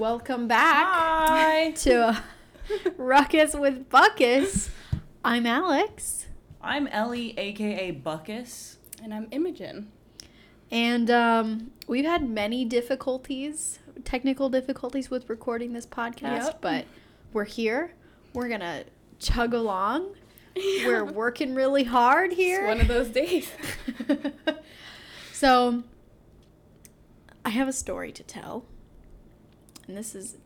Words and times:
Welcome 0.00 0.48
back 0.48 0.86
Hi. 0.88 1.70
to 1.82 2.22
Ruckus 2.96 3.52
with 3.52 3.90
Buckus. 3.90 4.70
I'm 5.22 5.44
Alex, 5.44 6.24
I'm 6.62 6.86
Ellie, 6.86 7.38
aka 7.38 7.92
Buckus. 7.92 8.76
And 9.02 9.12
I'm 9.12 9.28
Imogen. 9.30 9.92
and 10.70 11.10
um, 11.10 11.72
we've 11.86 12.06
had 12.06 12.26
many 12.26 12.64
difficulties, 12.64 13.78
technical 14.04 14.48
difficulties 14.48 15.10
with 15.10 15.28
recording 15.28 15.74
this 15.74 15.84
podcast, 15.86 16.44
Yep. 16.44 16.60
but 16.62 16.86
we're 17.34 17.44
here. 17.44 17.92
We're 18.32 18.48
gonna 18.48 18.84
chug 19.18 19.52
along. 19.52 20.14
We're 20.56 21.04
working 21.04 21.54
really 21.54 21.84
hard 21.84 22.30
It's 22.32 22.40
here. 22.40 22.66
one 22.66 22.80
of 22.80 22.88
those 22.88 23.08
days. 23.08 23.50
so, 25.34 25.82
I 27.44 27.50
have 27.50 27.68
a 27.68 27.72
story 27.72 28.12
to 28.12 28.22
tell. 28.22 28.64
And 29.90 29.98
this 29.98 30.14
is 30.14 30.36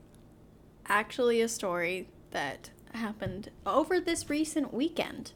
actually 0.86 1.42
a 1.42 1.48
story 1.48 2.08
that 2.30 2.70
happened 2.94 3.50
over 3.66 4.00
this 4.00 4.30
recent 4.30 4.72
weekend. 4.72 5.32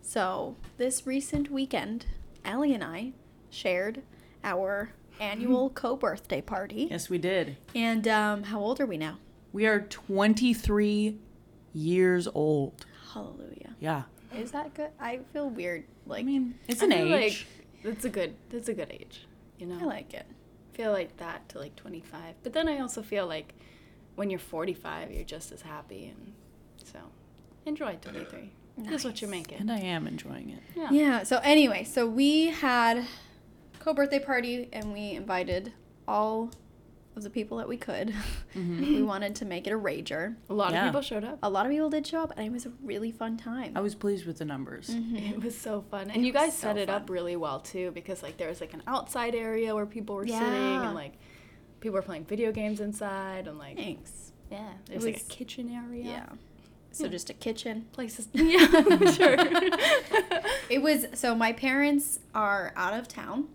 So, 0.00 0.54
this 0.76 1.08
recent 1.08 1.50
weekend, 1.50 2.06
Ellie 2.44 2.72
and 2.72 2.84
I 2.84 3.14
shared 3.50 4.02
our 4.44 4.92
annual 5.20 5.70
co 5.70 5.96
birthday 5.96 6.40
party. 6.40 6.86
Yes, 6.88 7.10
we 7.10 7.18
did. 7.18 7.56
And 7.74 8.06
um, 8.06 8.44
how 8.44 8.60
old 8.60 8.78
are 8.80 8.86
we 8.86 8.96
now? 8.96 9.18
We 9.52 9.66
are 9.66 9.80
23 9.80 11.18
years 11.72 12.28
old. 12.32 12.86
Hallelujah. 13.12 13.74
Yeah. 13.80 14.02
Is 14.36 14.52
that 14.52 14.72
good? 14.74 14.90
I 15.00 15.18
feel 15.32 15.50
weird. 15.50 15.82
Like, 16.06 16.20
I 16.20 16.22
mean, 16.22 16.54
it's 16.68 16.80
I 16.80 16.86
an 16.86 16.92
age. 16.92 17.10
Like 17.10 17.46
that's 17.82 18.04
a 18.04 18.08
good. 18.08 18.36
That's 18.50 18.68
a 18.68 18.74
good 18.74 18.92
age. 18.92 19.26
You 19.58 19.66
know. 19.66 19.80
I 19.80 19.84
like 19.84 20.14
it. 20.14 20.26
Feel 20.78 20.92
like 20.92 21.16
that 21.16 21.48
to 21.50 21.58
like 21.58 21.74
25. 21.74 22.36
But 22.44 22.52
then 22.52 22.68
I 22.68 22.78
also 22.78 23.02
feel 23.02 23.26
like 23.26 23.52
when 24.14 24.30
you're 24.30 24.38
45, 24.38 25.10
you're 25.12 25.24
just 25.24 25.50
as 25.50 25.62
happy, 25.62 26.06
and 26.06 26.32
so 26.84 27.00
enjoy 27.66 27.96
23. 28.00 28.52
That's 28.78 29.04
what 29.04 29.20
you 29.20 29.26
Nice. 29.26 29.36
make 29.38 29.52
it. 29.52 29.58
and 29.60 29.72
I 29.72 29.78
am 29.80 30.06
enjoying 30.06 30.50
it. 30.50 30.62
Yeah. 30.76 30.88
Yeah. 30.92 31.22
So 31.24 31.38
anyway, 31.42 31.82
so 31.82 32.06
we 32.06 32.46
had 32.46 33.04
co 33.80 33.92
birthday 33.92 34.20
party 34.20 34.68
and 34.72 34.92
we 34.92 35.12
invited 35.12 35.72
all 36.06 36.50
of 37.18 37.24
the 37.24 37.30
people 37.30 37.58
that 37.58 37.68
we 37.68 37.76
could. 37.76 38.14
Mm-hmm. 38.56 38.80
we 38.96 39.02
wanted 39.02 39.36
to 39.36 39.44
make 39.44 39.66
it 39.66 39.72
a 39.72 39.78
rager. 39.78 40.34
A 40.48 40.54
lot 40.54 40.72
Yeah. 40.72 40.86
of 40.86 40.88
people 40.88 41.02
showed 41.02 41.22
up. 41.22 41.38
A 41.42 41.50
lot 41.50 41.66
of 41.66 41.70
people 41.70 41.90
did 41.90 42.06
show 42.06 42.22
up, 42.22 42.32
and 42.36 42.44
it 42.46 42.50
was 42.50 42.64
a 42.66 42.72
really 42.82 43.12
fun 43.12 43.36
time. 43.36 43.72
I 43.76 43.80
was 43.80 43.94
pleased 43.94 44.26
with 44.26 44.38
the 44.38 44.44
numbers. 44.46 44.88
Mm-hmm. 44.88 45.16
It 45.34 45.42
was 45.44 45.56
so 45.56 45.84
fun, 45.90 46.10
and 46.10 46.26
you 46.26 46.32
guys 46.32 46.54
so 46.56 46.68
set 46.68 46.78
it 46.78 46.88
up 46.88 47.08
really 47.10 47.36
well 47.36 47.60
too, 47.60 47.90
because 47.92 48.22
like 48.22 48.36
there 48.38 48.48
was 48.48 48.60
like 48.60 48.72
an 48.74 48.82
outside 48.86 49.34
area 49.34 49.74
where 49.74 49.86
people 49.86 50.16
were 50.16 50.26
sitting, 50.26 50.42
and 50.42 50.94
like 50.94 51.12
people 51.80 51.94
were 51.94 52.02
playing 52.02 52.24
video 52.24 52.50
games 52.50 52.80
inside, 52.80 53.46
and 53.46 53.58
like 53.58 53.76
Thanks. 53.76 54.32
yeah, 54.50 54.72
It 54.90 54.96
was 54.96 55.04
like 55.04 55.18
a 55.18 55.24
kitchen 55.24 55.70
area. 55.70 56.04
Yeah. 56.04 56.26
So 56.90 57.04
Yeah. 57.04 57.10
just 57.10 57.30
a 57.30 57.34
kitchen. 57.34 57.86
places. 57.92 58.26
Yeah, 58.34 58.66
sure. 59.12 59.36
It 60.70 60.82
was 60.82 61.06
so 61.14 61.34
my 61.34 61.52
parents 61.52 62.18
are 62.34 62.72
out 62.76 62.94
of 62.94 63.06
town, 63.08 63.48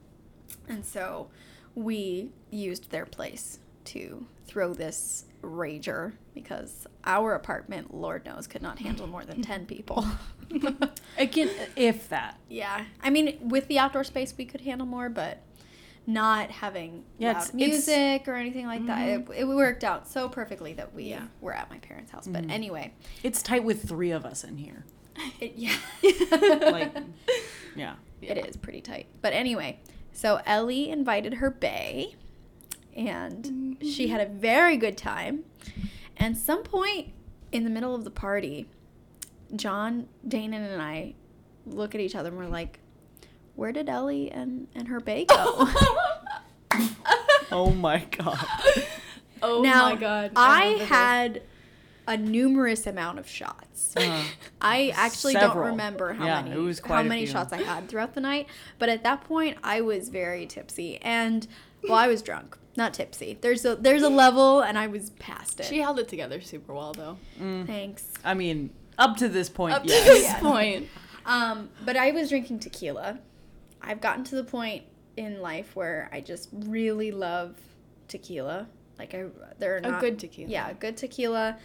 and 0.69 0.85
so 0.85 1.29
we 1.75 2.31
used 2.51 2.91
their 2.91 3.05
place 3.05 3.59
to 3.85 4.25
throw 4.45 4.73
this 4.73 5.25
rager 5.41 6.13
because 6.33 6.87
our 7.05 7.33
apartment, 7.35 7.93
Lord 7.93 8.25
knows, 8.25 8.47
could 8.47 8.61
not 8.61 8.79
handle 8.79 9.07
more 9.07 9.25
than 9.25 9.41
ten 9.41 9.65
people. 9.65 10.05
Again, 11.17 11.49
if 11.75 12.09
that. 12.09 12.39
Yeah, 12.49 12.85
I 13.01 13.09
mean, 13.09 13.37
with 13.49 13.67
the 13.67 13.79
outdoor 13.79 14.03
space, 14.03 14.33
we 14.37 14.45
could 14.45 14.61
handle 14.61 14.87
more, 14.87 15.09
but 15.09 15.41
not 16.05 16.51
having 16.51 17.03
Yeah, 17.17 17.29
loud 17.33 17.37
it's- 17.43 17.49
it's- 17.49 17.69
music 17.87 18.27
or 18.27 18.35
anything 18.35 18.65
like 18.65 18.85
that. 18.87 19.07
It, 19.07 19.25
mm-hmm. 19.25 19.33
it 19.33 19.47
worked 19.47 19.83
out 19.83 20.07
so 20.07 20.27
perfectly 20.27 20.73
that 20.73 20.93
we 20.93 21.05
Yeah. 21.05 21.27
were 21.39 21.53
at 21.53 21.69
my 21.69 21.77
parents' 21.79 22.11
house. 22.11 22.27
But 22.27 22.41
mm-hmm. 22.41 22.51
anyway, 22.51 22.93
It's 23.23 23.41
tight 23.41 23.63
with 23.63 23.87
three 23.87 24.11
of 24.11 24.25
us 24.25 24.43
in 24.43 24.57
here. 24.57 24.83
it, 25.39 25.53
yeah, 25.55 25.77
Like, 26.71 26.93
yeah. 27.75 27.93
it 28.21 28.45
is 28.47 28.57
pretty 28.57 28.81
tight. 28.81 29.05
But 29.21 29.31
anyway, 29.33 29.79
so 30.13 30.39
Ellie 30.45 30.89
invited 30.89 31.35
her 31.35 31.49
bae, 31.49 32.07
and 32.95 33.43
mm-hmm. 33.43 33.87
she 33.87 34.07
had 34.07 34.21
a 34.21 34.29
very 34.29 34.77
good 34.77 34.97
time. 34.97 35.43
And 36.15 36.37
some 36.37 36.63
point 36.63 37.09
in 37.51 37.63
the 37.63 37.69
middle 37.69 37.95
of 37.95 38.03
the 38.03 38.11
party, 38.11 38.69
John, 39.55 40.07
Dana, 40.25 40.57
and 40.57 40.81
I 40.81 41.15
look 41.65 41.95
at 41.95 42.01
each 42.01 42.15
other 42.15 42.29
and 42.29 42.37
we're 42.37 42.45
like, 42.45 42.79
"Where 43.55 43.71
did 43.71 43.89
Ellie 43.89 44.31
and 44.31 44.67
and 44.75 44.87
her 44.87 44.99
bae 44.99 45.25
go?" 45.25 45.67
Oh 47.53 47.69
my 47.69 47.99
god. 48.09 48.47
oh 49.43 49.61
now, 49.61 49.89
my 49.89 49.95
god! 49.95 50.31
I, 50.35 50.63
remember 50.63 50.79
this. 50.79 50.89
had 50.89 51.41
a 52.07 52.17
numerous 52.17 52.85
amount 52.87 53.19
of 53.19 53.27
shots. 53.27 53.95
Uh, 53.95 54.23
I 54.61 54.91
actually 54.95 55.33
Several. 55.33 55.63
don't 55.63 55.71
remember 55.71 56.13
how 56.13 56.25
Yeah, 56.25 56.41
many 56.41 56.55
it 56.55 56.59
was 56.59 56.79
how 56.79 56.85
quite 56.87 57.05
a 57.05 57.09
many 57.09 57.25
few. 57.25 57.31
shots 57.33 57.53
I 57.53 57.61
had 57.61 57.87
throughout 57.87 58.13
the 58.13 58.21
night, 58.21 58.47
but 58.79 58.89
at 58.89 59.03
that 59.03 59.21
point 59.23 59.57
I 59.63 59.81
was 59.81 60.09
very 60.09 60.45
tipsy 60.45 60.97
and 61.01 61.47
well 61.83 61.97
I 61.97 62.07
was 62.07 62.21
drunk, 62.21 62.57
not 62.75 62.93
tipsy. 62.93 63.37
There's 63.39 63.63
a 63.65 63.75
there's 63.75 64.03
a 64.03 64.09
level 64.09 64.61
and 64.61 64.77
I 64.77 64.87
was 64.87 65.11
past 65.11 65.59
it. 65.59 65.65
She 65.65 65.79
held 65.79 65.99
it 65.99 66.07
together 66.07 66.41
super 66.41 66.73
well, 66.73 66.93
though. 66.93 67.17
Thanks. 67.65 68.05
I 68.23 68.33
mean, 68.33 68.71
up 68.97 69.17
to 69.17 69.29
this 69.29 69.49
point, 69.49 69.73
Up 69.75 69.83
to 69.83 69.87
this 69.89 70.33
point, 70.39 70.87
Um, 71.25 71.69
but 71.85 71.95
I 71.97 72.11
was 72.11 72.29
drinking 72.29 72.59
tequila. 72.59 73.19
I've 73.81 74.01
gotten 74.01 74.23
to 74.25 74.35
the 74.35 74.43
point 74.43 74.83
in 75.17 75.41
life 75.41 75.75
where 75.75 76.09
I 76.11 76.19
just 76.21 76.49
really 76.53 77.11
love 77.11 77.55
tequila. 78.07 78.67
Like 78.99 79.13
I, 79.15 79.25
they're 79.57 79.77
a 79.77 79.81
not 79.81 79.99
good 80.01 80.19
tequila. 80.19 80.49
yeah, 80.51 80.71
good 80.73 80.95
tequila. 80.97 81.57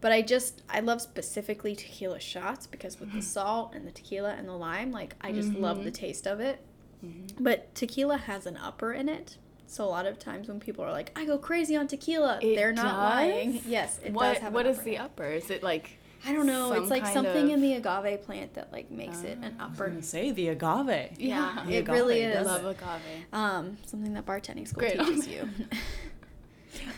But 0.00 0.12
I 0.12 0.22
just 0.22 0.62
I 0.68 0.80
love 0.80 1.00
specifically 1.00 1.74
tequila 1.74 2.20
shots 2.20 2.66
because 2.66 3.00
with 3.00 3.10
the 3.10 3.18
mm-hmm. 3.18 3.22
salt 3.22 3.72
and 3.74 3.86
the 3.86 3.90
tequila 3.90 4.34
and 4.34 4.48
the 4.48 4.52
lime, 4.52 4.92
like 4.92 5.14
I 5.20 5.32
just 5.32 5.52
love 5.52 5.78
the 5.78 5.90
mm-hmm. 5.90 5.92
taste 5.92 6.26
of 6.26 6.40
it. 6.40 6.60
Mm-hmm. 7.04 7.42
But 7.42 7.74
tequila 7.74 8.18
has 8.18 8.46
an 8.46 8.56
upper 8.56 8.92
in 8.92 9.08
it. 9.08 9.38
So 9.66 9.84
a 9.84 9.90
lot 9.90 10.06
of 10.06 10.18
times 10.18 10.48
when 10.48 10.60
people 10.60 10.84
are 10.84 10.92
like, 10.92 11.10
I 11.16 11.24
go 11.24 11.38
crazy 11.38 11.76
on 11.76 11.88
tequila, 11.88 12.38
It 12.40 12.54
they're 12.54 12.72
not 12.72 12.84
does? 12.84 12.92
lying. 12.92 13.60
Yes, 13.66 13.98
it 14.04 14.12
what 14.12 14.34
does 14.34 14.42
have 14.42 14.52
what 14.52 14.66
an 14.66 14.72
is 14.72 14.82
the 14.82 14.94
in 14.94 15.00
upper? 15.00 15.24
Is 15.26 15.50
it 15.50 15.62
like 15.62 15.98
I 16.24 16.32
don't 16.32 16.46
know. 16.46 16.72
some 16.72 16.82
It's 16.82 16.90
like 16.90 17.06
something 17.06 17.44
of- 17.46 17.50
in 17.50 17.60
the 17.60 17.74
agave 17.74 18.22
plant 18.22 18.54
that 18.54 18.72
like 18.72 18.90
makes 18.90 19.22
it 19.22 19.38
an 19.38 19.56
ah. 19.58 19.64
I 19.64 19.68
was 19.68 19.80
upper. 19.80 19.88
gonna 19.88 20.02
say 20.02 20.30
the 20.30 20.48
agave. 20.48 21.18
Yeah, 21.18 21.62
The 21.66 21.76
it 21.76 21.88
really 21.88 22.22
agave 22.22 22.36
I 22.36 22.40
is. 22.40 22.46
love 22.46 22.64
agave? 22.64 23.26
Um, 23.32 23.76
something 23.86 24.12
that 24.14 24.26
bartending 24.26 24.66
school 24.68 24.80
Great. 24.80 24.98
teaches 24.98 25.28
you. 25.28 25.48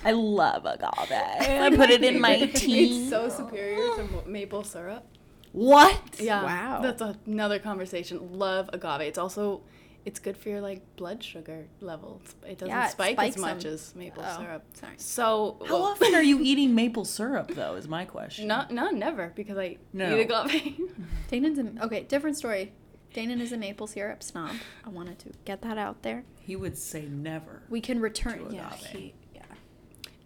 I 0.05 0.13
love 0.13 0.65
agave. 0.67 1.11
I 1.13 1.71
put 1.75 1.91
it 1.91 2.03
in 2.05 2.21
my 2.21 2.47
tea. 2.47 3.01
It's 3.03 3.11
so 3.11 3.29
superior 3.29 3.77
to 3.97 4.09
maple 4.27 4.65
syrup. 4.65 5.05
what? 5.53 6.01
Yeah. 6.21 6.43
Wow. 6.45 6.81
That's 6.83 7.03
another 7.27 7.59
conversation. 7.59 8.39
Love 8.39 8.71
agave. 8.73 9.03
It's 9.03 9.19
also 9.19 9.63
it's 10.05 10.21
good 10.21 10.37
for 10.39 10.49
your 10.49 10.61
like 10.61 10.81
blood 10.97 11.23
sugar 11.23 11.67
levels. 11.81 12.23
It 12.47 12.59
doesn't 12.59 12.69
Yeah, 12.69 12.87
it 12.87 12.93
spike 12.93 13.19
as 13.19 13.37
much 13.37 13.65
them. 13.65 13.75
as 13.75 13.95
maple 13.95 14.23
Oh, 14.27 14.39
syrup. 14.41 14.65
sorry. 14.75 14.95
So 14.97 15.57
How 15.67 15.75
well, 15.75 15.83
often 15.83 16.15
are 16.15 16.23
you 16.23 16.41
eating 16.43 16.75
maple 16.75 17.05
syrup, 17.05 17.49
though? 17.55 17.75
Is 17.75 17.89
my 17.89 18.05
question. 18.05 18.47
Not 18.47 18.71
no 18.71 18.89
never 18.91 19.33
because 19.35 19.59
I 19.59 19.77
No. 19.93 20.17
eat 20.17 20.23
agave. 20.23 20.79
Danon's 21.31 21.59
a, 21.59 21.85
okay. 21.85 22.05
Different 22.05 22.37
story. 22.37 22.73
Danon 23.15 23.41
is 23.41 23.53
a 23.53 23.57
maple 23.57 23.87
syrup 23.87 24.23
snob. 24.23 24.53
I 24.85 24.91
wanted 24.91 25.19
to 25.21 25.31
get 25.47 25.63
that 25.63 25.79
out 25.79 26.03
there. 26.03 26.25
He 26.41 26.57
would 26.57 26.77
say 26.79 27.07
never. 27.07 27.63
We 27.69 27.81
can 27.81 28.01
return. 28.01 28.49
To 28.51 28.55
Yeah, 28.55 28.71
he, 28.77 28.99
yeah. 28.99 29.13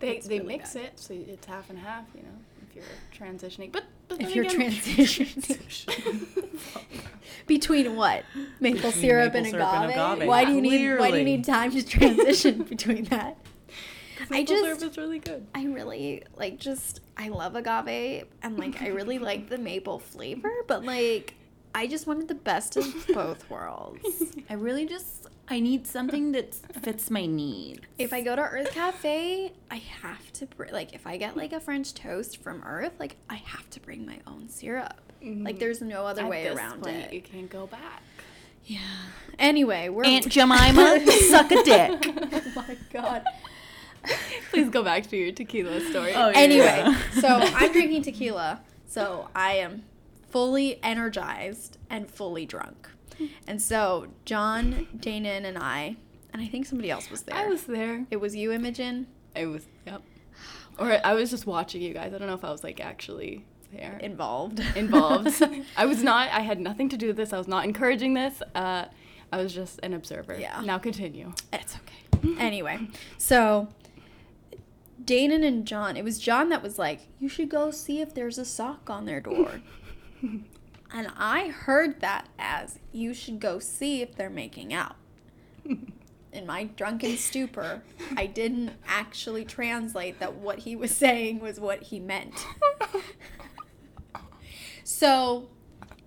They 0.02 0.16
It's 0.16 0.26
they 0.28 0.38
really 0.40 0.58
mix 0.58 0.74
bad. 0.74 0.84
it 0.84 0.92
so 1.00 1.14
it's 1.14 1.46
half 1.46 1.70
and 1.70 1.78
half. 1.78 2.04
You 2.14 2.22
know, 2.22 2.28
if 2.68 2.76
you're 2.76 2.84
transitioning. 3.28 3.72
But, 3.72 3.84
but 4.08 4.20
If 4.20 4.34
you're 4.34 4.44
again- 4.44 4.70
transitioning 4.72 6.26
between 7.46 7.96
what 7.96 8.24
maple 8.60 8.76
Between 8.90 8.92
syrup, 8.92 9.32
maple 9.32 9.38
and, 9.46 9.50
syrup 9.50 9.68
and 9.74 9.90
agave? 9.90 10.12
agave, 10.18 10.28
Why 10.28 10.44
do 10.44 10.52
you 10.52 10.60
need? 10.60 10.98
Why 10.98 11.10
do 11.10 11.18
you 11.18 11.24
need 11.24 11.44
time 11.44 11.70
to 11.72 11.82
transition 11.84 12.62
between 12.74 13.04
that? 13.04 13.36
I 14.30 14.36
maple 14.40 14.54
just 14.56 14.64
syrup 14.80 14.82
is 14.92 14.98
really 14.98 15.18
good. 15.18 15.46
I 15.54 15.64
really 15.64 16.22
like 16.36 16.58
just 16.58 17.00
I 17.16 17.28
love 17.28 17.56
agave 17.56 18.26
and 18.42 18.58
like 18.58 18.80
I 18.82 18.88
really 18.88 19.18
like 19.30 19.48
the 19.48 19.58
maple 19.58 19.98
flavor, 19.98 20.52
but 20.66 20.84
like 20.84 21.34
I 21.74 21.86
just 21.86 22.06
wanted 22.06 22.28
the 22.28 22.34
best 22.34 22.76
of 22.76 22.84
both 23.14 23.48
worlds. 23.50 24.36
I 24.50 24.54
really 24.54 24.86
just 24.86 25.26
I 25.48 25.60
need 25.60 25.86
something 25.86 26.32
that 26.32 26.54
fits 26.54 27.10
my 27.10 27.26
needs. 27.26 27.80
If 27.98 28.12
I 28.12 28.22
go 28.22 28.36
to 28.36 28.42
Earth 28.42 28.70
Cafe, 28.72 29.52
I 29.70 29.76
have 29.76 30.32
to 30.34 30.46
br- 30.46 30.66
like 30.72 30.94
if 30.94 31.06
I 31.06 31.16
get 31.16 31.36
like 31.36 31.52
a 31.52 31.60
French 31.60 31.94
toast 31.94 32.42
from 32.42 32.62
Earth, 32.64 32.92
like 32.98 33.16
I 33.28 33.36
have 33.36 33.68
to 33.70 33.80
bring 33.80 34.06
my 34.06 34.20
own 34.26 34.48
syrup. 34.48 35.00
Like 35.20 35.30
mm-hmm. 35.30 35.58
there's 35.58 35.80
no 35.80 36.06
other 36.06 36.22
At 36.22 36.30
way 36.30 36.44
this 36.44 36.56
around 36.56 36.82
point, 36.82 36.96
it. 36.96 37.12
You 37.12 37.20
can't 37.20 37.50
go 37.50 37.66
back. 37.66 38.02
Yeah. 38.64 38.78
Anyway, 39.38 39.88
we're 39.88 40.04
Aunt 40.04 40.28
Jemima, 40.28 41.00
suck 41.28 41.50
a 41.50 41.62
dick. 41.62 42.06
oh 42.32 42.52
my 42.54 42.76
god. 42.92 43.24
Please 44.50 44.68
go 44.68 44.82
back 44.82 45.06
to 45.08 45.16
your 45.16 45.32
tequila 45.32 45.80
story. 45.80 46.12
Oh, 46.14 46.28
yeah. 46.28 46.38
Anyway, 46.38 46.94
so 47.20 47.28
I'm 47.28 47.72
drinking 47.72 48.02
tequila, 48.02 48.60
so 48.86 49.28
I 49.34 49.54
am 49.54 49.84
fully 50.30 50.82
energized 50.82 51.78
and 51.90 52.10
fully 52.10 52.46
drunk. 52.46 52.88
And 53.46 53.60
so 53.60 54.08
John, 54.24 54.86
Danon, 54.96 55.44
and 55.44 55.58
I, 55.58 55.96
and 56.32 56.42
I 56.42 56.46
think 56.46 56.66
somebody 56.66 56.90
else 56.90 57.10
was 57.10 57.22
there. 57.22 57.36
I 57.36 57.46
was 57.46 57.64
there. 57.64 58.06
It 58.10 58.16
was 58.20 58.34
you, 58.34 58.52
Imogen. 58.52 59.06
I 59.36 59.46
was. 59.46 59.66
Yep. 59.86 60.02
Or 60.78 60.98
I 61.04 61.12
was 61.14 61.30
just 61.30 61.46
watching 61.46 61.82
you 61.82 61.92
guys. 61.92 62.14
I 62.14 62.18
don't 62.18 62.28
know 62.28 62.34
if 62.34 62.44
I 62.44 62.50
was 62.50 62.64
like 62.64 62.80
actually 62.80 63.44
there 63.72 63.98
Involved. 63.98 64.60
involved. 64.76 65.42
I 65.76 65.86
was 65.86 66.02
not. 66.02 66.30
I 66.30 66.40
had 66.40 66.60
nothing 66.60 66.88
to 66.90 66.96
do 66.96 67.08
with 67.08 67.16
this. 67.16 67.32
I 67.32 67.38
was 67.38 67.48
not 67.48 67.64
encouraging 67.64 68.14
this. 68.14 68.42
Uh, 68.54 68.86
I 69.32 69.42
was 69.42 69.54
just 69.54 69.80
an 69.82 69.94
observer. 69.94 70.38
Yeah. 70.38 70.60
Now 70.62 70.78
continue. 70.78 71.32
It's 71.52 71.76
okay. 71.76 72.36
Anyway, 72.38 72.88
so 73.18 73.68
Danon 75.02 75.44
and 75.44 75.66
John, 75.66 75.96
it 75.96 76.04
was 76.04 76.18
John 76.18 76.50
that 76.50 76.62
was 76.62 76.78
like, 76.78 77.00
you 77.18 77.28
should 77.28 77.48
go 77.48 77.70
see 77.70 78.00
if 78.00 78.14
there's 78.14 78.38
a 78.38 78.44
sock 78.44 78.88
on 78.90 79.06
their 79.06 79.20
door. 79.20 79.60
and 80.92 81.08
I 81.16 81.48
heard 81.48 82.00
that 82.00 82.28
as, 82.38 82.78
you 82.92 83.14
should 83.14 83.40
go 83.40 83.58
see 83.58 84.02
if 84.02 84.14
they're 84.16 84.30
making 84.30 84.72
out. 84.74 84.96
In 86.32 86.46
my 86.46 86.64
drunken 86.64 87.16
stupor, 87.18 87.82
I 88.16 88.26
didn't 88.26 88.72
actually 88.86 89.44
translate 89.44 90.18
that 90.20 90.34
what 90.34 90.60
he 90.60 90.76
was 90.76 90.90
saying 90.90 91.40
was 91.40 91.60
what 91.60 91.82
he 91.82 92.00
meant. 92.00 92.46
So 95.02 95.48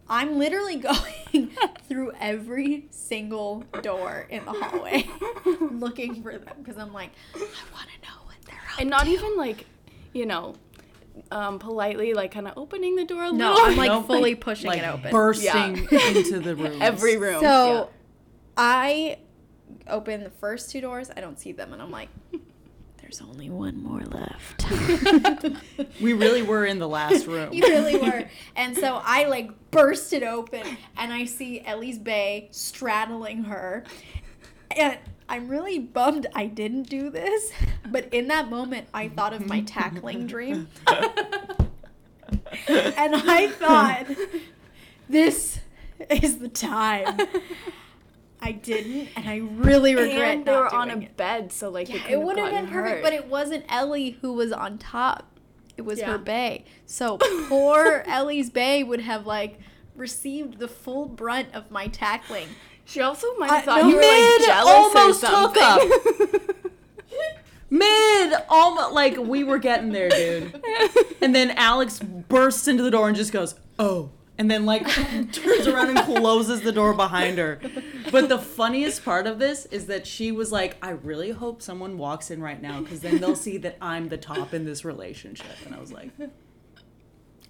I'm 0.07 0.37
literally 0.37 0.75
going 1.33 1.51
through 1.87 2.13
every 2.19 2.85
single 2.91 3.63
door 3.81 4.27
in 4.29 4.45
the 4.45 4.51
hallway 4.53 5.09
looking 5.59 6.21
for 6.21 6.37
them 6.37 6.55
because 6.59 6.77
I'm 6.77 6.93
like, 6.93 7.11
I 7.35 7.39
want 7.39 7.89
to 7.89 8.07
know 8.07 8.23
what 8.25 8.35
they're 8.45 8.55
up 8.55 8.79
and 8.79 8.89
not 8.89 9.05
to. 9.05 9.09
even 9.09 9.35
like, 9.35 9.65
you 10.13 10.25
know, 10.25 10.55
um, 11.31 11.59
politely 11.59 12.13
like 12.13 12.31
kind 12.31 12.47
of 12.47 12.57
opening 12.57 12.95
the 12.95 13.05
door 13.05 13.23
a 13.25 13.31
No, 13.31 13.53
little. 13.53 13.67
I'm 13.67 13.77
like 13.77 13.89
Nope. 13.91 14.07
fully 14.07 14.35
pushing 14.47 14.67
like 14.67 14.79
it 14.79 14.85
open. 14.85 15.11
bursting 15.11 15.77
into 15.91 16.39
the 16.39 16.55
room. 16.57 16.81
every 16.81 17.17
room. 17.17 17.39
So 17.41 17.89
I 18.57 19.17
open 19.87 20.23
the 20.23 20.29
first 20.29 20.71
two 20.71 20.81
doors. 20.81 21.09
I 21.15 21.21
don't 21.21 21.39
see 21.39 21.51
them, 21.51 21.73
and 21.73 21.81
I'm 21.81 21.91
like, 21.91 22.09
there's 23.01 23.21
only 23.21 23.49
one 23.49 23.81
more 23.83 24.01
left. 24.01 24.65
We 26.01 26.13
really 26.13 26.41
were 26.41 26.65
in 26.65 26.79
the 26.79 26.87
last 26.87 27.27
room. 27.27 27.53
You 27.53 27.61
really 27.63 27.97
were. 27.97 28.25
And 28.55 28.75
so 28.75 28.99
I 29.03 29.25
like 29.25 29.51
burst 29.69 30.11
it 30.13 30.23
open 30.23 30.63
and 30.97 31.13
I 31.13 31.25
see 31.25 31.61
Ellie's 31.63 31.99
bae 31.99 32.47
straddling 32.49 33.43
her. 33.43 33.83
And 34.75 34.97
I'm 35.27 35.47
really 35.47 35.79
bummed 35.79 36.27
I 36.35 36.45
didn't 36.47 36.83
do 36.83 37.09
this. 37.09 37.51
But 37.89 38.13
in 38.13 38.27
that 38.27 38.49
moment, 38.49 38.87
I 38.93 39.09
thought 39.09 39.33
of 39.33 39.47
my 39.47 39.61
tackling 39.61 40.27
dream. 40.27 40.67
and 40.87 41.05
I 43.15 43.47
thought, 43.49 44.05
this 45.09 45.59
is 46.09 46.39
the 46.39 46.49
time. 46.49 47.19
I 48.41 48.51
didn't, 48.51 49.09
and 49.15 49.27
I 49.27 49.37
really 49.37 49.95
regret 49.95 50.37
and 50.37 50.45
they 50.45 50.51
not 50.51 50.71
were 50.71 50.75
on 50.75 50.91
a 50.91 50.97
it. 50.97 51.17
bed, 51.17 51.51
so 51.51 51.69
like 51.69 51.87
Yeah, 51.89 51.95
they 51.95 51.99
it 51.99 52.03
couldn't 52.05 52.25
would 52.25 52.37
have 52.37 52.51
gotten 52.51 52.65
been 52.65 52.73
perfect, 52.73 52.95
hurt. 52.97 53.03
but 53.03 53.13
it 53.13 53.27
wasn't 53.27 53.65
Ellie 53.69 54.17
who 54.21 54.33
was 54.33 54.51
on 54.51 54.77
top. 54.77 55.25
It 55.77 55.81
was 55.81 55.99
Yeah. 55.99 56.11
her 56.11 56.17
bae. 56.19 56.63
So 56.85 57.17
poor 57.49 58.03
Ellie's 58.05 58.51
bae 58.51 58.83
would 58.83 59.01
have 59.01 59.25
like 59.25 59.59
received 59.95 60.59
the 60.59 60.67
full 60.67 61.07
brunt 61.07 61.47
of 61.55 61.71
my 61.71 61.87
tackling. 61.87 62.49
She 62.85 63.01
also 63.01 63.27
might 63.37 63.49
have 63.49 63.63
thought 63.65 63.81
no, 63.81 63.89
you 63.89 63.95
were 63.95 64.01
like 64.01 64.11
mid 64.11 64.45
jealous 64.45 64.73
almost 64.73 65.23
or 65.23 65.27
took 65.27 65.55
something. 65.57 66.39
Mid, 67.69 68.33
almost 68.47 68.93
like 68.93 69.17
we 69.17 69.43
were 69.43 69.57
getting 69.57 69.91
there, 69.91 70.07
dude. 70.07 70.61
And 71.21 71.33
then 71.33 71.51
Alex 71.51 71.99
bursts 71.99 72.67
into 72.67 72.83
the 72.83 72.91
door 72.91 73.07
and 73.07 73.17
just 73.17 73.33
goes, 73.33 73.55
"Oh," 73.79 74.11
and 74.37 74.49
then 74.49 74.65
like 74.65 74.87
turns 75.31 75.67
around 75.67 75.89
and 75.89 75.99
closes 75.99 76.61
the 76.61 76.71
door 76.71 76.93
behind 76.93 77.37
her. 77.39 77.59
But 78.11 78.29
the 78.29 78.37
funniest 78.37 79.03
part 79.03 79.25
of 79.25 79.39
this 79.39 79.65
is 79.65 79.87
that 79.87 80.05
she 80.05 80.31
was 80.31 80.51
like, 80.51 80.77
"I 80.81 80.91
really 80.91 81.31
hope 81.31 81.61
someone 81.61 81.97
walks 81.97 82.29
in 82.29 82.39
right 82.41 82.61
now 82.61 82.81
because 82.81 82.99
then 83.01 83.17
they'll 83.17 83.35
see 83.35 83.57
that 83.57 83.77
I'm 83.81 84.09
the 84.09 84.17
top 84.17 84.53
in 84.53 84.63
this 84.63 84.85
relationship." 84.85 85.57
And 85.65 85.73
I 85.73 85.79
was 85.79 85.91
like, 85.91 86.11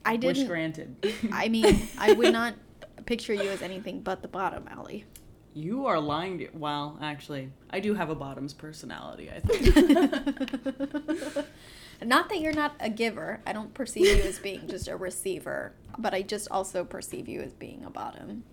I 0.06 0.16
didn't. 0.16 0.48
granted." 0.48 0.96
I 1.32 1.50
mean, 1.50 1.88
I 1.98 2.14
would 2.14 2.32
not 2.32 2.56
picture 3.06 3.34
you 3.34 3.50
as 3.50 3.62
anything 3.62 4.00
but 4.00 4.22
the 4.22 4.28
bottom, 4.30 4.68
Ellie. 4.72 5.06
You 5.58 5.86
are 5.88 6.00
lying. 6.00 6.38
To, 6.40 6.50
well, 6.54 7.00
actually, 7.02 7.50
I 7.70 7.80
do 7.80 7.94
have 7.96 8.10
a 8.10 8.16
bottoms 8.16 8.54
personality. 8.54 9.32
I 9.32 9.40
think. 9.40 9.76
Not 12.04 12.28
that 12.28 12.42
you're 12.42 12.52
not 12.54 12.76
a 12.82 12.90
giver. 12.90 13.40
I 13.48 13.54
don't 13.54 13.74
perceive 13.74 14.06
you 14.18 14.24
as 14.24 14.38
being 14.38 14.68
just 14.68 14.90
a 14.90 14.98
receiver, 14.98 15.72
but 15.98 16.14
I 16.14 16.24
just 16.24 16.50
also 16.52 16.84
perceive 16.84 17.30
you 17.30 17.40
as 17.42 17.54
being 17.54 17.86
a 17.86 17.90
bottom. 17.90 18.44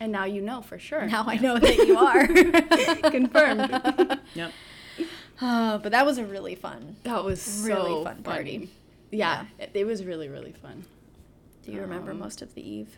and 0.00 0.10
now 0.10 0.24
you 0.24 0.40
know 0.40 0.62
for 0.62 0.78
sure. 0.78 1.04
Now 1.06 1.24
I 1.26 1.36
know 1.36 1.58
that 1.58 1.76
you 1.76 1.98
are. 1.98 2.26
Confirmed. 3.10 4.18
Yep. 4.34 4.52
Uh, 5.42 5.76
but 5.78 5.92
that 5.92 6.06
was 6.06 6.16
a 6.16 6.24
really 6.24 6.54
fun. 6.54 6.96
That 7.02 7.22
was 7.22 7.64
Really 7.66 7.90
so 7.90 8.04
fun 8.04 8.22
party. 8.22 8.58
funny. 8.58 8.70
Yeah, 9.10 9.44
It, 9.58 9.70
it 9.74 9.84
was 9.84 10.02
really 10.02 10.28
really 10.30 10.52
fun. 10.52 10.84
Do 11.64 11.72
you 11.72 11.82
remember 11.82 12.12
Um, 12.12 12.18
most 12.18 12.40
of 12.40 12.54
the 12.54 12.66
eve? 12.66 12.96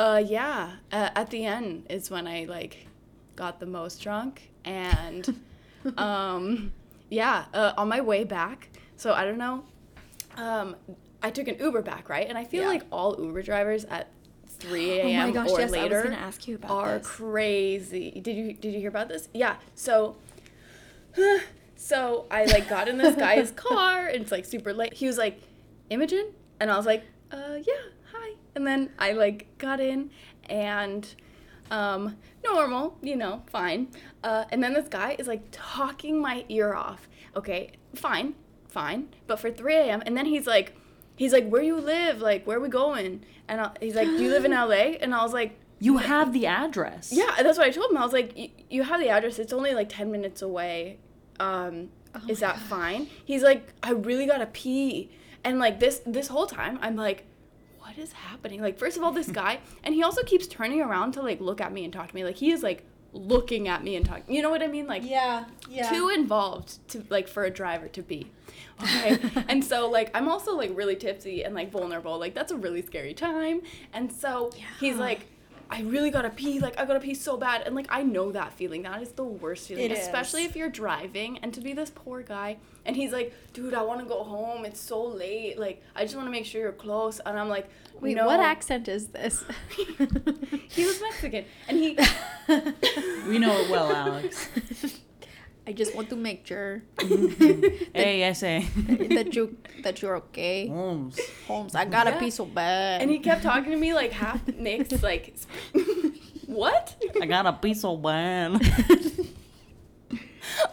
Uh, 0.00 0.16
yeah. 0.26 0.72
Uh, 0.90 1.10
at 1.14 1.28
the 1.30 1.44
end 1.44 1.84
is 1.90 2.10
when 2.10 2.26
I 2.26 2.46
like 2.46 2.86
got 3.36 3.60
the 3.60 3.66
most 3.66 4.02
drunk, 4.02 4.50
and 4.64 5.42
um, 5.98 6.72
yeah, 7.10 7.44
uh, 7.52 7.72
on 7.76 7.88
my 7.88 8.00
way 8.00 8.24
back. 8.24 8.70
So 8.96 9.12
I 9.12 9.24
don't 9.24 9.38
know. 9.38 9.64
Um, 10.36 10.76
I 11.22 11.30
took 11.30 11.48
an 11.48 11.56
Uber 11.60 11.82
back, 11.82 12.08
right? 12.08 12.26
And 12.28 12.38
I 12.38 12.44
feel 12.44 12.62
Yeah. 12.62 12.68
like 12.68 12.84
all 12.90 13.14
Uber 13.18 13.42
drivers 13.42 13.84
at 13.86 14.08
3 14.48 15.00
Oh 15.02 15.06
a.m. 15.06 15.32
gosh, 15.32 15.50
or 15.50 15.60
yes, 15.60 15.70
later 15.70 16.02
gonna 16.02 16.16
ask 16.16 16.48
you 16.48 16.54
about 16.56 16.70
are 16.70 16.98
this. 16.98 17.06
crazy. 17.06 18.10
Did 18.22 18.36
you 18.36 18.52
did 18.54 18.72
you 18.72 18.80
hear 18.80 18.88
about 18.88 19.08
this? 19.08 19.28
Yeah. 19.34 19.56
So. 19.74 20.16
So 21.76 22.26
I 22.30 22.44
like 22.44 22.68
got 22.68 22.88
in 22.88 22.98
this 22.98 23.16
guy's 23.16 23.50
car 23.68 24.06
and 24.06 24.20
it's 24.20 24.30
like 24.30 24.44
super 24.44 24.74
late. 24.74 24.92
He 24.92 25.06
was 25.06 25.16
like, 25.16 25.40
Imogen? 25.88 26.26
And 26.60 26.70
I 26.70 26.76
was 26.76 26.84
like, 26.84 27.04
uh 27.32 27.56
yeah. 27.66 27.72
And 28.60 28.66
then 28.66 28.90
I 28.98 29.12
like 29.12 29.46
got 29.56 29.80
in 29.80 30.10
and 30.50 31.14
um 31.70 32.16
normal, 32.44 32.98
you 33.00 33.16
know, 33.16 33.42
fine. 33.46 33.88
Uh 34.22 34.44
and 34.50 34.62
then 34.62 34.74
this 34.74 34.86
guy 34.88 35.16
is 35.18 35.26
like 35.26 35.42
talking 35.50 36.20
my 36.20 36.44
ear 36.50 36.74
off. 36.74 37.08
Okay, 37.34 37.72
fine, 37.94 38.34
fine. 38.68 39.08
But 39.26 39.40
for 39.40 39.50
3 39.50 39.74
a.m. 39.76 40.02
and 40.04 40.14
then 40.16 40.26
he's 40.26 40.46
like 40.46 40.74
he's 41.16 41.32
like, 41.32 41.48
Where 41.48 41.62
you 41.62 41.76
live? 41.80 42.20
Like, 42.20 42.46
where 42.46 42.58
are 42.58 42.60
we 42.60 42.68
going? 42.68 43.24
And 43.48 43.62
I, 43.62 43.70
he's 43.80 43.94
like, 43.94 44.08
Do 44.08 44.22
you 44.24 44.28
live 44.30 44.44
in 44.44 44.50
LA? 44.68 44.98
And 45.00 45.14
I 45.14 45.22
was 45.22 45.32
like, 45.32 45.58
You 45.78 45.96
have 45.96 46.34
the 46.34 46.46
address. 46.46 47.10
yeah, 47.12 47.36
that's 47.42 47.56
what 47.56 47.66
I 47.66 47.70
told 47.70 47.90
him. 47.90 47.96
I 47.96 48.04
was 48.04 48.12
like, 48.12 48.34
"Y- 48.36 48.50
"You 48.68 48.82
have 48.82 49.00
the 49.00 49.08
address. 49.08 49.38
It's 49.38 49.54
only 49.54 49.72
like 49.72 49.88
ten 49.88 50.10
minutes 50.12 50.42
away. 50.42 50.98
Um, 51.38 51.88
Oh 52.14 52.20
is 52.28 52.40
my 52.42 52.48
that 52.48 52.58
fine?" 52.58 53.06
He's 53.24 53.42
like, 53.42 53.62
"I 53.82 53.92
really 53.92 54.26
gotta 54.26 54.46
pee," 54.46 55.10
and 55.44 55.58
like 55.58 55.80
this 55.80 56.02
this 56.04 56.28
whole 56.28 56.46
time, 56.46 56.78
I'm 56.82 56.96
like, 56.96 57.24
"What 57.90 57.98
is 57.98 58.12
happening?" 58.12 58.60
Like, 58.62 58.78
first 58.78 58.96
of 58.96 59.02
all, 59.02 59.12
this 59.12 59.28
guy, 59.42 59.60
and 59.84 59.94
he 59.94 60.02
also 60.02 60.22
keeps 60.22 60.46
turning 60.46 60.80
around 60.80 61.12
to 61.12 61.22
like 61.22 61.40
look 61.40 61.60
at 61.60 61.72
me 61.72 61.84
and 61.84 61.92
talk 61.92 62.08
to 62.08 62.14
me. 62.14 62.24
Like 62.24 62.36
he 62.36 62.50
is 62.52 62.62
like 62.62 62.84
looking 63.12 63.68
at 63.68 63.82
me 63.82 63.96
and 63.96 64.06
talking. 64.06 64.34
You 64.34 64.42
know 64.42 64.50
what 64.50 64.62
I 64.62 64.68
mean? 64.68 64.86
Like 64.86 65.02
Yeah, 65.04 65.44
yeah. 65.68 65.90
too 65.90 66.08
involved 66.08 66.86
to 66.90 67.04
like 67.08 67.28
for 67.28 67.44
a 67.44 67.50
driver 67.50 67.88
to 67.88 68.02
be. 68.02 68.30
Okay. 68.82 69.18
and 69.48 69.62
so 69.62 69.90
like 69.90 70.10
I'm 70.14 70.26
also 70.26 70.56
like 70.56 70.70
really 70.74 70.96
tipsy 70.96 71.44
and 71.44 71.54
like 71.54 71.70
vulnerable. 71.70 72.18
Like 72.18 72.34
that's 72.34 72.50
a 72.50 72.56
really 72.56 72.80
scary 72.80 73.12
time. 73.12 73.60
And 73.92 74.10
so 74.10 74.50
he's 74.80 74.96
like 74.96 75.26
I 75.72 75.82
really 75.82 76.10
gotta 76.10 76.30
pee, 76.30 76.58
like 76.58 76.78
I 76.80 76.84
gotta 76.84 76.98
pee 77.00 77.14
so 77.14 77.36
bad. 77.36 77.62
And 77.64 77.74
like 77.74 77.86
I 77.88 78.02
know 78.02 78.32
that 78.32 78.52
feeling. 78.52 78.82
That 78.82 79.02
is 79.02 79.12
the 79.12 79.24
worst 79.24 79.68
feeling. 79.68 79.84
It 79.84 79.92
especially 79.92 80.42
is. 80.42 80.50
if 80.50 80.56
you're 80.56 80.68
driving 80.68 81.38
and 81.38 81.54
to 81.54 81.60
be 81.60 81.72
this 81.72 81.90
poor 81.90 82.22
guy 82.22 82.56
and 82.84 82.96
he's 82.96 83.12
like, 83.12 83.32
dude, 83.52 83.74
I 83.74 83.82
wanna 83.82 84.04
go 84.04 84.24
home. 84.24 84.64
It's 84.64 84.80
so 84.80 85.02
late. 85.02 85.58
Like 85.58 85.82
I 85.94 86.02
just 86.02 86.16
wanna 86.16 86.30
make 86.30 86.44
sure 86.44 86.60
you're 86.60 86.72
close. 86.72 87.20
And 87.24 87.38
I'm 87.38 87.48
like, 87.48 87.70
Wait, 88.00 88.16
no. 88.16 88.26
what 88.26 88.40
accent 88.40 88.88
is 88.88 89.08
this? 89.08 89.44
he 90.68 90.84
was 90.84 91.00
Mexican. 91.00 91.44
And 91.68 91.78
he 91.78 91.96
We 93.28 93.38
know 93.38 93.56
it 93.60 93.70
well, 93.70 93.92
Alex. 93.94 94.48
I 95.70 95.72
just 95.72 95.94
want 95.94 96.10
to 96.10 96.16
make 96.16 96.44
sure 96.44 96.82
mm-hmm. 96.96 97.84
hey, 97.94 98.26
I 98.26 98.32
say. 98.32 98.66
that 99.14 99.36
you 99.36 99.56
that 99.84 100.02
you're 100.02 100.16
okay. 100.16 100.66
Holmes. 100.66 101.16
Holmes, 101.46 101.76
I 101.76 101.84
gotta 101.84 102.10
Yeah. 102.10 102.18
pee 102.18 102.30
so 102.30 102.44
bad. 102.44 103.02
and 103.02 103.08
he 103.08 103.20
kept 103.20 103.44
talking 103.44 103.70
to 103.70 103.76
me 103.76 103.94
like 103.94 104.10
half 104.10 104.44
mixed, 104.48 105.00
like 105.00 105.36
what? 106.46 106.96
I 107.22 107.26
got 107.26 107.46
a 107.46 107.52
piece 107.52 107.84
of 107.84 108.00
wine. 108.00 108.56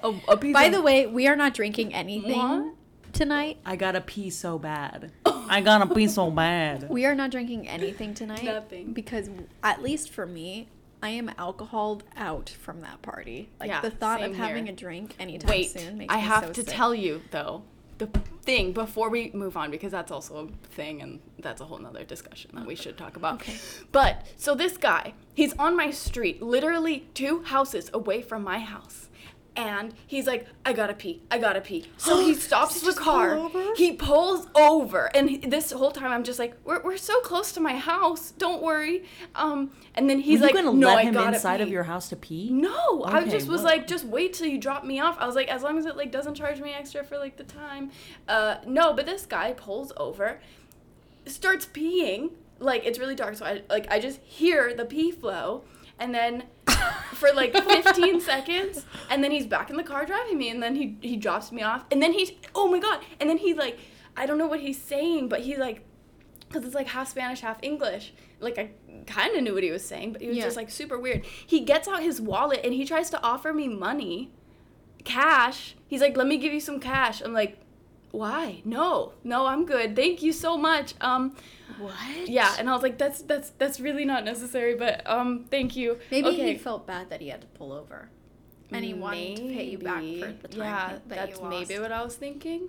a, 0.04 0.14
a 0.30 0.38
piece 0.38 0.54
By 0.54 0.64
of- 0.64 0.72
the 0.74 0.82
way, 0.82 1.06
we 1.06 1.28
are 1.28 1.36
not 1.36 1.54
drinking 1.54 1.94
anything 1.94 2.36
What? 2.36 2.74
tonight. 3.14 3.60
I 3.64 3.76
got 3.76 3.96
a 3.96 4.02
pee 4.02 4.32
so 4.32 4.58
bad. 4.58 5.12
I 5.26 5.62
got 5.62 5.84
a 5.84 5.94
pee 5.94 6.08
so 6.08 6.32
bad. 6.32 6.90
We 6.90 7.06
are 7.06 7.14
not 7.14 7.30
drinking 7.30 7.68
anything 7.68 8.16
tonight. 8.16 8.44
Nothing. 8.44 8.94
Because 8.94 9.30
at 9.62 9.84
least 9.84 10.10
for 10.10 10.26
me, 10.26 10.70
I 11.02 11.10
am 11.10 11.32
alcoholed 11.38 12.04
out 12.16 12.50
from 12.50 12.82
that 12.82 13.02
party. 13.02 13.50
Like 13.60 13.70
Yeah, 13.70 13.82
the 13.82 13.92
thought 13.92 14.22
of 14.24 14.36
having 14.36 14.66
here. 14.66 14.74
a 14.74 14.76
drink 14.76 15.16
anytime 15.20 15.50
Wait, 15.50 15.70
soon 15.72 15.98
makes 15.98 16.10
me. 16.10 16.16
I 16.16 16.20
have 16.20 16.46
so 16.48 16.54
to 16.54 16.62
sick. 16.64 16.74
tell 16.74 16.96
you 16.96 17.22
though 17.32 17.64
the 17.98 18.08
thing 18.44 18.74
before 18.74 19.10
we 19.10 19.32
move 19.34 19.58
on 19.58 19.72
because 19.72 19.92
that's 19.92 20.12
also 20.12 20.48
a 20.48 20.68
thing 20.76 21.02
and 21.02 21.20
that's 21.40 21.62
a 21.62 21.66
whole 21.66 21.80
nother 21.80 22.04
discussion 22.04 22.52
that 22.54 22.66
we 22.66 22.76
should 22.76 22.98
talk 22.98 23.16
about. 23.16 23.36
Okay. 23.36 23.56
But 23.92 24.26
so 24.38 24.54
this 24.56 24.78
guy, 24.78 25.14
he's 25.34 25.54
on 25.58 25.76
my 25.76 25.92
street, 25.92 26.42
literally 26.42 27.08
two 27.14 27.42
houses 27.44 27.90
away 27.94 28.22
from 28.22 28.44
my 28.44 28.60
house, 28.60 29.07
and 29.58 29.94
he's 30.06 30.28
like, 30.28 30.48
I 30.66 30.72
gotta 30.72 30.94
pee, 30.94 31.22
I 31.32 31.40
gotta 31.40 31.60
pee. 31.60 31.86
So 31.98 32.20
he 32.20 32.34
stops 32.48 32.80
the 32.82 32.94
car. 32.94 33.50
pull? 33.50 33.76
He 33.76 33.94
pulls 33.94 34.48
over, 34.56 35.08
and 35.16 35.30
he- 35.30 35.38
this 35.38 35.72
whole 35.72 35.92
time 35.92 36.12
I'm 36.12 36.24
just 36.24 36.38
like, 36.40 36.56
we're, 36.64 36.82
we're 36.84 36.96
so 36.98 37.20
close 37.22 37.52
to 37.54 37.60
my 37.60 37.76
house. 37.76 38.32
Don't 38.32 38.62
worry. 38.62 39.04
Um, 39.36 39.72
and 39.96 40.10
then 40.10 40.20
he's 40.20 40.40
Were 40.40 40.48
you 40.48 40.54
like, 40.56 40.64
gonna 40.66 40.78
no, 40.78 40.88
let 40.88 40.98
I 41.00 41.04
him 41.04 41.14
gotta 41.16 41.36
inside 41.36 41.60
of 41.62 41.70
your 41.70 41.84
house 41.84 42.08
to 42.10 42.16
pee? 42.16 42.50
No, 42.52 43.04
I 43.04 43.22
Okay, 43.22 43.32
just 43.32 43.48
was 43.48 43.64
what- 43.64 43.72
like, 43.74 43.88
just 43.88 44.06
wait 44.06 44.34
till 44.34 44.48
you 44.48 44.60
drop 44.60 44.86
me 44.86 45.00
off. 45.00 45.18
I 45.20 45.26
was 45.26 45.36
like, 45.36 45.48
as 45.50 45.64
long 45.64 45.78
as 45.78 45.86
it 45.88 45.98
like 45.98 46.12
doesn't 46.12 46.36
charge 46.36 46.62
me 46.62 46.72
extra 46.72 47.04
for 47.04 47.18
like 47.18 47.36
the 47.38 47.44
time. 47.44 47.90
Uh, 48.28 48.58
no, 48.68 48.94
but 48.94 49.06
this 49.08 49.26
guy 49.26 49.54
pulls 49.54 49.92
over, 49.98 50.40
starts 51.26 51.66
peeing. 51.66 52.32
Like 52.60 52.86
it's 52.86 52.98
really 53.00 53.16
dark, 53.16 53.36
so 53.36 53.46
I 53.46 53.62
like 53.70 53.92
I 53.92 54.00
just 54.00 54.20
hear 54.22 54.74
the 54.74 54.86
pee 54.86 55.12
flow, 55.12 55.64
and 56.00 56.14
then 56.14 56.44
for 57.14 57.30
like 57.34 57.54
15 57.54 58.22
seconds, 58.22 58.86
and 59.10 59.24
then 59.24 59.32
he's 59.32 59.46
back 59.48 59.70
in 59.70 59.78
the 59.78 59.84
car 59.84 60.06
driving 60.06 60.38
me, 60.38 60.50
and 60.50 60.62
then 60.62 60.76
he 60.76 60.98
he 61.02 61.16
drops 61.18 61.52
me 61.52 61.62
off, 61.64 61.86
and 61.92 62.02
then 62.02 62.14
he's 62.14 62.32
oh 62.56 62.68
my 62.70 62.80
god, 62.80 63.00
and 63.20 63.30
then 63.30 63.38
he 63.38 63.54
like 63.54 63.80
I 64.16 64.26
don't 64.26 64.38
know 64.38 64.48
what 64.48 64.60
he's 64.60 64.82
saying, 64.82 65.30
but 65.30 65.42
he 65.42 65.56
like 65.58 65.82
because 66.48 66.64
it's 66.66 66.76
like 66.76 66.88
half 66.88 67.10
Spanish, 67.10 67.42
half 67.42 67.60
English. 67.62 68.14
Like 68.40 68.58
I 68.58 68.70
kind 69.06 69.36
of 69.36 69.44
knew 69.44 69.54
what 69.54 69.64
he 69.64 69.72
was 69.72 69.84
saying, 69.84 70.14
but 70.14 70.22
he 70.22 70.28
was 70.28 70.38
Yeah. 70.38 70.44
just 70.46 70.56
like 70.58 70.70
super 70.70 70.98
weird. 71.00 71.26
He 71.26 71.62
gets 71.62 71.88
out 71.88 72.02
his 72.04 72.22
wallet 72.22 72.62
and 72.64 72.74
he 72.74 72.86
tries 72.86 73.10
to 73.12 73.22
offer 73.24 73.52
me 73.54 73.68
money, 73.68 74.32
cash. 75.04 75.76
He's 75.88 76.02
like, 76.02 76.16
"Let 76.18 76.28
me 76.28 76.38
give 76.38 76.54
you 76.54 76.60
some 76.60 76.80
cash." 76.80 77.22
I'm 77.22 77.34
like, 77.34 77.58
"Why? 78.12 78.62
No, 78.66 79.14
no, 79.24 79.46
I'm 79.46 79.66
good. 79.66 79.96
Thank 79.96 80.22
you 80.24 80.32
so 80.34 80.58
much." 80.58 80.94
Um, 81.02 81.36
What? 81.80 82.28
yeah, 82.28 82.56
and 82.58 82.70
I 82.70 82.74
was 82.74 82.82
like, 82.84 82.98
"That's 82.98 83.22
that's 83.22 83.52
that's 83.52 83.80
really 83.80 84.06
not 84.06 84.24
necessary, 84.26 84.76
but 84.76 85.08
um, 85.10 85.46
thank 85.52 85.76
you." 85.76 86.00
Maybe 86.12 86.28
okay. 86.30 86.54
he 86.54 86.58
felt 86.58 86.88
bad 86.88 87.10
that 87.10 87.22
he 87.22 87.30
had 87.30 87.42
to 87.42 87.48
pull 87.48 87.72
over. 87.72 88.10
And 88.72 88.84
he 88.84 88.94
wanted 88.94 89.38
to 89.38 89.44
pay 89.44 89.64
you 89.64 89.78
back 89.78 90.02
for 90.04 90.34
the 90.42 90.48
time 90.50 90.58
Yeah, 90.60 90.88
that 91.08 91.10
that's 91.10 91.42
maybe 91.42 91.80
what 91.80 91.92
I 91.92 92.04
was 92.04 92.16
thinking. 92.16 92.68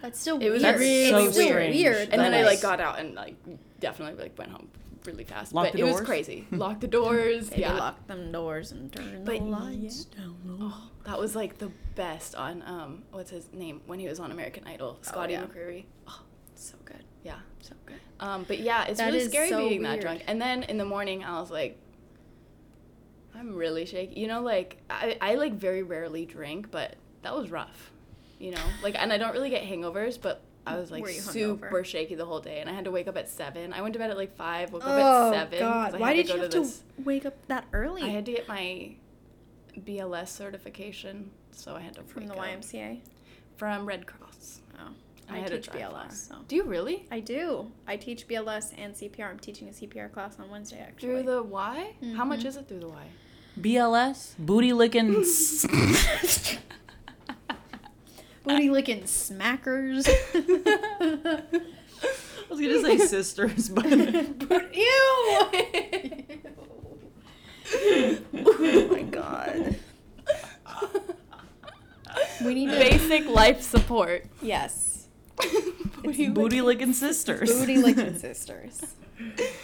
That's 0.00 0.18
still 0.18 0.40
It 0.40 0.48
was 0.48 0.62
weird. 0.62 0.80
really 0.80 1.06
still 1.06 1.32
strange. 1.32 1.74
weird. 1.76 2.08
And 2.10 2.20
then 2.20 2.32
I 2.34 2.42
like 2.44 2.62
got 2.62 2.80
out 2.80 2.98
and 2.98 3.14
like 3.14 3.36
definitely 3.78 4.22
like 4.22 4.38
went 4.38 4.50
home 4.52 4.68
really 5.06 5.24
fast. 5.24 5.52
Lock 5.52 5.66
but 5.66 5.72
the 5.74 5.80
it 5.80 5.84
was 5.84 6.00
crazy. 6.00 6.46
Lock 6.52 6.80
the 6.80 6.86
doors. 6.88 7.50
Maybe 7.50 7.62
yeah. 7.62 7.74
lock 7.74 8.06
them 8.06 8.32
doors 8.32 8.72
and 8.72 8.92
turn 8.92 9.24
But 9.24 9.38
the 9.38 9.44
lights 9.44 10.06
yeah. 10.12 10.22
down. 10.24 10.58
Oh, 10.60 10.90
that 11.04 11.18
was 11.18 11.34
like 11.36 11.58
the 11.58 11.70
best 11.94 12.34
on 12.34 12.62
um 12.66 13.02
what's 13.10 13.30
his 13.30 13.52
name 13.52 13.80
when 13.86 13.98
he 13.98 14.08
was 14.08 14.18
on 14.20 14.32
American 14.32 14.66
Idol, 14.66 14.98
Scotty 15.02 15.34
yeah. 15.34 15.42
McCreery. 15.44 15.84
Oh, 16.06 16.20
So 16.54 16.74
good. 16.84 17.04
yeah. 17.24 17.36
So 17.60 17.74
good. 17.86 18.00
Um, 18.20 18.44
but 18.46 18.60
yeah, 18.60 18.84
it's 18.84 18.98
That 18.98 19.12
really 19.12 19.26
scary 19.28 19.48
so 19.48 19.68
being 19.68 19.82
that 19.82 20.00
drunk. 20.00 20.22
And 20.26 20.40
then 20.40 20.62
in 20.64 20.78
the 20.78 20.84
morning, 20.84 21.24
I 21.24 21.40
was 21.40 21.50
like, 21.50 21.78
I'm 23.34 23.54
really 23.54 23.86
shaky. 23.86 24.20
You 24.20 24.28
know, 24.28 24.42
like 24.42 24.78
I, 24.90 25.16
I 25.20 25.34
like 25.34 25.54
very 25.54 25.82
rarely 25.82 26.24
drink, 26.26 26.70
but 26.70 26.96
that 27.22 27.34
was 27.34 27.50
rough. 27.50 27.90
You 28.38 28.50
know, 28.52 28.64
like, 28.82 29.00
and 29.00 29.12
I 29.12 29.18
don't 29.18 29.32
really 29.32 29.50
get 29.50 29.62
hangovers, 29.62 30.20
but 30.20 30.42
I 30.66 30.78
was 30.78 30.90
like 30.90 31.06
super 31.08 31.68
hungover? 31.70 31.84
shaky 31.84 32.14
the 32.14 32.24
whole 32.24 32.40
day, 32.40 32.60
and 32.60 32.70
I 32.70 32.72
had 32.72 32.84
to 32.84 32.90
wake 32.90 33.08
up 33.08 33.16
at 33.16 33.28
seven. 33.28 33.72
I 33.72 33.82
went 33.82 33.92
to 33.94 33.98
bed 33.98 34.10
at 34.10 34.16
like 34.16 34.36
five, 34.36 34.72
woke 34.72 34.84
up 34.84 34.90
Oh 34.92 35.32
at 35.32 35.34
seven. 35.50 35.58
'cause 35.58 35.92
God! 35.92 35.94
I 35.94 35.98
Why 35.98 36.12
did 36.14 36.26
to 36.28 36.34
you 36.34 36.40
have 36.42 36.50
to 36.50 36.62
to 36.64 36.70
wake 37.04 37.26
up 37.26 37.46
that 37.48 37.64
early? 37.72 38.02
I 38.02 38.08
had 38.08 38.24
to 38.26 38.32
get 38.32 38.46
my 38.48 38.92
BLS 39.76 40.28
certification, 40.28 41.30
so 41.50 41.74
I 41.74 41.80
had 41.80 41.94
to 41.94 42.02
from 42.02 42.22
wake 42.22 42.32
the 42.32 42.38
up. 42.38 42.46
YMCA. 42.46 43.00
from 43.56 43.86
Red 43.86 44.06
Cross. 44.06 44.60
Oh, 44.78 44.88
I 45.28 45.36
I, 45.36 45.38
had 45.40 45.48
to 45.48 45.56
teach 45.56 45.66
drive 45.70 45.92
BLS. 45.92 46.28
So. 46.28 46.36
Do 46.48 46.56
you 46.56 46.62
really? 46.64 47.06
I 47.10 47.20
do. 47.20 47.70
I 47.86 47.96
teach 47.96 48.26
BLS 48.28 48.72
and 48.78 48.94
CPR. 48.94 49.28
I'm 49.30 49.38
teaching 49.38 49.68
a 49.68 49.72
CPR 49.72 50.08
class 50.12 50.38
on 50.38 50.48
Wednesday 50.50 50.78
actually. 50.80 51.08
Through 51.08 51.22
the 51.24 51.42
Y? 51.42 51.94
How 52.16 52.24
much 52.24 52.40
Mhm. 52.40 52.46
is 52.46 52.56
it 52.56 52.68
through 52.68 52.80
the 52.80 52.88
Y? 52.88 53.06
BLS? 53.60 54.34
Booty 54.38 54.72
licking. 54.72 55.24
s- 58.42 58.52
booty 58.54 58.70
licking 58.70 59.02
smackers. 59.02 60.08
I 62.44 62.54
was 62.54 62.60
gonna 62.60 62.80
say 62.82 62.98
sisters, 62.98 63.68
but 63.68 63.84
Ew! 64.76 65.42
oh 68.34 68.88
my 68.90 69.02
god. 69.02 69.76
We 72.44 72.54
need. 72.54 72.68
Basic 72.70 73.26
life 73.28 73.62
support. 73.62 74.26
Yes. 74.42 74.91
Booty 76.02 76.28
booty 76.28 76.60
licking 76.62 76.92
sisters. 76.92 77.52
Booty 77.52 77.78
licking 77.78 78.18
sisters. 78.18 78.80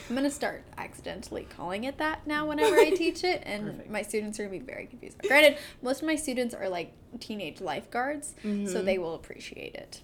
I'm 0.08 0.14
gonna 0.14 0.30
start 0.30 0.62
accidentally 0.76 1.46
calling 1.56 1.84
it 1.84 1.98
that 1.98 2.24
now 2.26 2.46
whenever 2.46 2.76
I 2.76 2.90
teach 2.90 3.24
it, 3.24 3.42
and 3.44 3.66
Perfect. 3.66 3.90
my 3.90 4.02
students 4.02 4.38
are 4.38 4.44
gonna 4.46 4.58
be 4.58 4.64
very 4.64 4.86
confused. 4.86 5.18
Granted, 5.26 5.58
most 5.82 6.00
of 6.00 6.06
my 6.06 6.14
students 6.14 6.54
are 6.54 6.68
like 6.68 6.92
teenage 7.18 7.60
lifeguards, 7.60 8.34
so 8.42 8.48
Mhm. 8.48 8.84
they 8.84 8.98
will 8.98 9.14
appreciate 9.14 9.74
it. 9.74 10.00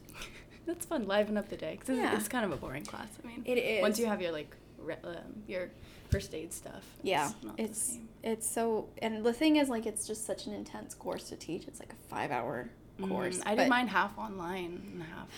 That's 0.67 0.87
fun. 0.87 1.07
Liven 1.07 1.37
up 1.37 1.51
the 1.51 1.57
day. 1.57 1.77
'cause 1.77 1.91
it's, 1.91 1.99
Yeah. 1.99 2.17
it's 2.17 2.27
kind 2.27 2.45
of 2.45 2.51
a 2.51 2.57
boring 2.57 2.85
class. 2.85 3.09
I 3.23 3.27
mean, 3.29 3.43
It 3.45 3.59
is. 3.59 3.83
Once 3.83 3.99
you 4.01 4.07
have 4.07 4.21
your 4.21 4.33
like 4.33 4.57
re- 4.79 4.97
um, 5.05 5.45
your 5.47 5.71
first 6.11 6.35
aid 6.35 6.53
stuff. 6.53 6.85
Yeah, 7.03 7.31
It's 7.31 7.35
the 7.45 7.63
it's 7.63 7.79
same. 7.81 8.09
it's 8.25 8.51
so, 8.51 8.89
and 9.03 9.25
the 9.25 9.33
thing 9.33 9.57
is, 9.57 9.69
like, 9.69 9.85
it's 9.87 10.07
just 10.07 10.25
such 10.27 10.47
an 10.47 10.53
intense 10.55 10.95
course 10.95 11.29
to 11.29 11.37
teach. 11.37 11.67
It's 11.69 11.79
like 11.81 11.93
a 11.93 11.97
five-hour 12.09 12.71
course. 13.03 13.39
Mhm. 13.39 13.43
I 13.47 13.55
but 13.57 13.63
did 13.65 13.69
mine 13.71 13.89
half 13.89 14.17
online 14.19 14.83
and 14.93 15.03
half 15.03 15.29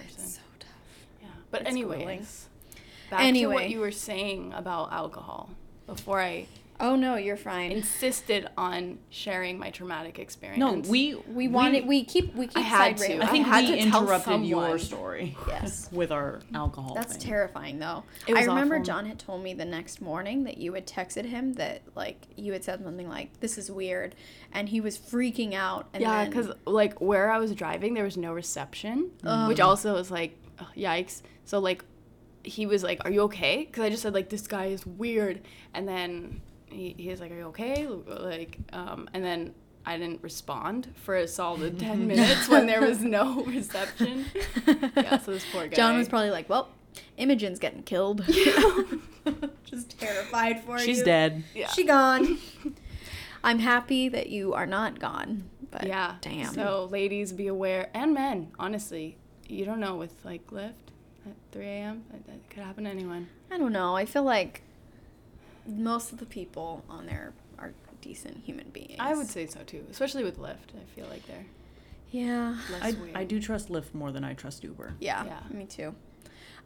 in 0.00 0.04
person. 0.06 0.26
So 0.30 0.40
tough. 0.58 0.68
yeah. 1.22 1.28
But 1.50 1.62
it's 1.62 1.70
anyways, 1.70 1.98
grueling. 1.98 2.26
back 3.10 3.34
to 3.34 3.46
what 3.48 3.70
you 3.70 3.80
were 3.80 3.90
saying 3.92 4.52
about 4.54 4.92
alcohol 4.92 5.50
before 5.86 6.20
I 6.20 6.46
Oh 6.82 6.96
no, 6.96 7.14
you're 7.14 7.36
fine. 7.36 7.70
insisted 7.70 8.48
on 8.58 8.98
sharing 9.08 9.56
my 9.56 9.70
traumatic 9.70 10.18
experience. 10.18 10.58
No, 10.58 10.90
we 10.90 11.14
we 11.28 11.46
wanted. 11.46 11.86
We 11.86 12.02
keep. 12.02 12.34
We 12.34 12.48
keep 12.48 12.56
I 12.56 12.60
had 12.60 12.96
to. 12.96 13.22
I 13.22 13.26
think 13.26 13.46
I 13.46 13.60
had 13.60 13.70
we 13.70 13.80
to 13.82 13.90
tell 13.90 14.02
interrupted 14.02 14.44
your 14.44 14.78
story. 14.78 15.36
Yes. 15.46 15.88
with 15.92 16.10
our 16.10 16.40
alcohol. 16.52 16.94
That's 16.94 17.12
thing. 17.12 17.22
terrifying, 17.22 17.78
though. 17.78 18.02
It 18.26 18.34
was 18.34 18.42
I 18.42 18.46
remember 18.46 18.74
awful. 18.74 18.84
John 18.84 19.06
had 19.06 19.20
told 19.20 19.44
me 19.44 19.54
the 19.54 19.64
next 19.64 20.00
morning 20.02 20.42
that 20.42 20.58
you 20.58 20.72
had 20.74 20.84
texted 20.88 21.24
him 21.24 21.52
that 21.52 21.82
like 21.94 22.26
you 22.34 22.52
had 22.52 22.64
said 22.64 22.82
something 22.82 23.08
like 23.08 23.38
"This 23.38 23.58
is 23.58 23.70
weird," 23.70 24.16
and 24.52 24.68
he 24.68 24.80
was 24.80 24.98
freaking 24.98 25.54
out. 25.54 25.88
And 25.94 26.02
yeah, 26.02 26.24
then- 26.24 26.30
because 26.30 26.50
like 26.66 27.00
where 27.00 27.30
I 27.30 27.38
was 27.38 27.54
driving, 27.54 27.94
there 27.94 28.02
was 28.04 28.16
no 28.16 28.32
reception, 28.32 29.12
Ugh. 29.22 29.46
which 29.48 29.60
also 29.60 29.94
was 29.94 30.10
like, 30.10 30.36
ugh, 30.58 30.66
yikes. 30.76 31.22
So 31.44 31.60
like, 31.60 31.84
he 32.42 32.66
was 32.66 32.82
like, 32.82 33.04
"Are 33.04 33.10
you 33.12 33.20
okay?" 33.22 33.66
Because 33.66 33.84
I 33.84 33.88
just 33.90 34.02
said 34.02 34.14
like, 34.14 34.30
"This 34.30 34.48
guy 34.48 34.64
is 34.64 34.84
weird," 34.84 35.42
and 35.72 35.86
then 35.86 36.40
he, 36.72 36.94
he 36.98 37.08
was 37.08 37.20
like, 37.20 37.30
"Are 37.30 37.36
you 37.36 37.46
okay?" 37.46 37.86
Like, 37.86 38.58
um, 38.72 39.08
and 39.12 39.24
then 39.24 39.54
I 39.84 39.98
didn't 39.98 40.22
respond 40.22 40.88
for 40.96 41.16
a 41.16 41.28
solid 41.28 41.78
ten 41.78 42.06
minutes 42.08 42.48
when 42.48 42.66
there 42.66 42.80
was 42.80 43.00
no 43.00 43.44
reception. 43.46 44.26
yeah, 44.96 45.18
so 45.18 45.32
this 45.32 45.44
poor 45.52 45.66
guy. 45.68 45.76
John 45.76 45.96
was 45.96 46.08
probably 46.08 46.30
like, 46.30 46.48
"Well, 46.48 46.68
Imogen's 47.16 47.58
getting 47.58 47.82
killed." 47.82 48.24
Just 49.64 49.98
terrified 49.98 50.64
for 50.64 50.78
She's 50.78 50.86
you. 50.88 50.94
She's 50.94 51.02
dead. 51.04 51.44
yeah. 51.54 51.68
She 51.68 51.84
gone. 51.84 52.38
I'm 53.44 53.58
happy 53.58 54.08
that 54.08 54.28
you 54.28 54.52
are 54.54 54.66
not 54.66 54.98
gone. 54.98 55.44
But 55.70 55.86
yeah. 55.86 56.16
damn. 56.20 56.52
So 56.52 56.88
ladies, 56.90 57.32
be 57.32 57.46
aware, 57.46 57.88
and 57.94 58.12
men, 58.12 58.52
honestly, 58.58 59.16
you 59.48 59.64
don't 59.64 59.80
know 59.80 59.96
with 59.96 60.12
like 60.24 60.46
Lyft 60.48 60.72
at 61.26 61.34
3 61.52 61.64
a.m. 61.64 62.04
That, 62.10 62.26
that 62.26 62.50
could 62.50 62.62
happen 62.62 62.84
to 62.84 62.90
anyone. 62.90 63.28
I 63.50 63.58
don't 63.58 63.72
know. 63.72 63.96
I 63.96 64.04
feel 64.04 64.24
like 64.24 64.62
most 65.66 66.12
of 66.12 66.18
the 66.18 66.26
people 66.26 66.84
on 66.88 67.06
there 67.06 67.32
are 67.58 67.72
decent 68.00 68.42
human 68.44 68.68
beings. 68.70 68.96
I 68.98 69.14
would 69.14 69.28
say 69.28 69.46
so 69.46 69.60
too, 69.64 69.84
especially 69.90 70.24
with 70.24 70.38
Lyft. 70.38 70.74
I 70.74 70.84
feel 70.94 71.06
like 71.08 71.26
they're 71.26 71.46
Yeah. 72.10 72.56
less 72.70 72.82
I, 72.82 72.90
weird. 73.00 73.16
I 73.16 73.24
do 73.24 73.40
trust 73.40 73.68
Lyft 73.68 73.94
more 73.94 74.12
than 74.12 74.24
I 74.24 74.34
trust 74.34 74.64
Uber. 74.64 74.94
Yeah. 75.00 75.24
Yeah. 75.24 75.40
Me 75.50 75.66
too. 75.66 75.94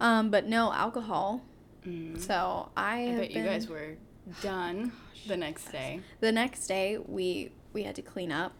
Um, 0.00 0.30
but 0.30 0.46
no 0.46 0.72
alcohol. 0.72 1.42
Mm. 1.86 2.18
So 2.20 2.70
I, 2.76 2.94
I 2.94 3.00
have 3.02 3.18
bet 3.20 3.30
you 3.30 3.42
guys 3.44 3.68
were 3.68 3.96
done 4.42 4.92
the 5.26 5.36
next 5.36 5.70
day. 5.70 6.00
The 6.20 6.32
next 6.32 6.66
day 6.66 6.98
we 6.98 7.52
we 7.72 7.82
had 7.84 7.94
to 7.96 8.02
clean 8.02 8.32
up. 8.32 8.52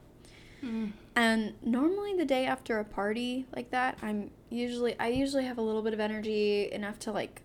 Mm. 0.63 0.93
And 1.15 1.55
normally 1.63 2.15
the 2.15 2.25
day 2.25 2.47
after 2.47 2.79
a 2.79 2.85
party 2.85 3.47
like 3.55 3.71
that, 3.71 3.99
I'm 4.03 4.31
usually 4.51 4.99
I 4.99 5.09
usually 5.09 5.45
have 5.45 5.59
a 5.59 5.63
little 5.63 5.83
bit 5.83 5.93
of 5.95 6.01
energy 6.01 6.71
enough 6.73 6.99
to 7.01 7.13
like 7.13 7.43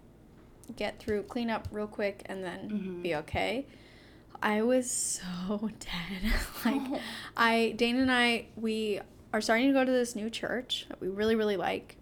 get 0.76 1.00
through, 1.00 1.24
clean 1.24 1.50
up 1.50 1.68
real 1.72 1.88
quick 1.88 2.24
and 2.26 2.44
then 2.44 2.70
Mhm. 2.70 3.02
be 3.04 3.16
okay. 3.16 3.66
I 4.42 4.62
was 4.64 4.90
so 4.90 5.70
dead. 5.80 6.34
like 6.66 7.02
I 7.38 7.74
Dana 7.78 8.02
and 8.02 8.12
I 8.12 8.48
we 8.56 9.00
are 9.34 9.42
starting 9.42 9.68
to 9.68 9.74
go 9.74 9.86
to 9.86 9.92
this 9.92 10.16
new 10.16 10.30
church 10.30 10.86
that 10.90 11.00
we 11.00 11.08
really 11.08 11.36
really 11.36 11.58
like. 11.58 11.98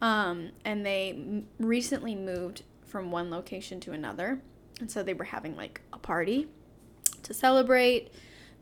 Um 0.00 0.50
and 0.64 0.84
they 0.84 1.10
m- 1.10 1.46
recently 1.58 2.14
moved 2.14 2.62
from 2.84 3.10
one 3.10 3.30
location 3.30 3.80
to 3.80 3.92
another. 3.92 4.40
And 4.80 4.90
so 4.90 5.02
they 5.02 5.14
were 5.14 5.24
having 5.24 5.56
like 5.56 5.80
a 5.92 5.98
party 5.98 6.48
to 7.22 7.34
celebrate 7.34 8.10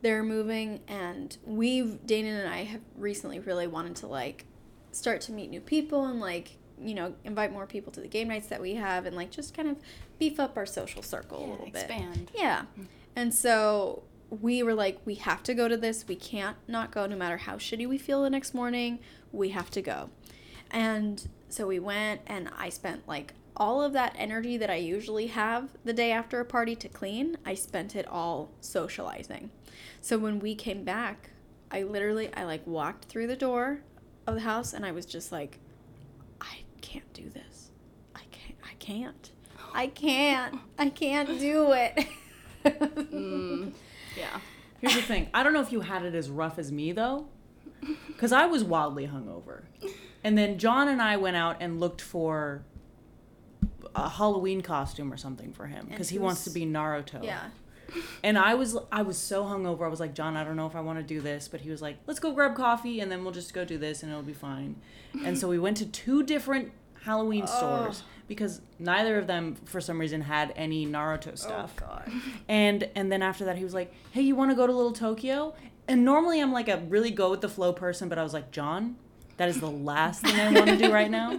they're 0.03 0.23
moving 0.23 0.81
and 0.87 1.37
we've 1.47 2.05
Dana 2.07 2.29
and 2.29 2.49
I 2.49 2.65
have 2.65 2.83
recently 2.97 3.39
really 3.39 3.67
wanted 3.67 3.97
to 3.97 4.07
like 4.07 4.45
start 4.93 5.23
to 5.23 5.33
meet 5.33 5.49
new 5.51 5.61
people 5.61 6.05
and 6.05 6.21
like 6.21 6.57
you 6.81 6.95
know 6.95 7.15
invite 7.25 7.53
more 7.53 7.67
people 7.67 7.93
to 7.93 8.01
the 8.01 8.09
game 8.09 8.29
nights 8.29 8.47
that 8.49 8.61
we 8.61 8.75
have 8.75 9.07
and 9.07 9.15
like 9.17 9.31
just 9.31 9.55
kind 9.57 9.69
of 9.69 9.77
beef 10.19 10.41
up 10.41 10.57
our 10.57 10.67
social 10.67 11.03
circle 11.03 11.39
a 11.39 11.41
Yeah, 11.43 11.51
little 11.51 11.67
bit 11.67 11.75
expand. 11.77 12.31
yeah 12.35 12.61
mm-hmm. 12.73 12.83
and 13.17 13.33
so 13.35 14.03
we 14.31 14.63
were 14.65 14.75
like, 14.75 14.99
we 15.05 15.15
have 15.17 15.45
to 15.45 15.55
go 15.55 15.69
to 15.69 15.77
this. 15.77 16.09
We 16.09 16.17
can't 16.17 16.57
not 16.67 16.91
go 16.91 17.07
no 17.07 17.15
matter 17.15 17.37
how 17.37 17.55
shitty 17.55 17.87
we 17.89 17.99
feel 17.99 18.23
the 18.23 18.31
next 18.31 18.53
morning. 18.53 18.99
We 19.31 19.51
have 19.51 19.71
to 19.73 19.83
go. 19.83 20.11
And 20.73 21.29
so 21.49 21.69
we 21.69 21.79
went, 21.79 22.23
and 22.27 22.49
I 22.59 22.71
spent 22.71 23.07
like 23.07 23.35
all 23.57 23.81
of 23.81 23.93
that 23.93 24.17
energy 24.19 24.57
that 24.57 24.71
I 24.71 24.77
usually 24.77 25.29
have 25.29 25.69
the 25.85 25.93
day 25.93 26.11
after 26.11 26.41
a 26.41 26.45
party 26.45 26.75
to 26.77 26.89
clean, 26.89 27.37
I 27.47 27.55
spent 27.55 27.95
it 27.95 28.09
all 28.09 28.51
socializing. 28.61 29.51
So 30.01 30.19
when 30.19 30.41
we 30.41 30.57
came 30.57 30.83
back, 30.83 31.31
I 31.71 31.83
literally 31.85 32.33
I 32.35 32.43
like 32.45 32.67
walked 32.67 33.05
through 33.05 33.29
the 33.29 33.37
door 33.37 33.83
of 34.27 34.35
the 34.35 34.41
house 34.41 34.73
and 34.73 34.85
I 34.85 34.91
was 34.91 35.07
just 35.07 35.31
like 35.31 35.59
can't 36.95 37.13
do 37.13 37.29
this. 37.31 37.71
I 38.15 38.21
can't 38.31 38.59
I 38.65 38.75
can't. 38.79 39.31
I 39.75 39.87
can't. 39.89 40.61
I 40.79 40.89
can't 40.91 41.39
do 41.41 41.73
it. 41.73 42.07
Mm, 42.65 43.73
yeah. 44.17 44.41
Here's 44.81 44.95
the 44.95 45.03
thing. 45.03 45.29
I 45.35 45.43
don't 45.43 45.53
know 45.53 45.61
if 45.61 45.71
you 45.71 45.83
had 45.83 46.03
it 46.03 46.15
as 46.15 46.31
rough 46.31 46.59
as 46.59 46.73
me 46.73 46.93
though, 46.93 47.27
because 48.07 48.33
I 48.33 48.47
was 48.47 48.65
wildly 48.65 49.07
hungover, 49.07 49.65
and 50.23 50.39
then 50.39 50.57
John 50.57 50.89
and 50.89 51.03
I 51.03 51.19
went 51.19 51.37
out 51.37 51.59
and 51.61 51.79
looked 51.79 52.01
for 52.01 52.65
a 53.95 54.09
Halloween 54.09 54.63
costume 54.63 55.13
or 55.13 55.19
something 55.19 55.53
for 55.53 55.67
him 55.67 55.89
because 55.91 56.09
he 56.09 56.15
he 56.15 56.19
wants 56.21 56.45
to 56.45 56.51
be 56.51 56.65
Naruto. 56.65 57.23
yeah. 57.23 57.51
And 58.23 58.39
I 58.39 58.55
was 58.55 58.79
I 58.91 59.03
was 59.03 59.19
so 59.19 59.45
hungover. 59.45 59.83
I 59.83 59.89
was 59.89 60.01
like, 60.01 60.15
John, 60.15 60.35
I 60.35 60.43
don't 60.43 60.57
know 60.57 60.67
if 60.67 60.75
I 60.75 60.81
want 60.81 60.99
to 60.99 61.05
do 61.05 61.21
this, 61.21 61.49
but 61.49 61.61
he 61.61 61.69
was 61.71 61.83
like, 61.83 61.99
let's 62.07 62.19
go 62.19 62.33
grab 62.33 62.57
coffee 62.57 63.01
and 63.01 63.13
then 63.13 63.25
we'll 63.25 63.35
just 63.35 63.53
go 63.53 63.67
do 63.67 63.77
this 63.77 64.03
and 64.03 64.11
it'll 64.11 64.23
be 64.23 64.33
fine. 64.33 64.77
And 65.23 65.37
so 65.39 65.49
we 65.49 65.59
went 65.59 65.77
to 65.77 65.87
two 65.87 66.23
different 66.23 66.73
Halloween 67.05 67.45
oh. 67.47 67.57
stores 67.57 68.03
because 68.27 68.61
neither 68.79 69.19
of 69.19 69.27
them 69.27 69.57
for 69.67 69.81
some 69.81 70.01
reason 70.01 70.23
had 70.23 70.53
any 70.57 70.87
Naruto 70.87 71.33
oh, 71.33 71.35
stuff. 71.35 71.75
Oh 71.79 71.87
god. 71.87 72.13
And 72.49 72.89
and 72.95 73.13
then 73.13 73.23
after 73.23 73.45
that 73.45 73.57
he 73.57 73.65
was 73.65 73.75
like, 73.75 73.93
"Hey, 74.11 74.23
you 74.23 74.35
want 74.35 74.51
to 74.51 74.55
go 74.55 74.67
to 74.67 74.73
Little 74.73 74.93
Tokyo?" 74.93 75.55
And 75.87 76.05
normally 76.05 76.41
I'm 76.41 76.53
like 76.53 76.69
a 76.69 76.79
really 76.89 77.11
go 77.11 77.31
with 77.31 77.43
the 77.43 77.49
flow 77.49 77.73
person, 77.73 78.09
but 78.09 78.19
I 78.19 78.23
was 78.23 78.33
like, 78.33 78.51
"John, 78.51 78.97
that 79.37 79.49
is 79.49 79.59
the 79.61 79.71
last 79.71 80.23
thing 80.23 80.39
I 80.39 80.53
want 80.53 80.67
to 80.69 80.77
do 80.77 80.93
right 80.93 81.11
now. 81.11 81.39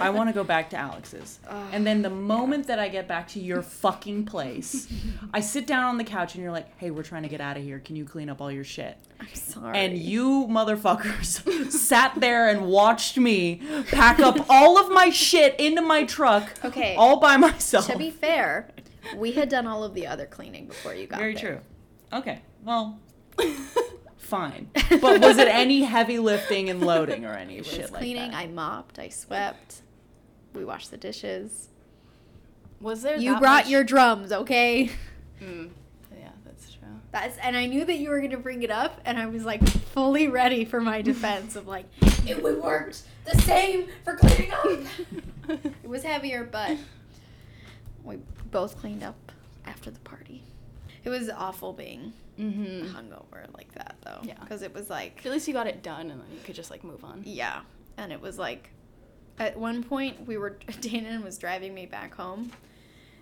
I 0.00 0.10
want 0.10 0.28
to 0.28 0.32
go 0.32 0.44
back 0.44 0.70
to 0.70 0.76
Alex's." 0.76 1.38
And 1.72 1.86
then 1.86 2.02
the 2.02 2.10
moment 2.10 2.66
that 2.68 2.78
I 2.78 2.88
get 2.88 3.06
back 3.08 3.28
to 3.28 3.40
your 3.40 3.62
fucking 3.62 4.24
place, 4.26 4.88
I 5.34 5.40
sit 5.40 5.66
down 5.66 5.84
on 5.84 5.98
the 5.98 6.04
couch 6.04 6.34
and 6.34 6.42
you're 6.42 6.52
like, 6.52 6.76
"Hey, 6.78 6.90
we're 6.90 7.02
trying 7.02 7.22
to 7.24 7.28
get 7.28 7.40
out 7.40 7.56
of 7.56 7.62
here. 7.62 7.78
Can 7.80 7.96
you 7.96 8.04
clean 8.04 8.28
up 8.30 8.40
all 8.40 8.50
your 8.50 8.64
shit?" 8.64 8.96
I'm 9.20 9.28
sorry. 9.34 9.78
And 9.78 9.96
you 9.98 10.46
motherfuckers 10.50 11.70
sat 11.70 12.14
there 12.20 12.48
and 12.48 12.66
watched 12.66 13.16
me 13.18 13.60
pack 13.90 14.18
up 14.20 14.46
all 14.50 14.78
of 14.78 14.90
my 14.90 15.10
shit 15.10 15.54
into 15.60 15.80
my 15.82 16.04
truck 16.04 16.52
Okay. 16.64 16.96
all 16.96 17.20
by 17.20 17.36
myself. 17.36 17.86
to 17.86 17.96
be 17.96 18.10
fair, 18.10 18.68
we 19.16 19.32
had 19.32 19.48
done 19.48 19.66
all 19.66 19.84
of 19.84 19.94
the 19.94 20.06
other 20.06 20.26
cleaning 20.26 20.66
before 20.66 20.94
you 20.94 21.06
got 21.06 21.18
Very 21.20 21.34
there. 21.34 21.60
true. 22.10 22.18
Okay. 22.18 22.40
Well, 22.64 22.98
fine. 24.32 24.70
But 25.00 25.20
was 25.20 25.36
it 25.36 25.46
any 25.48 25.82
heavy 25.82 26.18
lifting 26.18 26.70
and 26.70 26.80
loading 26.80 27.24
or 27.26 27.34
any 27.34 27.56
It 27.58 27.66
shit 27.66 27.82
was 27.82 27.90
like 27.92 28.00
cleaning. 28.00 28.30
that? 28.30 28.36
I 28.36 28.46
mopped. 28.46 28.98
I 28.98 29.08
swept. 29.10 29.82
We 30.54 30.64
washed 30.64 30.90
the 30.90 30.96
dishes. 30.96 31.68
Was 32.80 33.02
there? 33.02 33.16
You 33.18 33.32
that 33.32 33.40
brought 33.40 33.64
much- 33.64 33.70
your 33.70 33.84
drums, 33.84 34.32
okay? 34.32 34.90
Mm, 35.42 35.70
yeah, 36.18 36.30
that's 36.46 36.72
true. 36.72 36.88
That's 37.12 37.36
and 37.38 37.56
I 37.56 37.66
knew 37.66 37.84
that 37.84 37.98
you 37.98 38.08
were 38.10 38.20
gonna 38.20 38.38
bring 38.38 38.62
it 38.62 38.70
up, 38.70 39.00
and 39.04 39.18
I 39.18 39.26
was 39.26 39.44
like 39.44 39.62
fully 39.68 40.28
ready 40.28 40.64
for 40.64 40.80
my 40.80 41.02
defense 41.10 41.54
of 41.54 41.66
like 41.68 41.84
it 42.26 42.42
would 42.42 42.62
worked 42.62 43.02
the 43.24 43.38
same 43.42 43.86
for 44.04 44.16
cleaning 44.16 44.50
up. 44.52 44.66
it 45.82 45.88
was 45.88 46.02
heavier, 46.04 46.42
but 46.50 46.76
we 48.02 48.16
both 48.50 48.78
cleaned 48.78 49.02
up 49.02 49.30
after 49.66 49.90
the 49.90 50.00
party. 50.00 50.42
It 51.04 51.10
was 51.10 51.28
awful 51.30 51.72
being 51.72 52.12
Mm-hmm. 52.38 52.96
hungover 52.96 53.52
like 53.54 53.72
that 53.74 53.96
though, 54.04 54.18
Yeah. 54.22 54.34
because 54.40 54.62
it 54.62 54.72
was 54.74 54.88
like 54.88 55.24
At 55.26 55.32
least 55.32 55.46
you 55.48 55.54
got 55.54 55.66
it 55.66 55.82
done, 55.82 56.10
and 56.10 56.20
then 56.20 56.28
you 56.32 56.40
could 56.44 56.54
just 56.54 56.70
like 56.70 56.82
move 56.84 57.04
on. 57.04 57.22
Yeah. 57.26 57.60
And 57.98 58.12
it 58.12 58.20
was 58.20 58.38
like 58.38 58.70
at 59.38 59.58
one 59.58 59.82
point 59.82 60.26
we 60.26 60.36
were 60.36 60.56
Dana 60.80 61.20
was 61.22 61.38
driving 61.38 61.74
me 61.74 61.86
back 61.86 62.14
home 62.14 62.50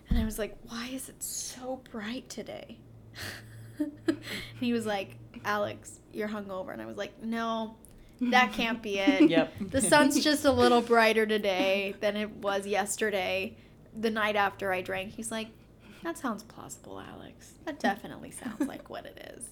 and 0.09 0.17
I 0.19 0.25
was 0.25 0.37
like, 0.39 0.57
Why 0.67 0.89
is 0.93 1.09
it 1.09 1.21
so 1.23 1.81
bright 1.91 2.29
today? 2.29 2.77
and 3.79 4.17
he 4.59 4.73
was 4.73 4.85
like, 4.85 5.15
Alex, 5.45 5.99
you're 6.13 6.27
hungover 6.29 6.71
and 6.73 6.81
I 6.81 6.85
was 6.85 6.97
like, 6.97 7.21
No, 7.23 7.75
that 8.21 8.53
can't 8.53 8.81
be 8.81 8.99
it. 8.99 9.21
Yep. 9.29 9.53
The 9.71 9.81
sun's 9.81 10.23
just 10.23 10.45
a 10.45 10.51
little 10.51 10.81
brighter 10.81 11.25
today 11.25 11.95
than 11.99 12.15
it 12.15 12.29
was 12.37 12.67
yesterday, 12.67 13.55
the 13.99 14.09
night 14.09 14.35
after 14.35 14.71
I 14.71 14.81
drank. 14.81 15.13
He's 15.13 15.31
like, 15.31 15.47
That 16.03 16.17
sounds 16.17 16.43
plausible, 16.43 16.99
Alex. 16.99 17.53
That 17.65 17.79
definitely 17.79 18.31
sounds 18.31 18.67
like 18.67 18.89
what 18.89 19.05
it 19.05 19.33
is. 19.37 19.49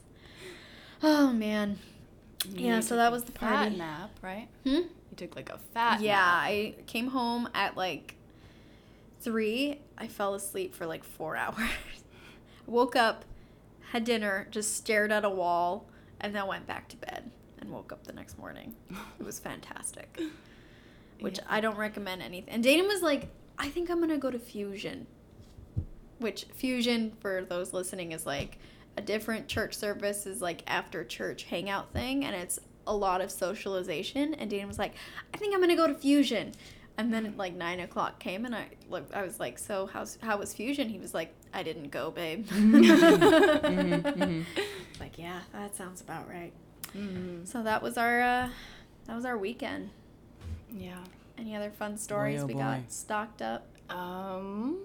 Oh 1.04 1.32
man. 1.32 1.78
Yeah, 2.50 2.80
so 2.80 2.96
that 2.96 3.12
was 3.12 3.24
the 3.26 3.32
fat 3.34 3.56
party. 3.64 3.76
nap, 3.78 4.12
right? 4.22 4.48
Hmm? 4.64 4.70
You 4.76 5.16
took 5.18 5.36
like 5.36 5.50
a 5.50 5.60
fat. 5.74 6.02
yeah, 6.02 6.16
nap. 6.16 6.44
I 6.46 6.76
came 6.88 7.08
home 7.08 7.50
at 7.54 7.76
like 7.78 8.16
three. 9.22 9.80
I 9.98 10.08
fell 10.08 10.34
asleep 10.34 10.74
for 10.74 10.86
like 10.86 11.04
four 11.04 11.36
hours. 11.38 11.70
woke 12.66 12.96
up, 12.96 13.26
had 13.92 14.04
dinner, 14.04 14.48
just 14.52 14.76
stared 14.76 15.12
at 15.12 15.26
a 15.26 15.30
wall, 15.30 15.86
and 16.22 16.34
then 16.36 16.48
went 16.48 16.66
back 16.68 16.88
to 16.90 16.98
bed 16.98 17.30
and 17.60 17.70
woke 17.72 17.92
up 17.92 18.06
the 18.08 18.14
next 18.14 18.38
morning. 18.38 18.74
It 19.20 19.26
was 19.26 19.40
fantastic. 19.40 20.20
Which 21.20 21.38
Yeah. 21.40 21.44
I 21.50 21.60
don't 21.62 21.78
recommend 21.78 22.22
anything. 22.22 22.54
And 22.54 22.64
Dana 22.64 22.84
was 22.86 23.02
like, 23.02 23.28
I 23.58 23.68
think 23.70 23.90
I'm 23.90 24.00
gonna 24.00 24.18
go 24.18 24.32
to 24.32 24.40
Fusion. 24.40 25.06
Which 26.20 26.46
Fusion, 26.54 27.14
for 27.20 27.44
those 27.48 27.74
listening, 27.74 28.12
is 28.12 28.26
like 28.26 28.58
a 28.98 29.02
different 29.02 29.48
church 29.48 29.74
service 29.76 30.26
is 30.26 30.42
like 30.42 30.64
after 30.68 31.04
church 31.04 31.44
hangout 31.44 31.92
thing, 31.94 32.24
and 32.26 32.36
it's 32.36 32.60
a 32.86 32.96
lot 32.96 33.22
of 33.22 33.32
socialization. 33.32 34.34
And 34.36 34.50
Dana 34.50 34.68
was 34.68 34.78
like, 34.80 34.94
I 35.34 35.38
think 35.38 35.54
I'm 35.54 35.62
gonna 35.62 35.76
go 35.76 35.88
to 35.88 35.94
Fusion. 35.96 36.54
And 36.98 37.14
then 37.14 37.34
like 37.38 37.54
nine 37.56 37.80
o'clock 37.80 38.20
came, 38.20 38.44
and 38.46 38.54
I 38.54 38.68
look, 38.90 39.06
I 39.14 39.22
was 39.24 39.40
like, 39.40 39.58
so 39.58 39.86
how's 39.88 40.18
how 40.22 40.38
was 40.38 40.54
Fusion? 40.54 40.90
He 40.90 41.00
was 41.00 41.14
like, 41.14 41.34
I 41.54 41.64
didn't 41.64 41.90
go, 41.92 42.12
babe. 42.12 42.46
mhm. 42.50 44.46
Like, 45.00 45.18
yeah, 45.18 45.40
that 45.54 45.76
sounds 45.76 46.02
about 46.02 46.28
right. 46.28 46.52
Mhm. 46.94 47.48
So 47.48 47.64
that 47.64 47.82
was 47.82 47.98
our 47.98 48.20
uh, 48.22 48.50
that 49.06 49.16
was 49.16 49.24
our 49.24 49.38
weekend. 49.38 49.92
Yeah. 50.76 50.98
Any 51.38 51.56
other 51.56 51.72
fun 51.72 51.98
stories 51.98 52.44
oh 52.44 52.48
we 52.48 52.54
boy. 52.54 52.60
got 52.60 52.92
stocked 52.92 53.42
up? 53.42 53.66
Um, 53.90 54.78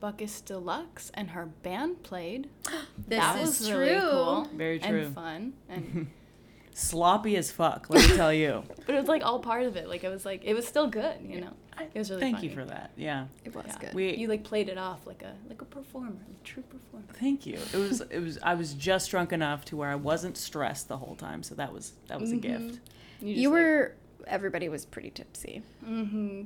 Buckus 0.00 0.44
Deluxe 0.44 1.10
and 1.14 1.30
her 1.30 1.46
band 1.46 2.02
played. 2.02 2.48
This 3.08 3.18
that 3.18 3.40
is 3.40 3.60
was 3.60 3.68
true. 3.68 3.78
really 3.78 4.00
cool. 4.00 4.48
Very 4.54 4.78
true. 4.78 5.00
And 5.06 5.14
fun. 5.14 5.52
And 5.68 6.06
Sloppy 6.74 7.36
as 7.36 7.50
fuck, 7.50 7.86
let 7.90 8.08
me 8.08 8.16
tell 8.22 8.32
you. 8.32 8.62
but 8.86 8.94
it 8.94 8.98
was 8.98 9.08
like 9.08 9.24
all 9.24 9.40
part 9.40 9.64
of 9.64 9.76
it. 9.76 9.88
Like 9.88 10.04
it 10.04 10.08
was 10.08 10.24
like 10.24 10.44
it 10.44 10.54
was 10.54 10.66
still 10.66 10.86
good, 10.86 11.16
you 11.22 11.40
know. 11.40 11.52
It 11.94 11.98
was 11.98 12.10
really 12.10 12.20
Thank 12.20 12.42
you 12.42 12.50
for 12.50 12.64
that. 12.66 12.90
Yeah. 12.96 13.26
It 13.44 13.54
was 13.54 13.64
Yeah. 13.66 13.78
good. 13.78 13.94
We 13.94 14.14
You 14.16 14.28
like 14.28 14.44
played 14.44 14.68
it 14.68 14.78
off 14.78 15.06
like 15.06 15.22
a 15.22 15.34
like 15.48 15.60
a 15.62 15.64
performer, 15.64 16.12
a 16.30 16.44
true 16.46 16.62
performer. 16.62 17.06
Thank 17.14 17.46
you. 17.46 17.58
It 17.72 17.76
was 17.78 18.00
it 18.02 18.20
was 18.20 18.38
I 18.42 18.54
was 18.54 18.74
just 18.74 19.10
drunk 19.10 19.32
enough 19.32 19.64
to 19.66 19.76
where 19.76 19.88
I 19.90 19.96
wasn't 19.96 20.36
stressed 20.36 20.88
the 20.88 20.98
whole 20.98 21.16
time, 21.16 21.42
so 21.42 21.54
that 21.56 21.72
was 21.72 21.94
that 22.08 22.20
was 22.20 22.30
a 22.32 22.36
Mhm. 22.36 22.42
gift. 22.42 22.80
you 23.20 23.50
were. 23.50 23.94
everybody 24.26 24.68
was 24.68 24.84
pretty 24.86 25.10
tipsy. 25.10 25.62
mm-hmm. 25.84 26.42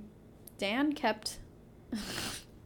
Dan 0.58 0.92
kept. 0.94 1.38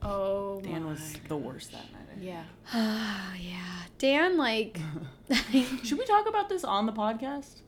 Oh 0.03 0.61
Dan 0.61 0.85
my 0.85 0.91
was 0.91 1.15
the 1.29 1.37
worst 1.37 1.73
that 1.73 1.85
night. 1.93 2.03
I 2.17 2.21
Yeah. 2.21 2.45
yeah, 3.39 3.83
Dan 3.99 4.37
like. 4.37 4.79
Should 5.83 5.99
we 5.99 6.07
talk 6.07 6.29
about 6.29 6.49
this 6.49 6.65
on 6.65 6.87
the 6.87 6.93
podcast? 6.93 7.63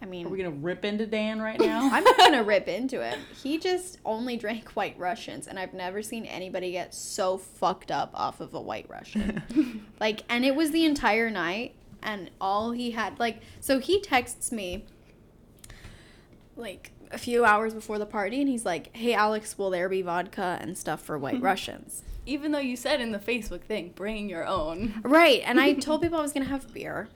I 0.00 0.06
mean, 0.06 0.26
Are 0.26 0.28
we 0.28 0.38
gonna 0.38 0.50
rip 0.50 0.84
into 0.84 1.06
Dan 1.06 1.40
right 1.40 1.58
now? 1.58 1.88
I'm 1.92 2.04
not 2.04 2.16
gonna 2.16 2.44
rip 2.44 2.68
into 2.68 3.02
him. 3.02 3.18
He 3.42 3.58
just 3.58 3.98
only 4.04 4.36
drank 4.36 4.70
White 4.70 4.96
Russians, 4.98 5.48
and 5.48 5.58
I've 5.58 5.74
never 5.74 6.02
seen 6.02 6.24
anybody 6.24 6.70
get 6.72 6.94
so 6.94 7.36
fucked 7.38 7.90
up 7.90 8.10
off 8.14 8.40
of 8.40 8.54
a 8.54 8.60
White 8.60 8.86
Russian. 8.88 9.86
like, 10.00 10.22
and 10.28 10.44
it 10.44 10.54
was 10.54 10.70
the 10.70 10.84
entire 10.84 11.30
night, 11.30 11.74
and 12.02 12.30
all 12.40 12.70
he 12.70 12.92
had, 12.92 13.18
like, 13.18 13.42
so 13.60 13.80
he 13.80 14.00
texts 14.00 14.52
me, 14.52 14.86
like, 16.54 16.92
a 17.10 17.18
few 17.18 17.44
hours 17.44 17.74
before 17.74 17.98
the 17.98 18.06
party, 18.06 18.40
and 18.40 18.48
he's 18.48 18.64
like, 18.64 18.94
"Hey, 18.96 19.14
Alex, 19.14 19.56
will 19.58 19.70
there 19.70 19.88
be 19.88 20.02
vodka 20.02 20.58
and 20.60 20.76
stuff 20.76 21.02
for 21.02 21.18
White 21.18 21.36
hmm. 21.36 21.44
Russians?" 21.44 22.02
Even 22.26 22.52
though 22.52 22.58
you 22.58 22.76
said 22.76 23.00
in 23.00 23.12
the 23.12 23.18
Facebook 23.18 23.62
thing, 23.62 23.92
bring 23.94 24.28
your 24.28 24.46
own. 24.46 25.00
Right, 25.02 25.42
and 25.44 25.60
I 25.60 25.72
told 25.74 26.02
people 26.02 26.18
I 26.18 26.22
was 26.22 26.32
gonna 26.32 26.46
have 26.46 26.72
beer, 26.72 27.08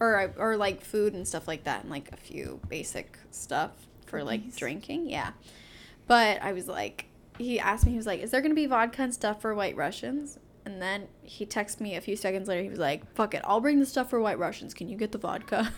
or 0.00 0.32
or 0.36 0.56
like 0.56 0.82
food 0.82 1.14
and 1.14 1.26
stuff 1.26 1.48
like 1.48 1.64
that, 1.64 1.82
and 1.82 1.90
like 1.90 2.12
a 2.12 2.16
few 2.16 2.60
basic 2.68 3.18
stuff 3.30 3.72
for 4.06 4.24
like 4.24 4.40
Cookies. 4.40 4.56
drinking. 4.56 5.10
Yeah, 5.10 5.32
but 6.06 6.42
I 6.42 6.52
was 6.52 6.66
like, 6.68 7.06
he 7.38 7.60
asked 7.60 7.84
me, 7.86 7.92
he 7.92 7.96
was 7.96 8.06
like, 8.06 8.20
"Is 8.20 8.30
there 8.30 8.40
gonna 8.40 8.54
be 8.54 8.66
vodka 8.66 9.02
and 9.02 9.14
stuff 9.14 9.40
for 9.40 9.54
White 9.54 9.76
Russians?" 9.76 10.38
And 10.64 10.82
then 10.82 11.08
he 11.22 11.46
texted 11.46 11.80
me 11.80 11.96
a 11.96 12.00
few 12.00 12.14
seconds 12.14 12.46
later. 12.46 12.62
He 12.62 12.68
was 12.68 12.78
like, 12.78 13.10
"Fuck 13.14 13.34
it, 13.34 13.42
I'll 13.44 13.60
bring 13.60 13.80
the 13.80 13.86
stuff 13.86 14.10
for 14.10 14.20
White 14.20 14.38
Russians. 14.38 14.74
Can 14.74 14.88
you 14.88 14.96
get 14.96 15.12
the 15.12 15.18
vodka?" 15.18 15.72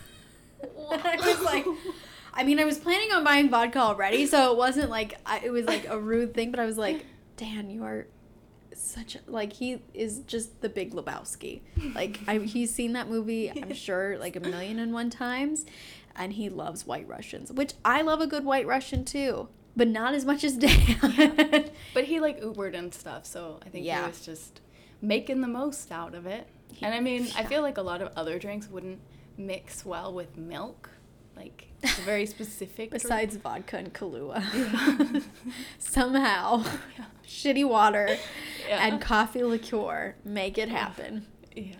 and 0.62 1.02
I 1.02 1.16
was 1.16 1.40
like. 1.42 1.66
I 2.32 2.44
mean, 2.44 2.58
I 2.60 2.64
was 2.64 2.78
planning 2.78 3.12
on 3.12 3.24
buying 3.24 3.50
vodka 3.50 3.78
already, 3.80 4.26
so 4.26 4.52
it 4.52 4.56
wasn't 4.58 4.90
like 4.90 5.18
I, 5.26 5.40
it 5.44 5.50
was 5.50 5.66
like 5.66 5.86
a 5.88 5.98
rude 5.98 6.34
thing. 6.34 6.50
But 6.50 6.60
I 6.60 6.66
was 6.66 6.78
like, 6.78 7.04
"Dan, 7.36 7.70
you 7.70 7.84
are 7.84 8.06
such 8.74 9.16
a, 9.16 9.20
like 9.26 9.52
he 9.54 9.82
is 9.94 10.20
just 10.20 10.60
the 10.60 10.68
Big 10.68 10.92
Lebowski. 10.94 11.60
Like 11.94 12.20
I, 12.26 12.38
he's 12.38 12.72
seen 12.74 12.92
that 12.94 13.08
movie, 13.08 13.50
I'm 13.50 13.72
sure, 13.86 14.16
like 14.18 14.36
a 14.36 14.40
million 14.40 14.78
and 14.78 14.92
one 14.92 15.10
times, 15.10 15.66
and 16.16 16.32
he 16.32 16.48
loves 16.48 16.86
White 16.86 17.06
Russians, 17.08 17.52
which 17.52 17.74
I 17.84 18.02
love 18.02 18.20
a 18.20 18.26
good 18.26 18.44
White 18.44 18.66
Russian 18.66 19.04
too, 19.04 19.48
but 19.76 19.88
not 19.88 20.14
as 20.14 20.24
much 20.24 20.44
as 20.44 20.56
Dan. 20.56 21.70
But 21.94 22.04
he 22.04 22.20
like 22.20 22.40
Ubered 22.40 22.74
and 22.78 22.94
stuff, 22.94 23.26
so 23.26 23.58
I 23.66 23.68
think 23.68 23.84
Yeah. 23.84 24.02
he 24.02 24.08
was 24.10 24.24
just 24.24 24.60
making 25.02 25.40
the 25.40 25.48
most 25.48 25.90
out 25.90 26.14
of 26.14 26.26
it. 26.26 26.46
And 26.80 26.94
I 26.94 27.00
mean, 27.00 27.26
I 27.36 27.42
feel 27.44 27.62
like 27.62 27.76
a 27.78 27.82
lot 27.82 28.00
of 28.00 28.12
other 28.16 28.38
drinks 28.38 28.68
wouldn't 28.70 29.00
mix 29.36 29.84
well 29.84 30.12
with 30.14 30.36
milk. 30.36 30.90
Like 31.40 31.68
a 31.82 32.00
very 32.02 32.26
specific. 32.26 32.90
drink. 32.90 32.92
Besides 32.92 33.36
vodka 33.36 33.78
and 33.78 33.94
Kahlua, 33.94 35.22
somehow, 35.78 36.64
shitty 37.26 37.66
water 37.68 38.16
Yeah. 38.68 38.86
and 38.86 39.00
coffee 39.00 39.42
liqueur 39.42 40.14
make 40.24 40.58
it 40.58 40.68
happen. 40.68 41.26
yeah. 41.56 41.74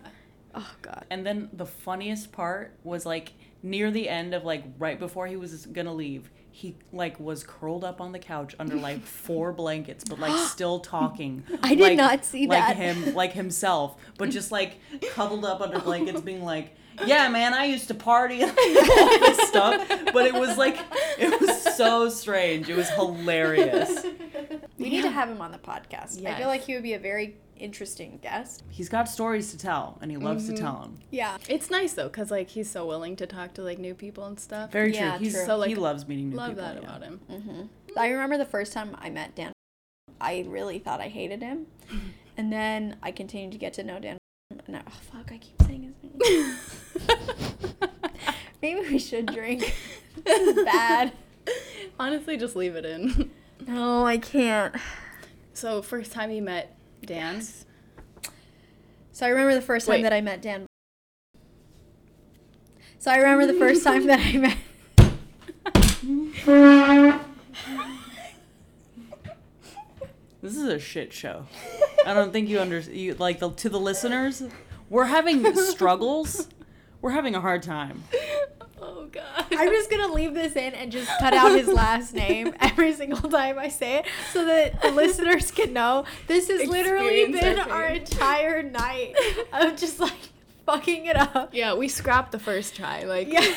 Oh 0.53 0.71
God. 0.81 1.05
And 1.09 1.25
then 1.25 1.49
the 1.53 1.65
funniest 1.65 2.31
part 2.31 2.73
was 2.83 3.05
like 3.05 3.33
near 3.63 3.89
the 3.91 4.09
end 4.09 4.33
of 4.33 4.43
like 4.43 4.63
right 4.79 4.99
before 4.99 5.27
he 5.27 5.35
was 5.37 5.65
gonna 5.67 5.93
leave, 5.93 6.29
he 6.51 6.75
like 6.91 7.19
was 7.19 7.43
curled 7.43 7.83
up 7.85 8.01
on 8.01 8.11
the 8.11 8.19
couch 8.19 8.53
under 8.59 8.75
like 8.75 9.01
four 9.05 9.53
blankets, 9.53 10.03
but 10.03 10.19
like 10.19 10.35
still 10.49 10.79
talking. 10.79 11.43
I 11.63 11.69
did 11.75 11.79
like- 11.81 11.97
not 11.97 12.25
see 12.25 12.47
like 12.47 12.59
that. 12.59 12.75
him, 12.75 13.13
like 13.15 13.31
himself, 13.33 13.95
but 14.17 14.29
just 14.39 14.51
like 14.51 14.79
cuddled 15.11 15.45
up 15.45 15.61
under 15.61 15.79
blankets, 15.79 16.19
being 16.21 16.43
like, 16.43 16.75
"Yeah, 17.05 17.27
man, 17.29 17.53
I 17.53 17.65
used 17.65 17.87
to 17.89 17.93
party 17.93 18.41
and 18.41 18.51
all 18.57 19.19
this 19.19 19.47
stuff." 19.47 19.87
But 20.13 20.25
it 20.25 20.33
was 20.33 20.57
like 20.57 20.77
it 21.17 21.39
was 21.41 21.75
so 21.75 22.09
strange. 22.09 22.69
It 22.69 22.75
was 22.75 22.89
hilarious. 22.89 24.05
We 24.77 24.89
need 24.89 25.03
to 25.03 25.09
have 25.11 25.29
him 25.29 25.41
on 25.41 25.51
the 25.51 25.57
podcast. 25.57 26.25
I 26.25 26.37
feel 26.37 26.47
like 26.47 26.61
he 26.61 26.73
would 26.73 26.83
be 26.83 26.93
a 26.93 26.99
very 26.99 27.35
interesting 27.57 28.19
guest. 28.23 28.63
He's 28.69 28.89
got 28.89 29.07
stories 29.07 29.51
to 29.51 29.57
tell, 29.57 29.97
and 30.01 30.09
he 30.09 30.17
loves 30.17 30.47
to 30.47 30.53
tell 30.55 30.81
them. 30.81 30.97
Yeah. 31.11 31.37
It's 31.47 31.69
nice 31.69 31.93
though, 31.93 32.09
cause 32.09 32.31
like 32.31 32.49
he's 32.49 32.69
so 32.69 32.85
willing 32.87 33.15
to 33.17 33.27
talk 33.27 33.53
to 33.55 33.61
like 33.61 33.77
new 33.77 33.93
people 33.93 34.25
and 34.25 34.39
stuff. 34.39 34.71
Very 34.71 34.93
Yeah, 34.93 35.11
true. 35.17 35.25
He's 35.25 35.33
true. 35.33 35.45
So, 35.45 35.57
like, 35.57 35.69
he 35.69 35.75
loves 35.75 36.07
meeting 36.07 36.29
new 36.31 36.35
Love 36.37 36.49
people. 36.49 36.63
that 36.63 36.75
yeah. 36.75 36.87
about 36.87 37.03
him. 37.03 37.19
hmm 37.29 37.61
I 37.97 38.07
remember 38.09 38.37
the 38.37 38.45
first 38.45 38.73
time 38.73 38.95
I 38.99 39.09
met 39.09 39.35
Dan, 39.35 39.51
I 40.19 40.45
really 40.47 40.79
thought 40.79 41.01
I 41.01 41.07
hated 41.09 41.41
him. 41.41 41.67
And 42.37 42.51
then 42.51 42.95
I 43.03 43.11
continued 43.11 43.51
to 43.51 43.57
get 43.57 43.73
to 43.73 43.83
know 43.83 43.99
Dan. 43.99 44.17
And 44.65 44.77
I, 44.77 44.81
oh, 44.87 44.91
fuck, 45.11 45.31
I 45.33 45.37
keep 45.37 45.61
saying 45.63 45.83
his 45.83 45.95
name. 46.01 46.55
Maybe 48.61 48.79
we 48.81 48.99
should 48.99 49.27
drink. 49.27 49.75
this 50.23 50.57
is 50.57 50.65
bad. 50.65 51.13
Honestly, 51.99 52.37
just 52.37 52.55
leave 52.55 52.75
it 52.75 52.85
in. 52.85 53.31
No, 53.67 54.05
I 54.05 54.17
can't. 54.17 54.75
So 55.53 55.81
first 55.81 56.11
time 56.11 56.31
you 56.31 56.41
met 56.41 56.75
Dan. 57.05 57.43
So 59.11 59.25
I 59.25 59.29
remember 59.29 59.53
the 59.53 59.61
first 59.61 59.87
time 59.87 59.97
Wait. 59.97 60.03
that 60.03 60.13
I 60.13 60.21
met 60.21 60.41
Dan. 60.41 60.65
So 62.99 63.11
I 63.11 63.17
remember 63.17 63.45
the 63.51 63.59
first 63.59 63.83
time 63.83 64.07
that 64.07 64.19
I 64.19 64.37
met. 64.37 64.57
This 70.41 70.57
is 70.57 70.63
a 70.63 70.79
shit 70.79 71.13
show. 71.13 71.45
I 72.03 72.15
don't 72.15 72.33
think 72.33 72.49
you 72.49 72.59
understand. 72.59 72.97
you 72.97 73.13
like 73.13 73.39
the 73.39 73.51
to 73.51 73.69
the 73.69 73.79
listeners. 73.79 74.41
We're 74.89 75.05
having 75.05 75.55
struggles. 75.55 76.47
We're 77.01 77.11
having 77.11 77.35
a 77.35 77.41
hard 77.41 77.63
time. 77.63 78.03
Oh 78.83 79.05
god. 79.11 79.45
I'm 79.51 79.69
just 79.69 79.91
gonna 79.91 80.11
leave 80.11 80.33
this 80.33 80.55
in 80.55 80.73
and 80.73 80.91
just 80.91 81.07
cut 81.19 81.35
out 81.35 81.51
his 81.55 81.67
last 81.67 82.15
name 82.15 82.55
every 82.59 82.93
single 82.93 83.29
time 83.29 83.59
I 83.59 83.67
say 83.69 83.99
it, 83.99 84.05
so 84.31 84.43
that 84.43 84.81
the 84.81 84.89
listeners 84.91 85.51
can 85.51 85.71
know 85.71 86.05
this 86.25 86.47
has 86.49 86.67
literally 86.67 87.31
been 87.31 87.59
our 87.59 87.69
our 87.69 87.85
entire 87.89 88.63
night 88.63 89.13
of 89.53 89.77
just 89.77 89.99
like 89.99 90.17
fucking 90.65 91.05
it 91.05 91.15
up. 91.15 91.51
Yeah, 91.53 91.75
we 91.75 91.89
scrapped 91.89 92.31
the 92.31 92.39
first 92.39 92.75
try. 92.75 93.03
Like 93.03 93.31
Yeah. 93.31 93.53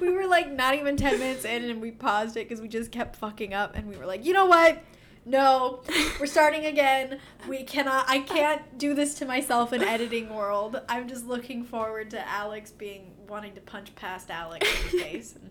we 0.00 0.10
were 0.10 0.28
like 0.28 0.52
not 0.52 0.76
even 0.76 0.96
10 0.96 1.18
minutes 1.18 1.44
in 1.44 1.64
and 1.68 1.80
we 1.82 1.90
paused 1.90 2.36
it 2.36 2.48
because 2.48 2.60
we 2.60 2.68
just 2.68 2.92
kept 2.92 3.16
fucking 3.16 3.54
up 3.54 3.74
and 3.74 3.88
we 3.88 3.96
were 3.96 4.06
like, 4.06 4.24
you 4.24 4.32
know 4.32 4.46
what? 4.46 4.78
No, 5.28 5.80
we're 6.18 6.24
starting 6.24 6.64
again. 6.64 7.18
We 7.46 7.62
cannot, 7.62 8.06
I 8.08 8.20
can't 8.20 8.78
do 8.78 8.94
this 8.94 9.14
to 9.16 9.26
myself 9.26 9.74
in 9.74 9.82
editing 9.82 10.34
world. 10.34 10.80
I'm 10.88 11.06
just 11.06 11.26
looking 11.26 11.64
forward 11.64 12.10
to 12.12 12.26
Alex 12.26 12.70
being, 12.70 13.12
wanting 13.28 13.54
to 13.54 13.60
punch 13.60 13.94
past 13.94 14.30
Alex 14.30 14.66
in 14.66 14.98
the 14.98 15.04
face. 15.04 15.34
And 15.34 15.50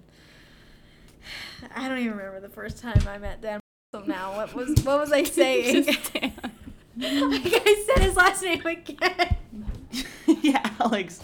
I 1.76 1.88
don't 1.88 2.00
even 2.00 2.18
remember 2.18 2.40
the 2.40 2.50
first 2.50 2.80
time 2.80 3.04
I 3.08 3.20
met 3.20 3.40
Dan. 3.40 3.60
So 3.94 4.02
now, 4.02 4.36
what 4.38 4.56
was, 4.56 4.84
what 4.84 5.00
was 5.00 5.12
I 5.12 5.24
saying? 5.26 5.86
Like 7.00 7.42
I 7.46 7.86
said 7.86 8.04
his 8.04 8.16
last 8.16 8.42
name 8.42 8.66
again. 8.66 9.38
yeah, 10.42 10.68
Alex. 10.80 11.22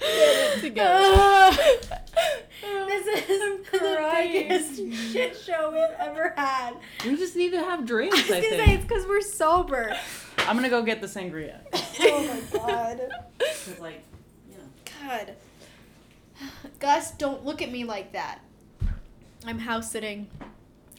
together. 0.60 1.56
this 2.60 3.28
is 3.28 3.40
the 3.70 3.78
crying. 3.78 4.48
biggest 4.48 5.12
shit 5.12 5.36
show 5.36 5.70
we've 5.70 5.98
ever 5.98 6.34
had. 6.36 6.74
We 7.04 7.16
just 7.16 7.36
need 7.36 7.50
to 7.52 7.58
have 7.62 7.84
drinks. 7.86 8.16
I 8.16 8.20
was 8.20 8.30
I 8.30 8.34
gonna 8.34 8.42
say 8.42 8.56
it's 8.58 8.64
think. 8.66 8.88
because 8.88 9.06
we're 9.06 9.20
sober. 9.20 9.94
I'm 10.38 10.56
gonna 10.56 10.68
go 10.68 10.82
get 10.82 11.00
the 11.00 11.06
sangria. 11.06 11.58
oh 12.00 12.26
my 12.52 12.58
god. 12.58 13.00
'Cause, 13.38 13.78
like, 13.80 14.02
you 14.50 14.56
know. 14.56 14.64
God. 15.08 15.34
Gus, 16.78 17.12
don't 17.12 17.44
look 17.44 17.62
at 17.62 17.70
me 17.70 17.84
like 17.84 18.12
that. 18.12 18.40
I'm 19.46 19.58
house 19.58 19.90
sitting. 19.90 20.28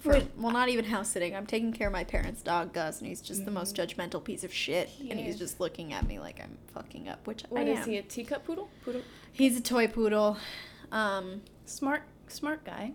For, 0.02 0.20
well, 0.38 0.52
not 0.52 0.70
even 0.70 0.86
house 0.86 1.10
sitting. 1.10 1.36
I'm 1.36 1.46
taking 1.46 1.72
care 1.74 1.88
of 1.88 1.94
my 1.94 2.04
parents' 2.04 2.42
dog, 2.42 2.74
Gus, 2.74 3.00
and 3.00 3.08
he's 3.08 3.22
just 3.22 3.46
the 3.46 3.52
most 3.52 3.76
judgmental 3.76 4.24
piece 4.24 4.44
of 4.44 4.52
shit. 4.54 4.90
And 5.10 5.20
he's 5.20 5.38
just 5.38 5.60
looking 5.60 5.94
at 5.94 6.08
me 6.08 6.20
like 6.20 6.40
I'm 6.42 6.58
fucking 6.74 7.08
up, 7.08 7.28
which 7.28 7.44
What 7.50 7.62
I 7.62 7.66
is 7.66 7.80
am. 7.80 7.90
he? 7.90 7.98
A 7.98 8.02
teacup 8.02 8.44
poodle? 8.46 8.70
Poodle. 8.84 9.02
He's 9.32 9.58
a 9.58 9.62
toy 9.62 9.88
poodle. 9.88 10.38
Um, 10.92 11.42
Smart, 11.66 12.02
smart 12.28 12.64
guy. 12.66 12.94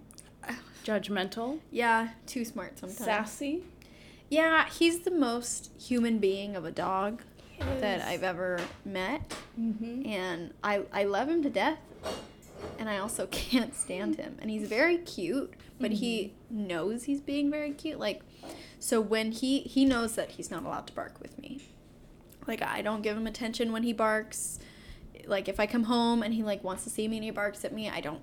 Judgmental. 0.84 1.58
yeah, 1.70 2.08
too 2.26 2.44
smart 2.44 2.78
sometimes. 2.78 2.98
Sassy. 3.04 3.62
Yeah, 4.30 4.68
he's 4.68 5.00
the 5.00 5.10
most 5.10 5.70
human 5.80 6.18
being 6.18 6.54
of 6.56 6.64
a 6.64 6.70
dog 6.70 7.22
that 7.80 8.02
I've 8.02 8.22
ever 8.22 8.60
met, 8.84 9.34
Mm-hmm. 9.58 10.06
and 10.06 10.52
I 10.62 10.82
I 10.92 11.04
love 11.04 11.28
him 11.28 11.42
to 11.42 11.50
death. 11.50 11.78
And 12.78 12.88
I 12.88 12.98
also 12.98 13.26
can't 13.30 13.74
stand 13.74 14.16
him. 14.16 14.36
And 14.40 14.50
he's 14.50 14.68
very 14.68 14.98
cute, 14.98 15.54
but 15.80 15.92
he 15.92 16.34
knows 16.50 17.04
he's 17.04 17.20
being 17.20 17.50
very 17.50 17.72
cute. 17.72 17.98
Like, 17.98 18.22
so 18.78 19.00
when 19.00 19.32
he 19.32 19.60
he 19.60 19.84
knows 19.84 20.14
that 20.14 20.32
he's 20.32 20.50
not 20.50 20.64
allowed 20.64 20.86
to 20.88 20.92
bark 20.92 21.20
with 21.20 21.38
me. 21.38 21.60
Like 22.46 22.62
I 22.62 22.82
don't 22.82 23.02
give 23.02 23.16
him 23.16 23.26
attention 23.26 23.72
when 23.72 23.82
he 23.82 23.92
barks. 23.92 24.58
Like 25.26 25.48
if 25.48 25.58
I 25.58 25.66
come 25.66 25.84
home 25.84 26.22
and 26.22 26.32
he 26.32 26.42
like 26.42 26.62
wants 26.62 26.84
to 26.84 26.90
see 26.90 27.08
me 27.08 27.16
and 27.16 27.24
he 27.24 27.30
barks 27.30 27.64
at 27.64 27.72
me, 27.72 27.90
I 27.90 28.00
don't 28.00 28.22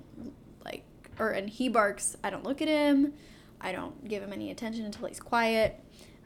like 0.64 0.84
or 1.20 1.32
and 1.32 1.50
he 1.50 1.70
barks, 1.70 2.16
I 2.24 2.30
don't 2.30 2.44
look 2.44 2.62
at 2.62 2.68
him. 2.68 3.14
I 3.60 3.72
don't 3.72 4.08
give 4.08 4.22
him 4.22 4.34
any 4.34 4.52
attention 4.52 4.86
until 4.86 5.08
he's 5.08 5.20
quiet. 5.20 5.80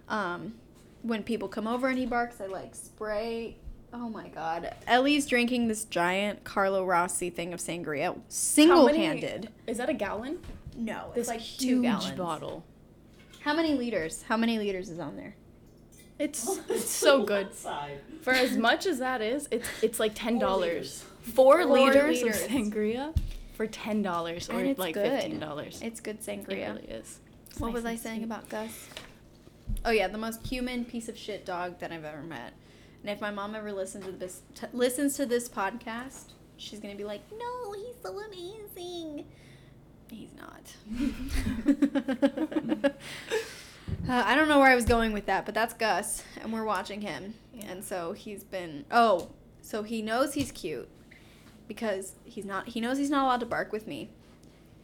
Um, 0.10 0.56
when 1.02 1.24
people 1.24 1.48
come 1.48 1.68
over 1.68 1.88
and 1.88 1.98
he 1.98 2.06
barks, 2.06 2.42
I 2.42 2.48
like 2.48 2.74
spray. 2.76 3.58
Oh 3.94 4.10
my 4.10 4.28
god. 4.28 4.74
Ellie's 4.86 5.26
drinking 5.26 5.68
this 5.68 5.86
giant 5.86 6.44
Carlo 6.44 6.86
Rossi 6.86 7.30
thing 7.30 7.54
of 7.54 7.60
sangria 7.60 8.20
single 8.28 8.88
handed. 8.88 9.50
Is 9.66 9.78
that 9.78 9.90
a 9.90 9.94
gallon? 9.94 10.40
No, 10.78 11.10
This 11.14 11.22
it's 11.22 11.28
like 11.30 11.40
huge 11.42 11.60
two 11.70 11.82
gallons. 11.82 12.12
bottle. 12.12 12.64
How 13.42 13.54
many 13.56 13.74
liters? 13.76 14.24
How 14.24 14.38
many 14.38 14.58
liters 14.60 14.90
is 14.90 15.00
on 15.00 15.16
there? 15.16 15.36
It's 16.20 16.60
it's 16.70 16.90
so 16.90 17.24
good. 17.24 17.50
For 18.22 18.32
as 18.32 18.56
much 18.58 18.86
as 18.86 19.00
that 19.00 19.22
is, 19.22 19.48
it's 19.52 19.68
it's 19.82 20.00
like 20.00 20.14
ten 20.16 20.38
dollars. 20.40 21.04
Four, 21.22 21.64
Four 21.64 21.66
liters, 21.66 22.22
liters. 22.22 22.44
of 22.44 22.50
sangria 22.50 23.18
for 23.54 23.68
ten 23.68 24.02
dollars 24.02 24.50
or 24.50 24.62
it's 24.62 24.80
like 24.80 24.94
good. 24.94 25.10
fifteen 25.22 25.40
dollars. 25.40 25.82
It's 25.84 26.00
good 26.00 26.22
sangria. 26.22 26.52
It 26.52 26.68
really 26.70 26.88
is. 26.90 27.20
It's 27.50 27.60
What 27.60 27.68
nice 27.70 27.76
was 27.76 27.86
I 27.86 27.96
saying 27.96 28.18
sweet. 28.20 28.26
about 28.26 28.50
Gus? 28.50 28.88
Oh 29.84 29.92
yeah, 29.92 30.08
the 30.08 30.18
most 30.18 30.46
human 30.46 30.86
piece 30.86 31.10
of 31.10 31.18
shit 31.18 31.46
dog 31.46 31.80
that 31.80 31.92
I've 31.92 32.06
ever 32.06 32.22
met. 32.22 32.54
And 33.02 33.10
if 33.12 33.20
my 33.22 33.32
mom 33.32 33.56
ever 33.56 33.72
listens 33.74 34.06
to 34.06 34.12
this 34.12 34.42
t- 34.56 34.68
listens 34.74 35.16
to 35.18 35.26
this 35.26 35.48
podcast, 35.50 36.32
she's 36.58 36.80
gonna 36.80 36.96
be 36.96 37.04
like, 37.04 37.22
"No, 37.32 37.74
he's 37.74 37.96
so 38.02 38.20
amazing." 38.20 39.26
He's 40.10 40.32
not. 40.36 40.76
uh, 44.10 44.12
I 44.26 44.36
don't 44.36 44.48
know 44.48 44.60
where 44.60 44.70
I 44.70 44.76
was 44.76 44.86
going 44.86 45.14
with 45.14 45.26
that, 45.26 45.46
but 45.46 45.54
that's 45.54 45.74
Gus, 45.74 46.24
and 46.42 46.54
we're 46.54 46.64
watching 46.64 47.02
him, 47.02 47.36
and 47.62 47.84
so 47.84 48.14
he's 48.14 48.44
been. 48.44 48.86
Oh, 48.92 49.30
so 49.62 49.84
he 49.84 50.02
knows 50.02 50.34
he's 50.34 50.52
cute 50.52 50.88
because 51.68 52.14
he's 52.24 52.46
not. 52.46 52.70
He 52.70 52.82
knows 52.82 52.98
he's 52.98 53.10
not 53.10 53.26
allowed 53.26 53.40
to 53.42 53.46
bark 53.46 53.72
with 53.72 53.88
me, 53.88 54.10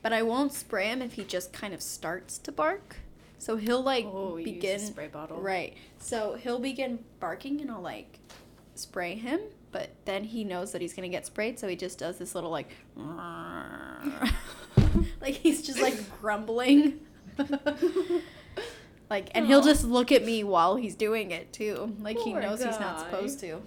but 0.02 0.14
I 0.14 0.22
won't 0.22 0.54
spray 0.54 0.88
him 0.88 1.02
if 1.02 1.14
he 1.14 1.24
just 1.24 1.54
kind 1.54 1.74
of 1.74 1.82
starts 1.82 2.38
to 2.40 2.52
bark. 2.52 2.98
So 3.40 3.58
he'll 3.58 3.82
like 3.82 4.06
Oh, 4.06 4.38
you 4.38 4.38
use 4.38 4.46
the 4.46 4.54
begin 4.54 4.80
spray 4.80 5.08
bottle. 5.08 5.42
Right. 5.42 5.76
So 6.00 6.36
he'll 6.36 6.60
begin 6.60 7.00
barking 7.20 7.60
and 7.60 7.70
I'll 7.70 7.82
like 7.82 8.20
spray 8.76 9.16
him, 9.16 9.40
but 9.72 9.90
then 10.06 10.24
he 10.24 10.44
knows 10.44 10.72
that 10.72 10.82
he's 10.82 10.94
gonna 10.94 11.10
get 11.10 11.26
sprayed, 11.26 11.60
so 11.60 11.68
he 11.68 11.76
just 11.76 12.00
does 12.00 12.18
this 12.18 12.36
little 12.36 12.52
like 12.52 12.70
like 15.22 15.36
he's 15.36 15.62
just 15.62 15.82
like 15.82 15.96
grumbling. 16.22 17.00
Like, 19.10 19.30
and 19.36 19.46
he'll 19.46 19.62
just 19.62 19.84
look 19.86 20.12
at 20.12 20.26
me 20.26 20.44
while 20.44 20.76
he's 20.76 20.96
doing 20.96 21.30
it 21.32 21.54
too. 21.54 21.96
Like 22.00 22.18
he 22.18 22.32
Poor 22.32 22.42
knows 22.42 22.64
he's 22.64 22.80
not 22.80 23.00
supposed 23.00 23.40
to. 23.42 23.62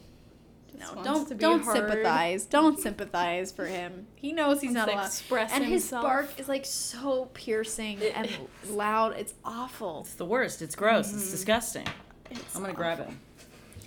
No, 0.76 1.04
don't 1.04 1.28
to 1.28 1.34
don't 1.36 1.62
heard. 1.64 1.76
sympathize. 1.88 2.46
Don't 2.46 2.80
sympathize 2.80 3.52
for 3.52 3.64
him. 3.66 4.08
He 4.16 4.32
knows 4.32 4.60
he's 4.60 4.72
not 4.72 4.88
Wants 4.88 5.20
to 5.20 5.34
allowed. 5.34 5.42
express 5.44 5.52
and 5.52 5.62
his 5.64 5.82
himself. 5.84 6.02
bark 6.02 6.40
is 6.40 6.48
like 6.48 6.64
so 6.66 7.26
piercing 7.32 8.00
It 8.00 8.12
and 8.16 8.26
is. 8.64 8.70
loud. 8.70 9.14
It's 9.16 9.34
awful. 9.44 10.00
It's 10.00 10.14
the 10.14 10.24
worst. 10.24 10.62
It's 10.62 10.74
gross. 10.74 11.08
Mm-hmm. 11.08 11.18
It's 11.18 11.30
disgusting. 11.30 11.86
It's 12.30 12.56
I'm 12.56 12.62
gonna 12.62 12.72
awful. 12.72 12.82
grab 12.82 13.12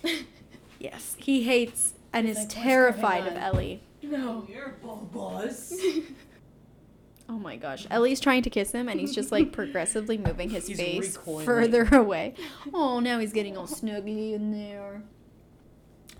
it. 0.06 0.26
Yes, 0.80 1.18
he 1.20 1.44
hates 1.44 1.92
and 2.14 2.26
He's 2.26 2.38
is 2.38 2.44
like, 2.44 2.50
terrified 2.64 3.28
of? 3.28 3.36
Ellie. 3.36 3.84
No. 4.02 4.48
You're 4.50 4.78
a 4.82 4.96
buzz. 4.96 5.78
Oh 7.30 7.38
my 7.38 7.56
gosh. 7.58 7.86
Ellie's 7.92 8.20
trying 8.20 8.42
to 8.42 8.50
kiss 8.50 8.72
him 8.72 8.90
and 8.90 9.00
he's 9.00 9.14
just 9.14 9.32
like 9.32 9.52
progressively 9.52 10.18
moving 10.18 10.50
his 10.50 10.68
He's 10.70 10.78
face 10.78 11.16
recoiling. 11.16 11.46
further 11.46 11.84
away. 11.96 12.34
Oh, 12.74 13.00
now 13.00 13.20
he's 13.20 13.32
getting 13.34 13.56
all 13.56 13.68
snuggly 13.68 14.34
in 14.34 14.52
there. 14.52 15.04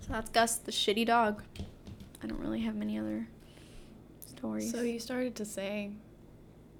So 0.02 0.12
that's 0.12 0.30
Gus, 0.30 0.56
the 0.56 0.70
shitty 0.72 1.06
dog. 1.06 1.42
I 2.22 2.26
don't 2.28 2.38
really 2.40 2.60
have 2.60 2.76
many 2.76 2.96
other 2.98 3.26
stories. 4.24 4.70
So 4.70 4.82
you 4.82 5.00
started 5.00 5.34
to 5.36 5.44
say, 5.44 5.90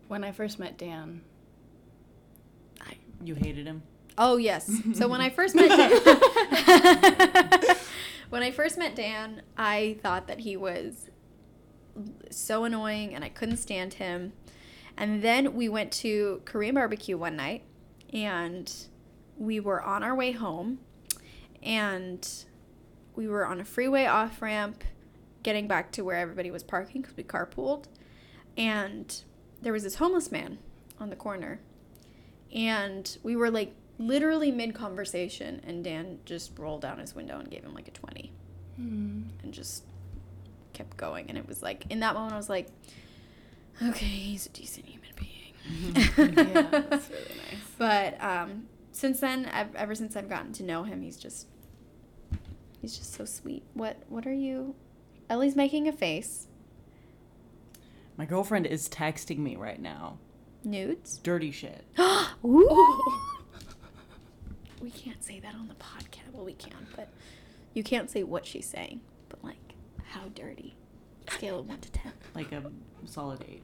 when 0.08 0.22
I 0.22 0.30
first 0.32 0.58
met 0.60 0.78
Dan. 0.78 1.22
I, 2.80 2.94
You 3.24 3.34
hated 3.34 3.66
him. 3.66 3.82
Oh 4.16 4.36
yes. 4.36 4.70
So 4.94 5.08
when 5.08 5.20
I 5.20 5.30
first 5.36 5.54
met 5.56 5.68
Dan, 5.68 5.90
when 8.30 8.42
I 8.42 8.50
first 8.52 8.78
met 8.78 8.94
Dan, 8.94 9.42
I 9.56 9.98
thought 10.02 10.28
that 10.28 10.40
he 10.40 10.56
was 10.56 11.09
so 12.30 12.64
annoying 12.64 13.14
and 13.14 13.24
I 13.24 13.28
couldn't 13.28 13.58
stand 13.58 13.94
him. 13.94 14.32
And 14.96 15.22
then 15.22 15.54
we 15.54 15.68
went 15.68 15.92
to 15.92 16.42
Korean 16.44 16.74
barbecue 16.74 17.16
one 17.16 17.36
night 17.36 17.62
and 18.12 18.72
we 19.36 19.60
were 19.60 19.82
on 19.82 20.02
our 20.02 20.14
way 20.14 20.32
home 20.32 20.80
and 21.62 22.28
we 23.14 23.26
were 23.28 23.46
on 23.46 23.60
a 23.60 23.64
freeway 23.64 24.06
off 24.06 24.42
ramp 24.42 24.84
getting 25.42 25.66
back 25.66 25.90
to 25.92 26.02
where 26.04 26.18
everybody 26.18 26.50
was 26.50 26.62
parking 26.62 27.02
because 27.02 27.16
we 27.16 27.22
carpooled. 27.24 27.86
And 28.56 29.22
there 29.62 29.72
was 29.72 29.82
this 29.82 29.96
homeless 29.96 30.30
man 30.30 30.58
on 30.98 31.10
the 31.10 31.16
corner. 31.16 31.60
And 32.52 33.16
we 33.22 33.36
were 33.36 33.50
like 33.50 33.74
literally 33.98 34.50
mid 34.50 34.74
conversation, 34.74 35.60
and 35.66 35.84
Dan 35.84 36.18
just 36.24 36.58
rolled 36.58 36.80
down 36.80 36.98
his 36.98 37.14
window 37.14 37.38
and 37.38 37.50
gave 37.50 37.62
him 37.62 37.74
like 37.74 37.88
a 37.88 37.92
20 37.92 38.32
Hmm. 38.76 39.22
and 39.42 39.52
just 39.52 39.84
kept 40.80 40.96
going. 40.96 41.26
And 41.28 41.36
it 41.36 41.46
was 41.46 41.62
like, 41.62 41.84
in 41.90 42.00
that 42.00 42.14
moment, 42.14 42.32
I 42.32 42.36
was 42.36 42.48
like, 42.48 42.68
okay, 43.82 44.06
he's 44.06 44.46
a 44.46 44.48
decent 44.48 44.86
human 44.86 45.10
being. 45.14 46.34
yeah, 46.36 46.62
that's 46.88 47.10
really 47.10 47.34
nice. 47.36 47.60
But 47.76 48.22
um, 48.22 48.66
since 48.92 49.20
then, 49.20 49.44
ev- 49.52 49.74
ever 49.76 49.94
since 49.94 50.16
I've 50.16 50.28
gotten 50.28 50.52
to 50.54 50.62
know 50.62 50.84
him, 50.84 51.02
he's 51.02 51.18
just 51.18 51.46
he's 52.80 52.96
just 52.96 53.12
so 53.12 53.24
sweet. 53.26 53.62
What 53.74 53.98
what 54.08 54.26
are 54.26 54.32
you? 54.32 54.74
Ellie's 55.28 55.54
making 55.54 55.86
a 55.86 55.92
face. 55.92 56.46
My 58.16 58.24
girlfriend 58.24 58.66
is 58.66 58.88
texting 58.88 59.38
me 59.38 59.56
right 59.56 59.80
now. 59.80 60.18
Nudes. 60.64 61.18
Dirty 61.18 61.50
shit. 61.50 61.84
Ooh. 62.44 63.00
We 64.80 64.88
can't 64.88 65.22
say 65.22 65.38
that 65.40 65.54
on 65.54 65.68
the 65.68 65.74
podcast. 65.74 66.32
Well, 66.32 66.46
we 66.46 66.54
can, 66.54 66.86
but 66.96 67.10
you 67.74 67.82
can't 67.82 68.08
say 68.08 68.22
what 68.22 68.46
she's 68.46 68.64
saying. 68.64 69.02
But 70.12 70.22
like, 70.22 70.22
how 70.22 70.28
dirty? 70.34 70.74
Scale 71.30 71.60
of 71.60 71.68
one 71.68 71.78
to 71.80 71.92
ten. 71.92 72.12
Like 72.34 72.52
a 72.52 72.62
solid 73.06 73.44
eight. 73.48 73.62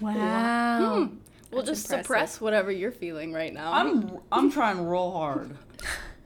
Wow. 0.00 1.04
Hmm. 1.06 1.16
We'll 1.50 1.62
That's 1.64 1.80
just 1.80 1.86
impressive. 1.90 2.04
suppress 2.06 2.40
whatever 2.40 2.70
you're 2.70 2.92
feeling 2.92 3.32
right 3.32 3.52
now. 3.52 3.72
I'm 3.72 4.18
I'm 4.30 4.50
trying 4.52 4.86
real 4.86 5.10
hard. 5.10 5.56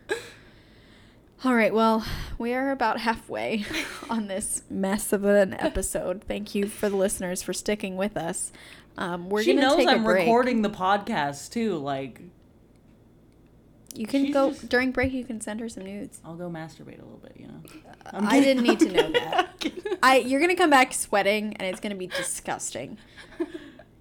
All 1.44 1.54
right, 1.54 1.74
well, 1.74 2.04
we 2.38 2.54
are 2.54 2.70
about 2.70 3.00
halfway 3.00 3.64
on 4.10 4.28
this 4.28 4.62
mess 4.70 5.12
of 5.12 5.24
an 5.24 5.52
episode. 5.54 6.24
Thank 6.26 6.54
you 6.54 6.66
for 6.68 6.88
the 6.88 6.96
listeners 6.96 7.42
for 7.42 7.52
sticking 7.52 7.96
with 7.96 8.16
us. 8.16 8.50
Um, 8.96 9.28
we're 9.28 9.42
she 9.42 9.54
gonna 9.54 9.66
knows 9.68 9.76
take 9.76 9.88
I'm 9.88 10.00
a 10.00 10.04
break. 10.04 10.24
recording 10.26 10.62
the 10.62 10.70
podcast 10.70 11.50
too. 11.52 11.76
Like 11.78 12.20
You 13.94 14.06
can 14.06 14.26
She's 14.26 14.34
go 14.34 14.50
just- 14.50 14.68
during 14.68 14.90
break. 14.92 15.12
You 15.12 15.24
can 15.24 15.40
send 15.40 15.60
her 15.60 15.68
some 15.68 15.84
nudes. 15.84 16.20
I'll 16.24 16.34
go 16.36 16.50
masturbate 16.50 16.98
a 17.00 17.04
little 17.04 17.20
bit, 17.22 17.36
you 17.38 17.46
know. 17.46 17.62
Uh, 18.04 18.10
I'm 18.12 18.26
I 18.26 18.40
kidding. 18.40 18.62
didn't 18.62 18.62
need 18.64 18.80
to 18.80 18.92
know 18.92 19.12
that. 19.12 19.64
I 20.02 20.16
you're 20.18 20.40
gonna 20.40 20.56
come 20.56 20.70
back 20.70 20.92
sweating, 20.92 21.54
and 21.56 21.62
it's 21.68 21.80
gonna 21.80 21.94
be 21.94 22.08
disgusting. 22.08 22.98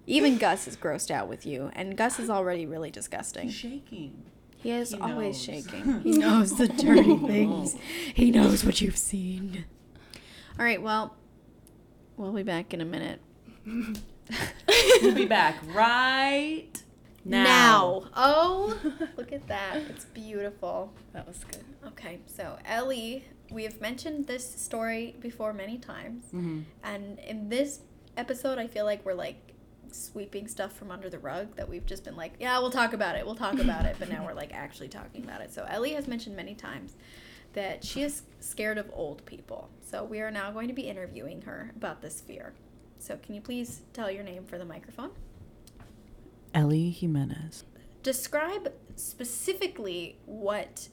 Even 0.06 0.36
Gus 0.36 0.66
is 0.68 0.76
grossed 0.76 1.10
out 1.10 1.28
with 1.28 1.46
you, 1.46 1.70
and 1.74 1.96
Gus 1.96 2.18
is 2.18 2.28
already 2.28 2.66
really 2.66 2.90
disgusting. 2.90 3.44
He's 3.44 3.54
shaking. 3.54 4.22
He 4.56 4.70
is 4.70 4.90
He 4.90 4.98
always 4.98 5.36
knows. 5.48 5.64
shaking. 5.64 6.00
He 6.02 6.10
knows 6.12 6.56
the 6.58 6.68
dirty 6.68 7.16
things. 7.16 7.76
He 8.14 8.30
knows 8.30 8.64
what 8.64 8.80
you've 8.80 8.96
seen. 8.98 9.64
All 10.58 10.64
right, 10.64 10.82
well, 10.82 11.16
we'll 12.16 12.32
be 12.32 12.42
back 12.42 12.74
in 12.74 12.80
a 12.80 12.84
minute. 12.84 13.20
We'll 15.02 15.14
be 15.14 15.26
back 15.26 15.56
right 15.74 16.82
now. 17.24 18.04
Oh, 18.14 18.78
look 19.16 19.32
at 19.32 19.46
that. 19.48 19.76
It's 19.90 20.04
beautiful. 20.06 20.92
that 21.12 21.26
was 21.26 21.44
good. 21.44 21.64
Okay, 21.88 22.18
so 22.26 22.58
Ellie, 22.64 23.24
we 23.50 23.64
have 23.64 23.80
mentioned 23.80 24.26
this 24.26 24.48
story 24.60 25.16
before 25.20 25.52
many 25.52 25.78
times. 25.78 26.24
hmm 26.30 26.60
And 26.82 27.18
in 27.20 27.48
this 27.48 27.80
episode, 28.16 28.58
I 28.58 28.66
feel 28.66 28.84
like 28.84 29.04
we're 29.04 29.14
like 29.14 29.52
sweeping 29.90 30.48
stuff 30.48 30.72
from 30.76 30.90
under 30.90 31.08
the 31.08 31.18
rug 31.18 31.54
that 31.56 31.68
we've 31.68 31.86
just 31.86 32.04
been 32.04 32.16
like, 32.16 32.32
yeah, 32.40 32.58
we'll 32.58 32.70
talk 32.70 32.92
about 32.92 33.16
it, 33.16 33.24
we'll 33.24 33.34
talk 33.36 33.58
about 33.58 33.84
it. 33.84 33.96
But 33.98 34.08
now 34.10 34.24
we're 34.24 34.34
like 34.34 34.52
actually 34.64 34.88
talking 34.88 35.24
about 35.24 35.40
it. 35.40 35.52
So 35.52 35.64
Ellie 35.68 35.92
has 35.94 36.08
mentioned 36.08 36.34
many 36.36 36.54
times 36.54 36.94
that 37.52 37.84
she 37.84 38.02
is 38.02 38.22
scared 38.40 38.78
of 38.78 38.90
old 38.92 39.24
people. 39.26 39.70
So 39.88 40.02
we 40.02 40.20
are 40.20 40.30
now 40.30 40.50
going 40.50 40.66
to 40.68 40.74
be 40.74 40.82
interviewing 40.88 41.42
her 41.42 41.70
about 41.76 42.02
this 42.02 42.20
fear. 42.20 42.52
So 42.98 43.16
can 43.16 43.34
you 43.34 43.40
please 43.40 43.82
tell 43.92 44.10
your 44.10 44.24
name 44.24 44.44
for 44.44 44.58
the 44.58 44.64
microphone? 44.64 45.10
Ellie 46.54 46.90
Jimenez. 46.90 47.64
Describe 48.02 48.72
specifically 48.96 50.18
what 50.26 50.88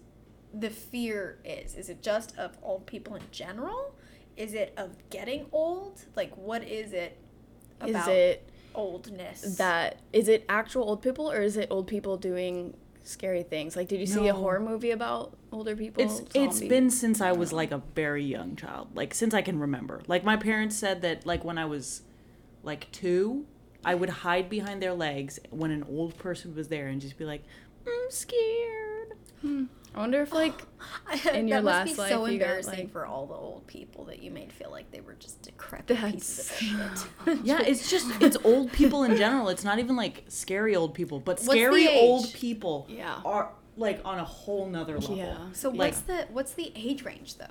the 0.54 0.70
fear 0.70 1.38
is. 1.46 1.76
Is 1.76 1.90
it 1.90 2.02
just 2.02 2.38
of 2.38 2.58
old 2.62 2.86
people 2.86 3.16
in 3.16 3.24
general? 3.32 3.96
Is 4.36 4.54
it 4.54 4.74
of 4.78 4.98
getting 5.10 5.46
old? 5.52 6.02
Like, 6.16 6.36
what 6.36 6.64
is 6.64 6.94
it 6.94 7.18
about 7.80 8.02
Is 8.02 8.08
it 8.08 8.50
oldness? 8.74 9.58
that 9.58 10.00
is 10.14 10.30
it 10.30 10.46
actual 10.48 10.84
old 10.84 11.02
people 11.02 11.30
or 11.30 11.42
is 11.42 11.58
it 11.58 11.68
old 11.70 11.88
people 11.88 12.18
doing 12.18 12.74
scary 13.04 13.44
things? 13.44 13.76
Like 13.76 13.88
did 13.90 14.00
you 14.00 14.06
see 14.06 14.28
a 14.28 14.34
horror 14.34 14.60
movie 14.60 14.92
about 14.92 15.36
older 15.52 15.76
people? 15.76 16.04
It's 16.04 16.22
it's 16.34 16.58
Zombie? 16.58 16.70
been 16.70 16.90
since 16.90 17.20
I 17.20 17.34
was 17.34 17.52
like 17.52 17.72
a 17.72 17.82
very 17.96 18.24
young 18.24 18.56
child, 18.56 18.96
like 18.96 19.14
since 19.14 19.34
I 19.34 19.42
can 19.42 19.60
remember. 19.60 20.02
Like 20.08 20.24
my 20.24 20.38
parents 20.38 20.78
said 20.78 21.02
that 21.02 21.26
like 21.26 21.44
when 21.44 21.58
I 21.58 21.66
was 21.66 22.04
like 22.64 22.90
2, 22.94 23.46
I 23.84 23.96
would 23.96 24.10
hide 24.10 24.50
behind 24.50 24.82
their 24.82 24.94
legs 24.94 25.40
when 25.50 25.72
an 25.72 25.84
old 25.90 26.18
person 26.18 26.56
was 26.56 26.68
there 26.68 26.88
and 26.88 27.02
just 27.02 27.18
be 27.18 27.26
like, 27.26 27.44
"I'm 27.88 28.10
scared." 28.12 29.14
Hmm. 29.42 29.66
I 29.94 30.00
wonder 30.00 30.22
if 30.22 30.32
like 30.34 30.54
in 31.34 31.48
that 31.48 31.48
your 31.48 31.62
must 31.62 31.66
last 31.66 31.88
be 31.88 31.96
life 31.96 32.10
so 32.12 32.26
you 32.26 32.38
got, 32.40 32.46
embarrassing 32.46 32.80
like- 32.80 32.92
for 32.92 33.06
all 33.06 33.26
the 33.26 33.34
old 33.34 33.68
people 33.68 34.06
that 34.06 34.22
you 34.22 34.32
made 34.32 34.52
feel 34.54 34.72
like 34.72 34.90
they 34.92 35.02
were 35.02 35.14
just 35.16 35.42
decrepit 35.42 35.98
pieces 35.98 36.50
of 36.52 36.58
shit. 36.58 37.40
Yeah, 37.44 37.62
it's 37.62 37.90
just 37.90 38.08
it's 38.22 38.38
old 38.44 38.72
people 38.72 39.04
in 39.04 39.18
general. 39.18 39.50
It's 39.50 39.64
not 39.64 39.80
even 39.80 39.96
like 39.96 40.24
scary 40.28 40.76
old 40.76 40.94
people, 40.94 41.20
but 41.20 41.38
What's 41.40 41.46
scary 41.46 41.88
old 41.90 42.32
people 42.34 42.86
Yeah. 42.90 43.20
are 43.26 43.50
like 43.78 44.00
on 44.06 44.20
a 44.20 44.24
whole 44.24 44.68
nother 44.68 45.00
level. 45.00 45.18
Yeah. 45.18 45.38
So 45.54 45.70
Like- 45.70 45.78
what's 45.80 46.02
the 46.02 46.28
what's 46.32 46.54
the 46.54 46.72
age 46.76 47.04
range 47.04 47.36
though? 47.38 47.46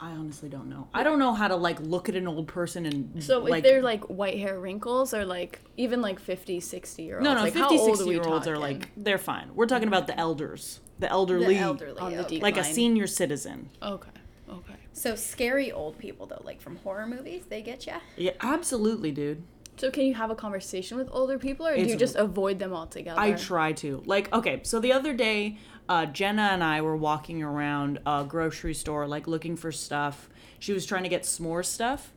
I 0.00 0.10
honestly 0.10 0.48
don't 0.48 0.68
know. 0.68 0.88
I 0.94 1.02
don't 1.02 1.18
know 1.18 1.32
how 1.34 1.48
to 1.48 1.56
like 1.56 1.80
look 1.80 2.08
at 2.08 2.14
an 2.14 2.28
old 2.28 2.46
person 2.48 2.86
and 2.86 3.22
So 3.22 3.40
like 3.40 3.58
if 3.58 3.64
they're 3.64 3.82
like 3.82 4.04
white 4.04 4.38
hair 4.38 4.58
wrinkles 4.60 5.12
or 5.14 5.24
like 5.24 5.60
even 5.76 6.00
like 6.00 6.20
50, 6.20 6.60
60 6.60 7.02
year 7.02 7.16
olds. 7.16 7.24
no 7.24 7.34
no 7.34 7.42
like, 7.42 7.52
50 7.52 7.60
how 7.60 7.70
old 7.82 7.96
60 7.96 8.08
are 8.08 8.12
year 8.12 8.22
olds 8.22 8.46
are 8.46 8.58
like 8.58 8.88
they're 8.96 9.18
fine. 9.18 9.50
We're 9.54 9.66
talking 9.66 9.88
about 9.88 10.06
the 10.06 10.18
elders, 10.18 10.80
the 10.98 11.10
elderly, 11.10 11.54
The 11.54 11.60
elderly. 11.60 11.98
on 12.00 12.12
the 12.12 12.24
okay. 12.26 12.40
like 12.40 12.56
a 12.56 12.64
senior 12.64 13.06
citizen. 13.06 13.70
Okay. 13.82 14.10
Okay. 14.48 14.74
So 14.92 15.14
scary 15.14 15.70
old 15.72 15.98
people 15.98 16.26
though, 16.26 16.42
like 16.44 16.60
from 16.60 16.76
horror 16.76 17.06
movies, 17.06 17.44
they 17.48 17.62
get 17.62 17.86
ya. 17.86 17.98
Yeah, 18.16 18.32
absolutely, 18.40 19.12
dude. 19.12 19.42
So 19.76 19.90
can 19.92 20.04
you 20.06 20.14
have 20.14 20.30
a 20.30 20.34
conversation 20.34 20.98
with 20.98 21.08
older 21.12 21.38
people 21.38 21.64
or 21.66 21.76
do 21.76 21.82
you 21.82 21.94
just 21.96 22.16
avoid 22.16 22.58
them 22.58 22.72
altogether? 22.72 23.20
I 23.20 23.32
try 23.32 23.72
to. 23.74 24.02
Like, 24.06 24.32
okay, 24.32 24.60
so 24.64 24.80
the 24.80 24.92
other 24.92 25.12
day, 25.14 25.58
uh, 25.88 26.06
Jenna 26.06 26.42
and 26.52 26.62
I 26.62 26.80
were 26.82 26.96
walking 26.96 27.42
around 27.42 27.98
a 28.06 28.24
grocery 28.28 28.74
store, 28.74 29.06
like 29.06 29.26
looking 29.26 29.56
for 29.56 29.72
stuff. 29.72 30.28
She 30.58 30.72
was 30.72 30.84
trying 30.86 31.04
to 31.04 31.08
get 31.08 31.22
s'more 31.22 31.64
stuff, 31.64 32.12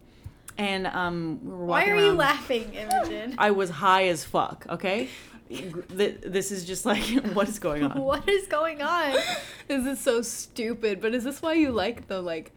and 0.58 0.88
um, 0.88 1.40
we 1.44 1.52
were 1.52 1.66
Why 1.66 1.80
walking 1.82 1.94
are 1.94 1.96
you 1.98 2.08
around- 2.10 2.18
laughing, 2.18 2.74
Imogen? 2.74 3.36
I 3.38 3.52
was 3.52 3.70
high 3.70 4.08
as 4.08 4.24
fuck. 4.24 4.66
Okay, 4.70 5.10
Th- 5.50 6.18
this 6.26 6.52
is 6.52 6.66
just 6.66 6.86
like 6.86 7.04
what 7.34 7.48
is 7.50 7.60
going 7.60 7.84
on. 7.84 8.00
what 8.00 8.28
is 8.28 8.48
going 8.48 8.82
on? 8.82 9.16
This 9.68 9.86
is 9.86 10.00
so 10.02 10.22
stupid, 10.22 11.00
but 11.02 11.14
is 11.16 11.24
this 11.24 11.42
why 11.42 11.54
you 11.54 11.72
like 11.72 12.08
the 12.08 12.22
like 12.22 12.52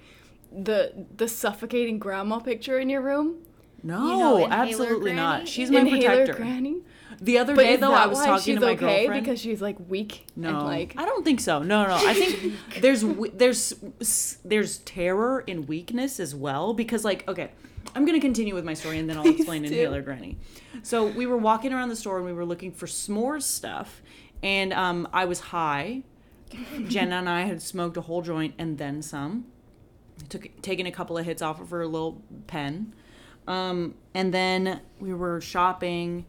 the 0.50 1.06
the 1.16 1.28
suffocating 1.28 1.98
grandma 2.00 2.38
picture 2.40 2.78
in 2.78 2.88
your 2.90 3.02
room? 3.02 3.36
No, 3.84 4.02
You 4.10 4.18
know, 4.18 4.36
Inhaler 4.46 4.62
absolutely 4.62 5.12
not. 5.12 5.34
Granny? 5.36 5.50
She's 5.50 5.70
my 5.70 5.80
Inhaler 5.80 6.00
protector. 6.26 6.32
granny? 6.34 6.76
The 7.20 7.38
other 7.38 7.54
But 7.54 7.62
day 7.62 7.76
though, 7.76 7.92
I 7.92 8.06
was 8.06 8.18
talking 8.18 8.42
she's 8.42 8.54
to 8.56 8.60
my 8.60 8.72
okay 8.72 8.76
girlfriend. 9.06 9.24
because 9.24 9.40
she's 9.40 9.60
like 9.62 9.76
weak 9.88 10.26
no, 10.36 10.48
and 10.50 10.58
like 10.64 10.94
I 10.96 11.04
don't 11.04 11.24
think 11.24 11.40
so. 11.40 11.62
No, 11.62 11.86
no. 11.86 11.94
I 11.94 12.14
think 12.14 12.54
there's 12.80 13.04
there's 13.34 13.74
there's 14.44 14.78
terror 14.78 15.40
in 15.46 15.66
weakness 15.66 16.20
as 16.20 16.34
well 16.34 16.74
because 16.74 17.04
like 17.04 17.26
okay, 17.28 17.50
I'm 17.94 18.04
gonna 18.04 18.20
continue 18.20 18.54
with 18.54 18.64
my 18.64 18.74
story 18.74 18.98
and 18.98 19.08
then 19.08 19.16
I'll 19.18 19.28
explain 19.34 19.62
do. 19.62 19.68
Inhaler 19.68 20.02
Granny. 20.02 20.38
So 20.82 21.06
we 21.06 21.26
were 21.26 21.38
walking 21.38 21.72
around 21.72 21.88
the 21.88 21.96
store 21.96 22.16
and 22.16 22.26
we 22.26 22.32
were 22.32 22.44
looking 22.44 22.72
for 22.72 22.86
s'mores 22.86 23.42
stuff, 23.42 24.02
and 24.42 24.72
um, 24.72 25.08
I 25.12 25.24
was 25.24 25.40
high. 25.40 26.02
Jenna 26.86 27.16
and 27.16 27.28
I 27.28 27.42
had 27.42 27.60
smoked 27.60 27.96
a 27.96 28.00
whole 28.02 28.22
joint 28.22 28.54
and 28.58 28.78
then 28.78 29.02
some. 29.02 29.46
Took 30.28 30.48
taken 30.62 30.86
a 30.86 30.92
couple 30.92 31.18
of 31.18 31.24
hits 31.24 31.42
off 31.42 31.60
of 31.60 31.70
her 31.70 31.84
little 31.86 32.22
pen, 32.46 32.94
um, 33.48 33.94
and 34.14 34.32
then 34.32 34.80
we 35.00 35.12
were 35.12 35.40
shopping, 35.40 36.26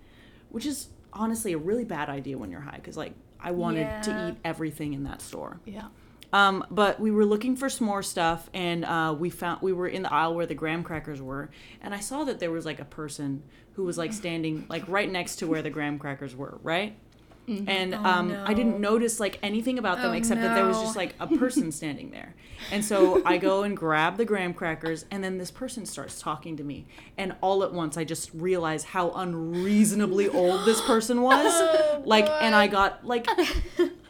which 0.56 0.66
is 0.66 0.88
honestly 1.12 1.52
a 1.52 1.58
really 1.58 1.84
bad 1.84 2.08
idea 2.10 2.38
when 2.38 2.50
you're 2.50 2.62
high 2.62 2.78
because 2.78 2.96
like 2.96 3.14
I 3.42 3.52
wanted 3.52 3.82
Yeah. 3.82 4.02
to 4.02 4.30
eat 4.30 4.38
everything 4.46 4.94
in 4.94 5.04
that 5.04 5.22
store. 5.22 5.60
yeah. 5.66 5.88
Um, 6.34 6.66
but 6.72 7.00
we 7.00 7.12
were 7.12 7.26
looking 7.26 7.56
for 7.56 7.70
some 7.70 7.88
more 7.88 8.02
stuff, 8.04 8.50
and 8.54 8.84
uh, 8.84 9.16
we 9.18 9.30
found 9.30 9.62
we 9.62 9.72
were 9.74 9.88
in 9.88 10.02
the 10.04 10.12
aisle 10.14 10.34
where 10.36 10.46
the 10.46 10.56
graham 10.56 10.84
crackers 10.84 11.22
were, 11.22 11.50
and 11.82 11.94
I 11.94 12.00
saw 12.00 12.24
that 12.26 12.40
there 12.40 12.52
was 12.52 12.66
like 12.66 12.80
a 12.80 12.86
person 12.86 13.44
who 13.74 13.84
was 13.84 13.98
like 13.98 14.12
standing 14.14 14.66
like 14.70 14.84
right 14.88 15.10
next 15.12 15.38
to 15.38 15.48
where 15.48 15.62
the 15.62 15.70
graham 15.70 15.98
crackers 16.00 16.36
were, 16.36 16.58
right? 16.64 16.98
And 17.48 17.94
um, 17.94 18.36
I 18.46 18.54
didn't 18.54 18.80
notice 18.80 19.20
like 19.20 19.38
anything 19.44 19.78
about 19.78 19.98
them 19.98 20.12
Oh, 20.12 20.14
except 20.14 20.42
that 20.42 20.56
there 20.56 20.66
was 20.66 20.80
just 20.82 20.96
like 20.96 21.14
a 21.20 21.28
person 21.38 21.72
standing 21.72 22.12
there. 22.12 22.34
And 22.72 22.84
so 22.84 23.22
I 23.26 23.38
go 23.38 23.64
and 23.64 23.76
grab 23.78 24.18
the 24.18 24.26
graham 24.26 24.54
crackers, 24.54 25.06
and 25.12 25.24
then 25.24 25.38
this 25.38 25.52
person 25.52 25.86
starts 25.86 26.20
talking 26.20 26.58
to 26.58 26.64
me. 26.64 26.88
And 27.18 27.36
all 27.42 27.64
at 27.64 27.74
once, 27.74 27.98
I 27.98 28.04
just 28.04 28.32
realize 28.34 28.84
how 28.86 29.12
unreasonably 29.12 30.28
old 30.42 30.66
this 30.66 30.82
person 30.82 31.22
was. 31.22 32.06
like, 32.06 32.28
and 32.28 32.56
I 32.56 32.68
got 32.68 33.06
like 33.06 33.28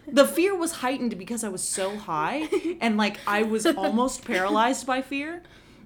the 0.08 0.26
fear 0.28 0.56
was 0.56 0.72
heightened 0.74 1.18
because 1.18 1.44
I 1.44 1.50
was 1.50 1.62
so 1.62 1.98
high 1.98 2.48
and 2.80 2.96
like 2.98 3.18
I 3.28 3.44
was 3.44 3.66
almost 3.78 4.24
paralyzed 4.26 4.86
by 4.88 5.02
fear. 5.02 5.42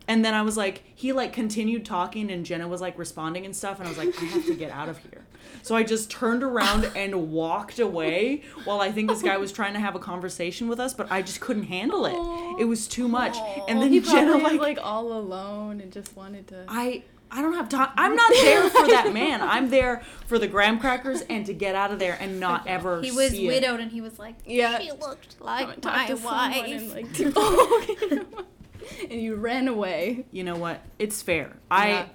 And 0.09 0.25
then 0.25 0.33
I 0.33 0.41
was 0.41 0.57
like, 0.57 0.81
he 0.95 1.13
like 1.13 1.31
continued 1.33 1.85
talking 1.85 2.31
and 2.31 2.43
Jenna 2.43 2.67
was 2.67 2.81
like 2.81 2.97
responding 2.97 3.45
and 3.45 3.55
stuff. 3.55 3.77
And 3.79 3.87
I 3.87 3.89
was 3.91 3.97
like, 3.99 4.21
I 4.21 4.25
have 4.25 4.45
to 4.47 4.55
get 4.55 4.71
out 4.71 4.89
of 4.89 4.97
here. 4.97 5.23
So 5.61 5.75
I 5.75 5.83
just 5.83 6.09
turned 6.09 6.41
around 6.41 6.89
and 6.95 7.31
walked 7.31 7.77
away 7.77 8.41
while 8.65 8.81
I 8.81 8.91
think 8.91 9.07
this 9.09 9.21
guy 9.21 9.37
was 9.37 9.51
trying 9.51 9.73
to 9.73 9.79
have 9.79 9.93
a 9.95 9.99
conversation 9.99 10.67
with 10.67 10.79
us, 10.79 10.95
but 10.95 11.11
I 11.11 11.21
just 11.21 11.41
couldn't 11.41 11.63
handle 11.63 12.05
it. 12.07 12.61
It 12.61 12.65
was 12.65 12.87
too 12.87 13.07
much. 13.07 13.37
And 13.67 13.79
then 13.81 13.93
he 13.93 13.99
Jenna 13.99 14.37
like, 14.37 14.59
like 14.59 14.79
all 14.81 15.13
alone 15.13 15.79
and 15.79 15.91
just 15.91 16.15
wanted 16.17 16.47
to. 16.47 16.65
I 16.67 17.03
I 17.31 17.43
don't 17.43 17.53
have 17.53 17.69
time. 17.69 17.91
I'm 17.95 18.15
not 18.15 18.31
there 18.31 18.67
for 18.71 18.87
that 18.87 19.13
man. 19.13 19.41
I'm 19.43 19.69
there 19.69 20.01
for 20.25 20.39
the 20.39 20.47
graham 20.47 20.79
crackers 20.79 21.21
and 21.29 21.45
to 21.45 21.53
get 21.53 21.75
out 21.75 21.91
of 21.91 21.99
there 21.99 22.17
and 22.19 22.39
not 22.39 22.65
ever 22.65 22.99
He 23.03 23.11
was 23.11 23.29
see 23.29 23.45
it. 23.45 23.47
widowed 23.49 23.79
and 23.79 23.91
he 23.91 24.01
was 24.01 24.17
like, 24.17 24.35
Yeah. 24.45 24.79
she 24.79 24.91
looked 24.91 25.39
like 25.39 25.83
my 25.83 26.13
wife. 26.15 26.65
And, 26.65 26.89
like, 26.89 27.05
oh, 27.35 28.25
and 29.09 29.21
you 29.21 29.35
ran 29.35 29.67
away. 29.67 30.25
you 30.31 30.43
know 30.43 30.55
what? 30.55 30.81
It's 30.97 31.21
fair. 31.21 31.57
I 31.69 31.89
Yeah. 31.89 32.05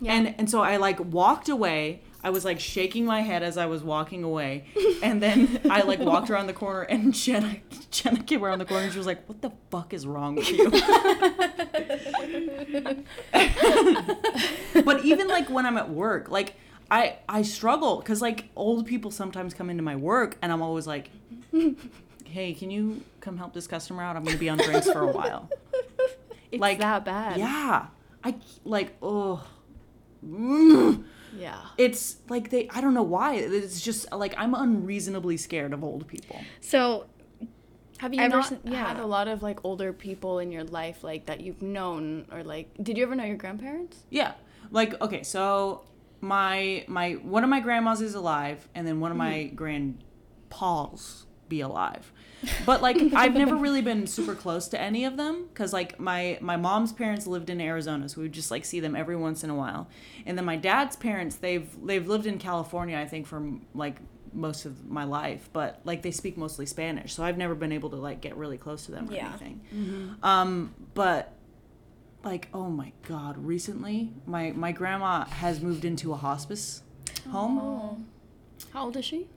Yeah. 0.00 0.12
and 0.14 0.34
and 0.38 0.50
so 0.50 0.60
I 0.60 0.76
like 0.78 0.98
walked 1.00 1.48
away. 1.48 2.02
I 2.22 2.30
was 2.30 2.42
like 2.44 2.58
shaking 2.58 3.04
my 3.04 3.20
head 3.20 3.42
as 3.42 3.58
I 3.58 3.66
was 3.66 3.82
walking 3.82 4.24
away, 4.24 4.64
and 5.02 5.22
then 5.22 5.60
I 5.70 5.82
like 5.82 6.00
walked 6.00 6.30
around 6.30 6.46
the 6.46 6.54
corner, 6.54 6.82
and 6.82 7.12
Jenna 7.24 7.56
Jenna 7.90 8.22
came 8.22 8.42
around 8.42 8.60
the 8.60 8.64
corner, 8.64 8.84
and 8.84 8.92
she 8.92 8.98
was 8.98 9.06
like, 9.06 9.28
"What 9.28 9.42
the 9.42 9.52
fuck 9.70 9.92
is 9.92 10.06
wrong 10.06 10.34
with 10.36 10.50
you?" 10.50 10.70
but 14.84 15.04
even 15.04 15.28
like 15.28 15.48
when 15.50 15.66
I'm 15.66 15.76
at 15.76 15.90
work, 15.90 16.30
like 16.30 16.54
I 16.90 17.16
I 17.28 17.42
struggle 17.42 17.98
because 17.98 18.20
like 18.22 18.48
old 18.56 18.86
people 18.86 19.10
sometimes 19.10 19.54
come 19.54 19.70
into 19.70 19.82
my 19.82 19.96
work, 19.96 20.36
and 20.42 20.50
I'm 20.52 20.62
always 20.62 20.86
like, 20.86 21.10
"Hey, 22.24 22.54
can 22.54 22.70
you 22.70 23.02
come 23.20 23.36
help 23.36 23.52
this 23.52 23.66
customer 23.66 24.02
out? 24.02 24.16
I'm 24.16 24.24
gonna 24.24 24.38
be 24.38 24.48
on 24.48 24.58
drinks 24.58 24.90
for 24.90 25.00
a 25.02 25.12
while." 25.12 25.48
It's 26.54 26.60
Like, 26.60 26.78
that 26.78 27.04
bad. 27.04 27.38
Yeah, 27.38 27.86
I 28.22 28.34
like 28.64 28.96
oh. 29.02 29.46
Mm. 30.26 31.04
Yeah. 31.38 31.60
It's 31.76 32.16
like 32.28 32.50
they 32.50 32.68
I 32.70 32.80
don't 32.80 32.94
know 32.94 33.02
why. 33.02 33.34
It's 33.36 33.80
just 33.80 34.10
like 34.12 34.34
I'm 34.38 34.54
unreasonably 34.54 35.36
scared 35.36 35.72
of 35.72 35.82
old 35.84 36.06
people. 36.06 36.40
So 36.60 37.06
Have 37.98 38.14
you 38.14 38.20
Ever 38.20 38.36
not 38.36 38.46
sin- 38.48 38.60
yeah. 38.64 38.88
had 38.88 38.98
a 38.98 39.06
lot 39.06 39.28
of 39.28 39.42
like 39.42 39.58
older 39.64 39.92
people 39.92 40.38
in 40.38 40.50
your 40.52 40.64
life 40.64 41.04
like 41.04 41.26
that 41.26 41.40
you've 41.40 41.60
known 41.62 42.26
or 42.32 42.42
like 42.42 42.70
did 42.82 42.96
you 42.96 43.04
ever 43.04 43.14
know 43.14 43.24
your 43.24 43.36
grandparents? 43.36 44.04
Yeah. 44.10 44.32
Like 44.70 45.00
okay, 45.02 45.22
so 45.22 45.82
my 46.20 46.84
my 46.88 47.12
one 47.14 47.44
of 47.44 47.50
my 47.50 47.60
grandmas 47.60 48.00
is 48.00 48.14
alive 48.14 48.66
and 48.74 48.86
then 48.86 49.00
one 49.00 49.10
of 49.10 49.16
my 49.18 49.44
grandpas 49.54 51.26
be 51.48 51.60
alive. 51.60 52.12
But 52.66 52.82
like 52.82 52.96
I've 53.14 53.34
never 53.34 53.54
really 53.56 53.82
been 53.82 54.06
super 54.06 54.34
close 54.34 54.68
to 54.68 54.80
any 54.80 55.04
of 55.04 55.16
them 55.16 55.46
cuz 55.54 55.72
like 55.72 55.98
my 56.00 56.38
my 56.40 56.56
mom's 56.56 56.92
parents 56.92 57.26
lived 57.26 57.50
in 57.50 57.60
Arizona, 57.60 58.08
so 58.08 58.18
we 58.20 58.24
would 58.24 58.32
just 58.32 58.50
like 58.50 58.64
see 58.64 58.80
them 58.80 58.94
every 58.96 59.16
once 59.16 59.44
in 59.44 59.50
a 59.50 59.54
while. 59.54 59.88
And 60.26 60.36
then 60.38 60.44
my 60.44 60.56
dad's 60.56 60.96
parents, 60.96 61.36
they've 61.36 61.68
they've 61.84 62.06
lived 62.06 62.26
in 62.26 62.38
California 62.38 62.98
I 62.98 63.06
think 63.06 63.26
for 63.26 63.42
like 63.74 63.96
most 64.32 64.64
of 64.66 64.84
my 64.90 65.04
life, 65.04 65.48
but 65.52 65.80
like 65.84 66.02
they 66.02 66.10
speak 66.10 66.36
mostly 66.36 66.66
Spanish. 66.66 67.14
So 67.14 67.22
I've 67.22 67.38
never 67.38 67.54
been 67.54 67.70
able 67.72 67.90
to 67.90 67.96
like 67.96 68.20
get 68.20 68.36
really 68.36 68.58
close 68.58 68.84
to 68.86 68.92
them 68.92 69.08
or 69.08 69.14
Yeah. 69.14 69.28
anything. 69.28 69.60
Um 70.22 70.74
but 70.94 71.32
like 72.24 72.48
oh 72.54 72.68
my 72.70 72.90
god 73.06 73.36
recently 73.38 74.12
my 74.26 74.50
my 74.52 74.72
grandma 74.72 75.24
has 75.26 75.60
moved 75.60 75.84
into 75.84 76.12
a 76.12 76.16
hospice 76.16 76.82
home 77.30 77.58
Oh. 77.58 77.98
How 78.72 78.84
old 78.86 78.96
is 78.96 79.04
she? 79.04 79.28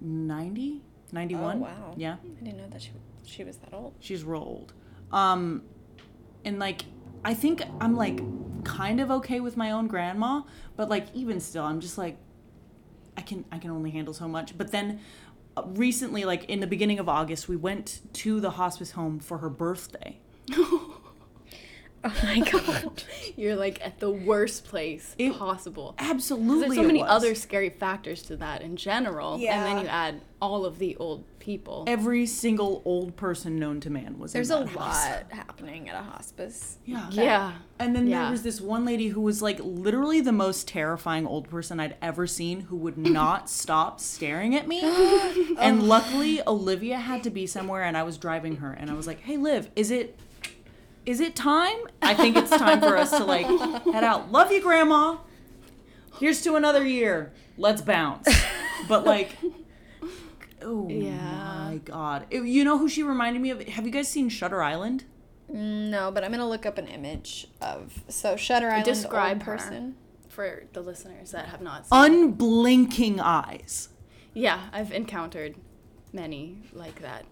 90 0.00 0.82
91 1.14 1.56
Oh, 1.56 1.60
wow. 1.60 1.94
yeah 1.96 2.16
I 2.22 2.44
didn't 2.44 2.58
know 2.58 2.68
that 2.68 2.82
she 2.82 2.90
she 3.24 3.42
was 3.44 3.56
that 3.58 3.72
old. 3.72 3.94
she's 4.00 4.22
rolled. 4.24 4.72
um 5.12 5.62
and 6.44 6.58
like 6.58 6.84
i 7.24 7.32
think 7.32 7.62
i'm 7.80 7.96
like 7.96 8.20
kind 8.64 9.00
of 9.00 9.10
okay 9.10 9.40
with 9.40 9.56
my 9.56 9.70
own 9.70 9.86
grandma 9.86 10.42
but 10.76 10.88
like 10.90 11.06
even 11.14 11.40
still 11.40 11.64
i'm 11.64 11.80
just 11.80 11.96
like 11.96 12.16
i 13.16 13.22
can 13.22 13.44
i 13.50 13.58
can 13.58 13.70
only 13.70 13.90
handle 13.90 14.12
so 14.12 14.26
much 14.28 14.56
but 14.58 14.70
then 14.72 15.00
uh, 15.56 15.62
recently 15.68 16.24
like 16.24 16.44
in 16.50 16.60
the 16.60 16.66
beginning 16.66 16.98
of 16.98 17.08
august 17.08 17.48
we 17.48 17.56
went 17.56 18.00
to 18.12 18.40
the 18.40 18.50
hospice 18.50 18.90
home 18.92 19.18
for 19.18 19.38
her 19.38 19.48
birthday 19.48 20.18
Oh 22.14 22.14
my 22.22 22.38
god. 22.50 23.02
You're 23.36 23.56
like 23.56 23.84
at 23.84 23.98
the 23.98 24.10
worst 24.10 24.64
place 24.66 25.14
It- 25.18 25.32
possible. 25.38 25.94
absolutely 25.98 26.60
There's 26.66 26.74
so 26.76 26.82
many 26.86 27.00
was. 27.00 27.10
other 27.10 27.34
scary 27.34 27.70
factors 27.70 28.22
to 28.24 28.36
that 28.36 28.60
in 28.62 28.76
general, 28.76 29.38
Yeah. 29.38 29.56
and 29.56 29.64
then 29.78 29.84
you 29.84 29.88
add 29.90 30.20
all 30.42 30.66
of 30.66 30.78
the 30.78 30.94
old 30.96 31.24
people. 31.38 31.84
every 31.86 32.24
single 32.26 32.82
old 32.86 33.16
person 33.16 33.58
known 33.58 33.78
to 33.80 33.88
man 33.90 34.18
was 34.18 34.32
There's 34.34 34.50
a 34.50 34.58
in 34.62 34.66
that 34.66 34.76
house. 34.78 35.04
lot 35.06 35.32
happening 35.32 35.88
at 35.88 35.94
a 35.94 36.02
hospice. 36.02 36.78
yeah 36.84 37.08
yeah, 37.10 37.52
And 37.78 37.94
then 37.96 38.08
there 38.10 38.30
was 38.30 38.42
this 38.42 38.60
one 38.60 38.84
lady 38.84 39.08
who 39.08 39.20
was 39.22 39.40
like 39.40 39.58
literally 39.62 40.20
the 40.20 40.32
most 40.32 40.68
terrifying 40.68 41.26
old 41.26 41.48
person 41.48 41.80
I'd 41.80 41.96
ever 42.02 42.26
seen 42.26 42.60
who 42.60 42.76
would 42.76 42.98
not 43.20 43.48
stop 43.50 44.00
staring 44.00 44.54
at 44.54 44.66
me. 44.68 44.80
and 45.58 45.80
oh. 45.80 45.84
luckily 45.84 46.40
Olivia 46.46 46.98
had 46.98 47.22
to 47.24 47.30
be 47.30 47.46
somewhere 47.46 47.82
and 47.82 47.96
I 47.96 48.02
was 48.02 48.18
driving 48.18 48.56
her 48.56 48.72
and 48.72 48.90
I 48.90 48.94
was 48.94 49.06
like, 49.06 49.20
"Hey 49.20 49.36
Liv, 49.38 49.70
is 49.76 49.90
it 49.90 50.18
is 51.06 51.20
it 51.20 51.36
time? 51.36 51.76
I 52.02 52.14
think 52.14 52.36
it's 52.36 52.50
time 52.50 52.80
for 52.80 52.96
us 52.96 53.10
to 53.10 53.24
like 53.24 53.46
head 53.92 54.04
out. 54.04 54.32
Love 54.32 54.50
you, 54.52 54.60
grandma. 54.62 55.18
Here's 56.18 56.40
to 56.42 56.54
another 56.56 56.86
year. 56.86 57.32
Let's 57.58 57.82
bounce." 57.82 58.28
But 58.88 59.04
like 59.04 59.36
oh, 60.02 60.08
oh 60.62 60.88
Yeah. 60.88 61.68
my 61.70 61.80
god. 61.84 62.26
It- 62.30 62.44
you 62.44 62.64
know 62.64 62.78
who 62.78 62.88
she 62.88 63.02
reminded 63.02 63.40
me 63.42 63.50
of? 63.50 63.62
Have 63.68 63.84
you 63.86 63.90
guys 63.92 64.08
seen 64.08 64.28
Shutter 64.28 64.62
Island? 64.62 65.04
No, 65.48 66.10
but 66.10 66.24
I'm 66.24 66.30
gonna 66.30 66.48
look 66.48 66.64
up 66.66 66.78
an 66.78 66.86
image 66.88 67.46
of 67.60 68.02
so 68.08 68.34
Shutter 68.36 68.68
Island 68.70 68.84
Describe 68.86 69.36
old 69.38 69.42
her. 69.44 69.52
person. 69.56 69.94
for 70.28 70.64
the 70.72 70.80
listeners 70.80 71.30
that 71.32 71.46
have 71.46 71.60
not 71.60 71.86
seen. 71.86 71.98
Unblinking 72.12 73.20
eyes. 73.20 73.90
yeah, 74.32 74.68
I've 74.72 74.90
encountered 74.92 75.54
many 76.12 76.62
like 76.72 77.02
that. 77.02 77.24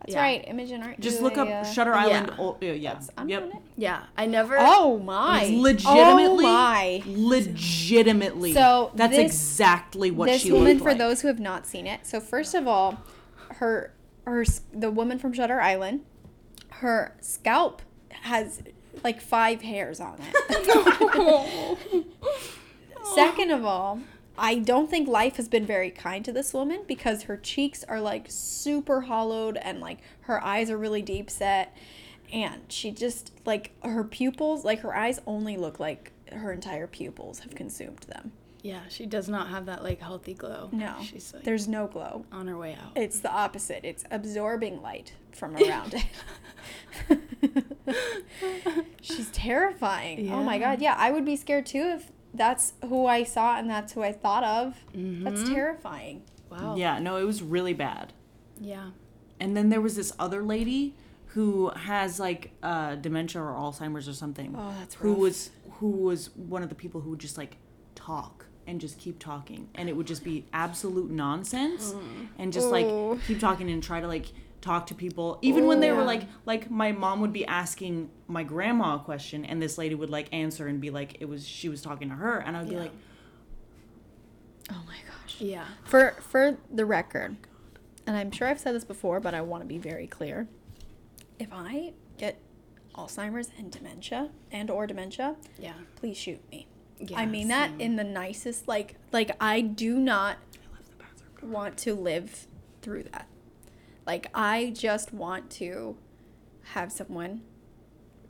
That's 0.00 0.14
Yeah. 0.14 0.22
right, 0.22 0.44
Imogen. 0.48 0.82
Aren't 0.82 1.00
Just 1.00 1.18
you 1.18 1.24
look 1.24 1.36
a, 1.36 1.42
up 1.42 1.48
uh, 1.48 1.64
Shutter 1.64 1.92
Island. 1.94 2.28
yeah. 2.30 2.36
Oh, 2.38 2.56
yeah, 2.60 2.72
yeah. 2.72 3.00
I'm 3.18 3.28
Yep. 3.28 3.52
Yeah, 3.76 4.02
I 4.16 4.26
never. 4.26 4.56
Oh 4.58 4.98
my! 4.98 5.44
Legitimately, 5.54 6.44
Oh 6.46 6.48
my! 6.48 7.02
legitimately. 7.06 8.54
So 8.54 8.90
that's 8.94 9.14
this- 9.14 9.26
exactly 9.32 10.10
what 10.10 10.26
this 10.26 10.42
she 10.42 10.52
woman, 10.52 10.68
looked 10.78 10.82
for 10.82 10.94
those 10.94 11.20
who 11.20 11.28
have 11.28 11.38
not 11.40 11.66
seen 11.66 11.86
it, 11.86 12.06
so 12.06 12.18
first 12.20 12.54
of 12.54 12.66
all, 12.66 12.98
her 13.56 13.92
her 14.26 14.44
the 14.72 14.90
woman 14.90 15.18
from 15.18 15.32
Shutter 15.34 15.60
Island, 15.60 16.00
her 16.70 17.14
scalp 17.20 17.82
has 18.22 18.62
like 19.04 19.20
five 19.20 19.60
hairs 19.62 20.00
on 20.00 20.18
it. 20.20 21.76
Second 23.14 23.50
of 23.50 23.64
all, 23.64 24.00
I 24.42 24.54
don't 24.56 24.88
think 24.88 25.06
life 25.06 25.36
has 25.36 25.50
been 25.50 25.66
very 25.66 25.90
kind 25.90 26.24
to 26.24 26.32
this 26.32 26.54
woman 26.54 26.84
because 26.88 27.24
her 27.24 27.36
cheeks 27.36 27.84
are 27.84 28.00
like 28.00 28.24
super 28.30 29.02
hollowed 29.02 29.58
and 29.58 29.80
like 29.80 29.98
her 30.22 30.42
eyes 30.42 30.70
are 30.70 30.78
really 30.78 31.02
deep 31.02 31.28
set. 31.28 31.76
And 32.32 32.62
she 32.68 32.90
just 32.90 33.32
like 33.44 33.72
her 33.84 34.02
pupils, 34.02 34.64
like 34.64 34.80
her 34.80 34.96
eyes 34.96 35.20
only 35.26 35.58
look 35.58 35.78
like 35.78 36.12
her 36.32 36.52
entire 36.52 36.86
pupils 36.86 37.40
have 37.40 37.54
consumed 37.54 38.00
them. 38.08 38.32
Yeah, 38.62 38.80
she 38.88 39.04
does 39.04 39.28
not 39.28 39.48
have 39.48 39.66
that 39.66 39.82
like 39.82 40.00
healthy 40.00 40.32
glow. 40.32 40.70
No, 40.72 40.96
she's 41.02 41.34
like 41.34 41.44
there's 41.44 41.68
no 41.68 41.86
glow. 41.86 42.24
on 42.32 42.46
her 42.46 42.56
way 42.56 42.74
out. 42.82 42.92
It's 42.96 43.20
the 43.20 43.30
opposite. 43.30 43.84
It's 43.84 44.04
absorbing 44.10 44.80
light 44.80 45.12
from 45.32 45.54
around 45.58 45.94
it. 47.08 47.18
She's 49.02 49.30
terrifying. 49.32 50.32
Oh 50.32 50.42
my 50.42 50.58
god. 50.58 50.80
Yeah, 50.80 50.94
I 50.96 51.10
would 51.10 51.24
be 51.26 51.36
scared 51.36 51.66
too 51.66 51.82
if 51.96 52.10
that's 52.34 52.74
who 52.88 53.06
I 53.06 53.24
saw 53.24 53.58
and 53.58 53.68
that's 53.68 53.92
who 53.92 54.02
I 54.02 54.12
thought 54.12 54.44
of. 54.44 54.76
That's 54.94 55.42
Mhm. 55.42 55.52
terrifying. 55.52 56.22
Wow. 56.50 56.74
Yeah, 56.76 56.98
no, 56.98 57.16
it 57.16 57.24
was 57.24 57.42
really 57.42 57.74
bad. 57.74 58.12
Yeah. 58.60 58.90
And 59.38 59.56
then 59.56 59.68
there 59.70 59.80
was 59.80 59.96
this 59.96 60.12
other 60.18 60.42
lady 60.42 60.94
who 61.28 61.70
has 61.70 62.18
like 62.20 62.52
uh, 62.62 62.96
dementia 62.96 63.40
or 63.42 63.52
Alzheimer's 63.52 64.08
or 64.08 64.12
something. 64.14 64.54
Oh, 64.56 64.74
that's 64.78 64.96
Who 64.96 65.14
was 65.14 65.50
who 65.78 65.88
was 65.90 66.30
one 66.36 66.62
of 66.62 66.68
the 66.68 66.74
people 66.74 67.00
who 67.00 67.10
would 67.10 67.20
just 67.20 67.38
like 67.38 67.56
talk 67.94 68.46
and 68.66 68.80
just 68.80 68.98
keep 68.98 69.18
talking, 69.18 69.68
and 69.74 69.88
it 69.88 69.96
would 69.96 70.06
just 70.06 70.22
be 70.24 70.44
absolute 70.52 71.10
nonsense, 71.10 71.94
and 72.38 72.52
just 72.52 72.68
like 72.70 72.86
keep 73.26 73.38
talking 73.40 73.70
and 73.70 73.82
try 73.82 74.00
to 74.00 74.06
like 74.08 74.26
talk 74.60 74.86
to 74.88 74.94
people, 74.94 75.38
even 75.42 75.66
when 75.66 75.80
they 75.80 75.90
were 75.92 76.04
like 76.04 76.22
like 76.46 76.70
my 76.70 76.92
mom 76.92 77.20
would 77.20 77.32
be 77.32 77.46
asking 77.46 78.10
my 78.28 78.42
grandma 78.42 78.96
a 78.96 78.98
question, 78.98 79.44
and 79.44 79.60
this 79.62 79.78
lady 79.78 79.94
would 79.94 80.10
like 80.10 80.28
answer 80.32 80.66
and 80.66 80.80
be 80.80 80.90
like 80.90 81.16
it 81.20 81.24
was 81.26 81.46
she 81.46 81.68
was 81.68 81.80
talking 81.82 82.08
to 82.10 82.14
her, 82.16 82.38
and 82.38 82.56
I 82.56 82.60
would 82.60 82.68
be 82.70 82.76
like, 82.76 82.92
Oh 84.70 84.82
my 84.86 84.96
gosh. 85.08 85.40
Yeah. 85.40 85.64
For 85.84 86.16
for 86.20 86.58
the 86.72 86.84
record, 86.84 87.36
and 88.06 88.16
I'm 88.16 88.30
sure 88.30 88.48
I've 88.48 88.60
said 88.60 88.74
this 88.74 88.84
before, 88.84 89.18
but 89.20 89.34
I 89.34 89.40
want 89.40 89.62
to 89.62 89.66
be 89.66 89.78
very 89.78 90.06
clear. 90.06 90.46
If 91.38 91.48
I 91.52 91.92
get 92.18 92.38
Alzheimer's 92.94 93.50
and 93.58 93.70
dementia 93.72 94.30
and 94.52 94.70
or 94.70 94.86
dementia, 94.86 95.36
Yeah. 95.58 95.72
please 95.96 96.16
shoot 96.16 96.40
me. 96.50 96.66
Yeah. 96.98 97.18
I 97.18 97.24
mean 97.26 97.48
that 97.48 97.70
in 97.78 97.96
the 97.96 98.04
nicest 98.04 98.68
like 98.68 98.96
like 99.10 99.34
I 99.40 99.62
do 99.62 99.98
not 99.98 100.36
want 101.42 101.78
to 101.78 101.94
live 101.94 102.46
through 102.82 103.04
that. 103.04 103.26
Like 104.06 104.28
I 104.34 104.70
just 104.76 105.12
want 105.12 105.50
to 105.52 105.96
have 106.74 106.90
someone 106.92 107.42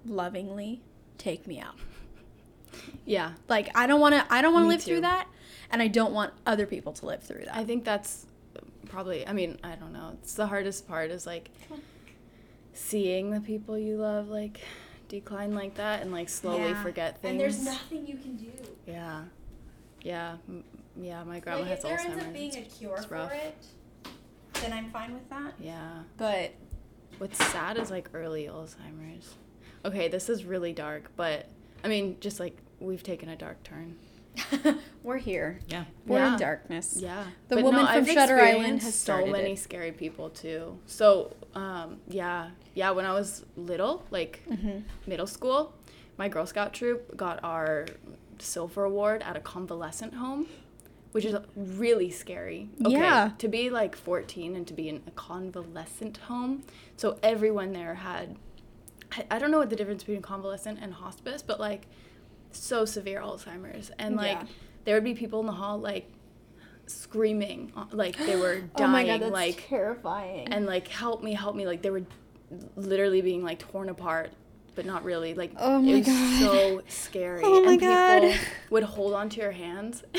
lovingly 0.06 0.82
take 1.18 1.46
me 1.46 1.60
out. 1.60 1.74
Yeah. 3.04 3.32
Like 3.48 3.68
I 3.76 3.86
don't 3.88 4.00
want 4.00 4.14
to 4.14 4.24
I 4.32 4.40
don't 4.42 4.52
want 4.54 4.62
to 4.64 4.68
Me 4.68 4.74
live 4.74 4.82
through 4.84 5.00
that 5.00 5.26
and 5.72 5.82
I 5.82 5.88
don't 5.88 6.12
want 6.12 6.32
other 6.46 6.66
people 6.66 6.92
to 6.94 7.06
live 7.06 7.20
through 7.22 7.44
that. 7.46 7.56
I 7.56 7.64
think 7.64 7.84
that's 7.84 8.26
probably 8.88 9.26
I 9.26 9.32
mean, 9.32 9.58
I 9.64 9.74
don't 9.74 9.92
know. 9.92 10.12
It's 10.22 10.34
the 10.34 10.46
hardest 10.46 10.86
part 10.86 11.10
is 11.10 11.26
like 11.26 11.50
seeing 12.72 13.30
the 13.30 13.40
people 13.40 13.76
you 13.76 13.96
love 13.96 14.28
like 14.28 14.60
decline 15.08 15.52
like 15.54 15.74
that 15.76 16.02
and 16.02 16.12
like 16.12 16.28
slowly 16.28 16.70
Yeah. 16.70 16.82
forget 16.82 17.20
things. 17.20 17.32
And 17.32 17.40
there's 17.40 17.64
nothing 17.64 18.06
you 18.06 18.16
can 18.16 18.36
do. 18.36 18.52
Yeah. 18.86 19.22
Yeah. 20.02 20.36
Yeah, 21.00 21.24
my 21.24 21.40
grandma 21.40 21.62
Like 21.62 21.70
if 21.72 21.82
has 21.82 21.82
there 21.82 21.96
Alzheimer's. 21.98 22.06
ends 22.12 22.24
up 22.24 22.32
being 22.32 22.54
a 22.54 22.58
It's- 22.58 22.78
cure 22.78 23.02
for 23.02 23.14
rough. 23.14 23.32
it, 23.32 23.56
then 24.60 24.72
I'm 24.72 24.90
fine 24.90 25.14
with 25.14 25.28
that. 25.30 25.54
Yeah. 25.60 26.02
But 26.16 26.52
What's 27.18 27.36
sad 27.52 27.76
is 27.76 27.90
like 27.90 28.08
early 28.14 28.44
Alzheimer's. 28.46 29.34
Okay, 29.84 30.08
this 30.08 30.28
is 30.30 30.44
really 30.44 30.72
dark, 30.72 31.10
but 31.16 31.46
I 31.84 31.88
mean, 31.88 32.16
just 32.20 32.40
like 32.40 32.56
we've 32.78 33.02
taken 33.02 33.28
a 33.28 33.36
dark 33.36 33.62
turn. 33.62 33.96
we're 35.02 35.18
here. 35.18 35.58
yeah. 35.68 35.84
We're 36.06 36.18
Yeah. 36.18 36.32
in 36.34 36.38
darkness. 36.38 36.96
Yeah. 36.98 37.24
The 37.48 37.56
But 37.56 37.64
woman 37.64 37.80
from 37.86 37.94
I've 37.96 38.08
Shutter 38.08 38.40
Island 38.40 38.80
has 38.82 38.94
so 38.94 39.26
many 39.26 39.52
it. 39.52 39.58
scary 39.58 39.92
people 39.92 40.30
too. 40.30 40.78
So, 40.86 41.36
um, 41.54 41.98
yeah, 42.08 42.50
yeah. 42.74 42.90
When 42.92 43.04
I 43.04 43.12
was 43.12 43.44
little, 43.56 44.04
like 44.10 44.42
Mm-hmm. 44.50 44.78
middle 45.06 45.26
school, 45.26 45.74
my 46.16 46.28
Girl 46.28 46.46
Scout 46.46 46.72
troop 46.72 47.16
got 47.16 47.40
our 47.42 47.86
silver 48.38 48.84
award 48.84 49.22
at 49.22 49.36
a 49.36 49.40
convalescent 49.40 50.14
home, 50.14 50.46
which 51.12 51.24
is 51.24 51.34
really 51.56 52.10
scary. 52.10 52.68
Yeah. 52.78 53.32
To 53.38 53.48
be 53.48 53.68
like 53.70 53.96
14 53.96 54.54
and 54.56 54.66
to 54.66 54.74
be 54.74 54.88
in 54.88 55.02
a 55.06 55.10
convalescent 55.12 56.18
home, 56.18 56.62
so 56.96 57.18
everyone 57.22 57.72
there 57.72 57.94
had. 57.94 58.36
I, 59.28 59.40
don't 59.40 59.50
know 59.50 59.58
what 59.58 59.70
the 59.70 59.76
difference 59.76 60.04
between 60.04 60.22
convalescent 60.22 60.78
and 60.80 60.94
hospice, 60.94 61.42
but 61.42 61.58
like 61.58 61.86
so 62.52 62.84
severe 62.84 63.20
Alzheimer's, 63.20 63.90
and 63.98 64.14
like 64.14 64.38
Yeah. 64.38 64.46
there 64.84 64.94
would 64.94 65.02
be 65.02 65.14
people 65.14 65.40
in 65.40 65.46
the 65.46 65.52
hall 65.52 65.78
like 65.78 66.08
screaming, 66.86 67.72
uh, 67.76 67.86
like 67.90 68.16
they 68.16 68.36
were 68.36 68.60
dying, 68.60 68.70
oh 68.76 68.86
my 68.86 69.04
god, 69.04 69.20
that's 69.20 69.32
like 69.32 69.66
terrifying. 69.68 70.46
and 70.52 70.64
like 70.66 70.86
help 70.88 71.22
me, 71.24 71.34
help 71.34 71.56
me, 71.56 71.66
like 71.66 71.82
they 71.82 71.90
were 71.90 72.02
literally 72.76 73.20
being 73.20 73.42
like 73.42 73.58
torn 73.58 73.88
apart, 73.88 74.30
but 74.76 74.86
not 74.86 75.04
really. 75.04 75.34
Like 75.34 75.52
Oh 75.56 75.80
my 75.80 75.90
it 75.90 75.98
was 75.98 76.06
God. 76.06 76.40
so 76.40 76.82
scary, 76.88 77.40
Oh 77.44 77.64
my 77.64 77.72
and 77.72 77.80
God. 77.80 78.20
people 78.22 78.38
would 78.70 78.82
hold 78.84 79.14
onto 79.14 79.40
your 79.40 79.52
hands. 79.52 80.04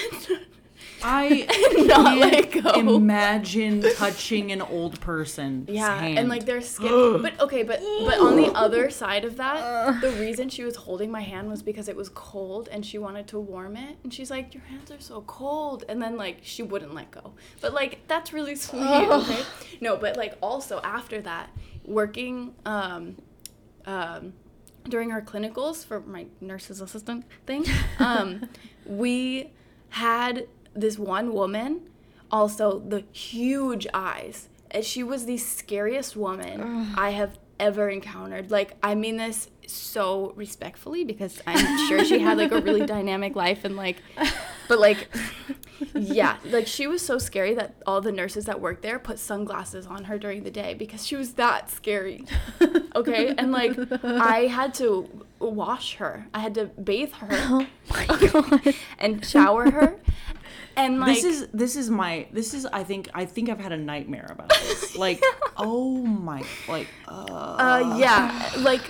I 1.03 1.47
not 1.85 2.17
let 2.17 2.51
go. 2.51 2.95
imagine 2.95 3.81
touching 3.95 4.51
an 4.51 4.61
old 4.61 4.99
person. 5.01 5.65
Yeah, 5.69 5.99
hand. 5.99 6.19
and 6.19 6.29
like 6.29 6.45
they're 6.45 6.61
scared. 6.75 7.21
but 7.21 7.39
okay, 7.39 7.63
but 7.63 7.79
but 8.05 8.19
on 8.19 8.35
the 8.35 8.51
other 8.53 8.89
side 8.89 9.25
of 9.25 9.37
that, 9.37 10.01
the 10.01 10.11
reason 10.19 10.49
she 10.49 10.63
was 10.63 10.75
holding 10.75 11.11
my 11.11 11.21
hand 11.21 11.49
was 11.49 11.63
because 11.63 11.87
it 11.87 11.95
was 11.95 12.09
cold 12.09 12.69
and 12.71 12.85
she 12.85 12.97
wanted 12.97 13.27
to 13.27 13.39
warm 13.39 13.75
it. 13.77 13.97
And 14.03 14.13
she's 14.13 14.29
like, 14.31 14.53
"Your 14.53 14.63
hands 14.63 14.91
are 14.91 14.99
so 14.99 15.21
cold," 15.21 15.83
and 15.89 16.01
then 16.01 16.17
like 16.17 16.39
she 16.41 16.63
wouldn't 16.63 16.93
let 16.93 17.11
go. 17.11 17.33
But 17.61 17.73
like 17.73 18.07
that's 18.07 18.33
really 18.33 18.55
sweet. 18.55 18.81
Okay, 19.21 19.43
no, 19.81 19.97
but 19.97 20.15
like 20.17 20.35
also 20.41 20.79
after 20.83 21.21
that, 21.21 21.49
working 21.85 22.53
um, 22.65 23.17
um, 23.85 24.33
during 24.87 25.11
our 25.11 25.21
clinicals 25.21 25.85
for 25.85 25.99
my 25.99 26.25
nurse's 26.39 26.81
assistant 26.81 27.25
thing, 27.45 27.65
um, 27.99 28.47
we 28.85 29.51
had 29.89 30.47
this 30.73 30.97
one 30.97 31.33
woman, 31.33 31.81
also 32.29 32.79
the 32.79 33.03
huge 33.11 33.87
eyes. 33.93 34.49
And 34.71 34.85
She 34.85 35.03
was 35.03 35.25
the 35.25 35.37
scariest 35.37 36.15
woman 36.15 36.93
I 36.97 37.11
have 37.11 37.37
ever 37.59 37.89
encountered. 37.89 38.51
Like, 38.51 38.75
I 38.81 38.95
mean 38.95 39.17
this 39.17 39.49
so 39.67 40.33
respectfully 40.35 41.03
because 41.05 41.41
I'm 41.47 41.87
sure 41.87 42.03
she 42.03 42.19
had 42.19 42.37
like 42.37 42.51
a 42.51 42.59
really 42.61 42.85
dynamic 42.97 43.35
life 43.35 43.63
and 43.63 43.75
like, 43.77 43.97
but 44.67 44.79
like, 44.79 45.07
yeah, 45.93 46.37
like 46.45 46.67
she 46.67 46.87
was 46.87 47.01
so 47.01 47.17
scary 47.17 47.53
that 47.55 47.75
all 47.85 48.01
the 48.01 48.11
nurses 48.11 48.45
that 48.45 48.59
worked 48.59 48.81
there 48.81 48.99
put 48.99 49.19
sunglasses 49.19 49.85
on 49.85 50.05
her 50.05 50.17
during 50.17 50.43
the 50.43 50.51
day 50.51 50.73
because 50.73 51.05
she 51.05 51.15
was 51.15 51.33
that 51.33 51.69
scary. 51.69 52.25
Okay, 52.95 53.33
and 53.37 53.51
like 53.51 53.77
I 54.03 54.47
had 54.47 54.73
to 54.75 55.07
wash 55.39 55.95
her. 55.95 56.27
I 56.33 56.39
had 56.39 56.53
to 56.55 56.65
bathe 56.65 57.13
her. 57.13 57.27
oh 57.31 57.67
my 57.89 58.05
god. 58.05 58.75
and 58.99 59.25
shower 59.25 59.71
her. 59.71 59.99
And 60.75 60.99
like 60.99 61.15
this 61.15 61.23
is 61.23 61.47
this 61.53 61.75
is 61.75 61.89
my 61.89 62.27
this 62.31 62.53
is 62.53 62.65
I 62.65 62.83
think 62.83 63.09
I 63.13 63.25
think 63.25 63.49
I've 63.49 63.59
had 63.59 63.71
a 63.71 63.77
nightmare 63.77 64.27
about 64.29 64.49
this. 64.49 64.95
Like 64.97 65.23
oh 65.57 65.97
my 65.97 66.43
like 66.67 66.87
uh, 67.07 67.11
uh 67.25 67.97
yeah, 67.99 68.51
like 68.59 68.81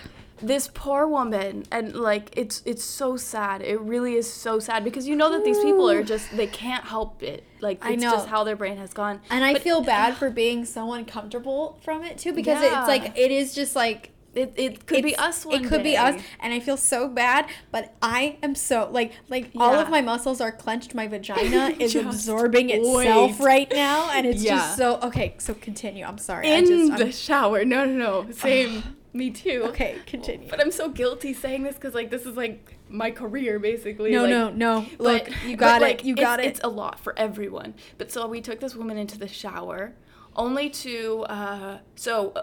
this 0.42 0.68
poor 0.74 1.08
woman 1.08 1.64
and 1.72 1.96
like 1.96 2.36
it's 2.38 2.62
it's 2.66 2.84
so 2.84 3.16
sad. 3.18 3.62
It 3.62 3.80
really 3.80 4.16
is 4.16 4.32
so 4.32 4.60
sad 4.60 4.84
because 4.84 5.08
you 5.08 5.16
know 5.16 5.30
that 5.32 5.46
these 5.46 5.60
people 5.60 5.90
are 5.90 6.04
just 6.04 6.36
they 6.36 6.48
can't 6.48 6.84
help 6.84 7.22
it. 7.24 7.44
Like 7.62 7.84
I 7.86 7.94
it's 7.94 8.04
know. 8.04 8.12
just 8.12 8.28
how 8.28 8.44
their 8.44 8.56
brain 8.56 8.78
has 8.78 8.94
gone. 8.94 9.22
And 9.30 9.44
I 9.44 9.56
feel 9.60 9.82
bad 9.98 10.16
for 10.18 10.30
being 10.30 10.66
so 10.66 10.94
uncomfortable 10.94 11.80
from 11.84 12.04
it 12.04 12.18
too 12.18 12.34
because 12.34 12.62
Yeah. 12.62 12.80
it's 12.80 12.88
like 12.88 13.18
it 13.18 13.32
is 13.32 13.54
just 13.54 13.76
like 13.76 14.12
It, 14.34 14.54
it 14.56 14.86
could 14.86 15.04
be 15.04 15.16
us 15.18 15.46
one 15.46 15.64
It 15.66 15.68
could 15.68 15.84
be 15.84 15.98
us, 15.98 16.22
and 16.40 16.54
I 16.54 16.62
feel 16.62 16.78
so 16.78 17.10
bad. 17.10 17.48
But 17.70 17.94
I 18.02 18.38
am 18.42 18.56
so 18.56 18.88
like 18.92 19.12
like 19.28 19.52
all 19.58 19.76
of 19.76 19.90
my 19.90 20.00
muscles 20.02 20.40
are 20.40 20.52
clenched. 20.54 20.96
My 20.96 21.08
vagina 21.08 21.76
is 21.80 21.96
absorbing 21.96 22.70
itself 22.70 23.40
right 23.42 23.70
now, 23.72 24.10
and 24.12 24.26
it's 24.26 24.42
Yeah. 24.44 24.56
just 24.56 24.78
so 24.78 25.00
okay. 25.04 25.36
So 25.38 25.54
continue. 25.54 26.06
I'm 26.06 26.18
sorry. 26.18 26.48
I 26.50 26.56
In 26.56 26.66
just, 26.66 26.98
the 26.98 27.06
I'm, 27.08 27.12
shower. 27.12 27.66
No, 27.66 27.84
no, 27.86 28.24
no. 28.24 28.32
Same. 28.34 28.84
Me 29.14 29.30
too. 29.30 29.64
okay, 29.66 29.98
continue. 30.06 30.48
But 30.50 30.62
I'm 30.62 30.72
so 30.72 30.88
guilty 30.88 31.34
saying 31.34 31.64
this 31.64 31.76
because 31.76 31.94
like 31.94 32.10
this 32.10 32.26
is 32.26 32.38
like 32.38 32.78
my 32.88 33.12
career 33.12 33.60
basically. 33.60 34.12
no, 34.12 34.22
like, 34.22 34.30
no, 34.30 34.50
no. 34.52 34.86
Look, 34.98 35.26
But- 35.26 35.44
you 35.44 35.58
but, 35.58 35.60
got 35.60 35.82
like, 35.82 36.00
it. 36.00 36.06
You 36.06 36.14
it's- 36.14 36.26
got 36.26 36.40
it. 36.40 36.46
It's 36.46 36.62
a 36.64 36.70
lot 36.70 37.02
for 37.02 37.14
everyone. 37.20 37.74
But 37.98 38.10
so 38.14 38.26
we 38.28 38.40
took 38.40 38.62
this 38.62 38.74
woman 38.76 38.98
into 38.98 39.18
the 39.20 39.28
shower, 39.28 39.94
only 40.38 40.70
to 40.70 41.24
uh, 41.24 41.78
so. 41.96 42.34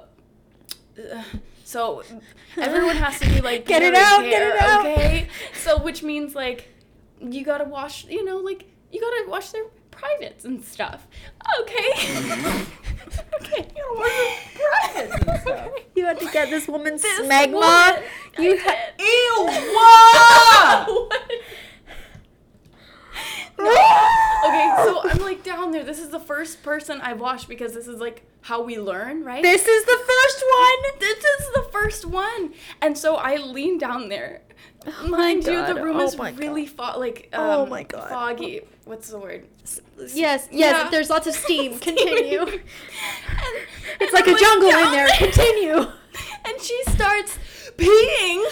Uh, 0.98 1.22
so 1.68 2.02
everyone 2.56 2.96
has 2.96 3.20
to 3.20 3.26
be 3.28 3.40
like 3.50 3.66
Get 3.66 3.82
it 3.82 3.94
out, 3.94 4.22
get 4.22 4.40
it 4.40 4.58
out. 4.58 4.86
okay 4.86 5.28
so 5.62 5.78
which 5.82 6.02
means 6.02 6.34
like 6.34 6.68
you 7.20 7.44
gotta 7.44 7.64
wash 7.64 8.06
you 8.06 8.24
know 8.24 8.38
like 8.38 8.64
you 8.90 9.00
gotta 9.02 9.28
wash 9.28 9.50
their 9.50 9.64
privates 9.90 10.46
and 10.46 10.64
stuff 10.64 11.06
okay 11.60 11.90
okay 13.40 13.68
you 13.76 13.82
gotta 13.82 13.98
wash 13.98 14.16
their 14.16 14.64
privates 14.70 15.26
and 15.28 15.40
stuff 15.42 15.70
you 15.94 16.06
had 16.06 16.18
to 16.18 16.30
get 16.32 16.48
this 16.48 16.66
woman's 16.68 17.02
This 17.02 17.20
smegma. 17.20 17.52
woman, 17.52 18.02
You 18.38 18.56
had. 18.56 18.78
ew 18.98 19.48
what? 19.74 20.88
okay, 23.58 24.72
so 24.84 25.00
I'm 25.10 25.18
like 25.18 25.42
down 25.42 25.72
there. 25.72 25.82
This 25.84 25.98
is 25.98 26.10
the 26.10 26.20
first 26.20 26.62
person 26.62 27.00
I've 27.00 27.20
washed 27.20 27.48
because 27.48 27.74
this 27.74 27.88
is 27.88 28.00
like 28.00 28.22
how 28.42 28.62
we 28.62 28.78
learn, 28.78 29.24
right? 29.24 29.42
This 29.42 29.66
is 29.66 29.84
the 29.84 29.98
first 30.06 30.44
one. 30.58 30.98
this 31.00 31.18
is 31.24 31.50
the 31.54 31.68
first 31.72 32.04
one. 32.06 32.54
And 32.80 32.96
so 32.96 33.16
I 33.16 33.36
lean 33.36 33.78
down 33.78 34.08
there 34.08 34.42
mind 35.06 35.44
you, 35.44 35.66
the 35.66 35.74
room 35.74 35.96
Oh 35.96 36.04
is 36.06 36.16
really 36.36 36.66
fo- 36.66 36.98
like 36.98 37.28
um, 37.32 37.40
Oh 37.44 37.66
my 37.66 37.82
God. 37.82 38.08
foggy. 38.08 38.60
What's 38.84 39.10
the 39.10 39.18
word? 39.18 39.46
Yes, 39.98 40.10
yes. 40.14 40.48
Yeah. 40.50 40.88
There's 40.90 41.10
lots 41.10 41.26
of 41.26 41.34
steam. 41.34 41.78
Continue. 41.80 42.40
And- 42.46 42.60
It's 44.00 44.12
and 44.12 44.12
like 44.12 44.28
I'm 44.28 44.34
a 44.34 44.38
jungle 44.38 44.68
in 44.70 44.90
there. 44.92 45.08
Continue. 45.18 45.86
And 46.44 46.60
she 46.62 46.82
starts 46.84 47.38
peeing. 47.76 48.42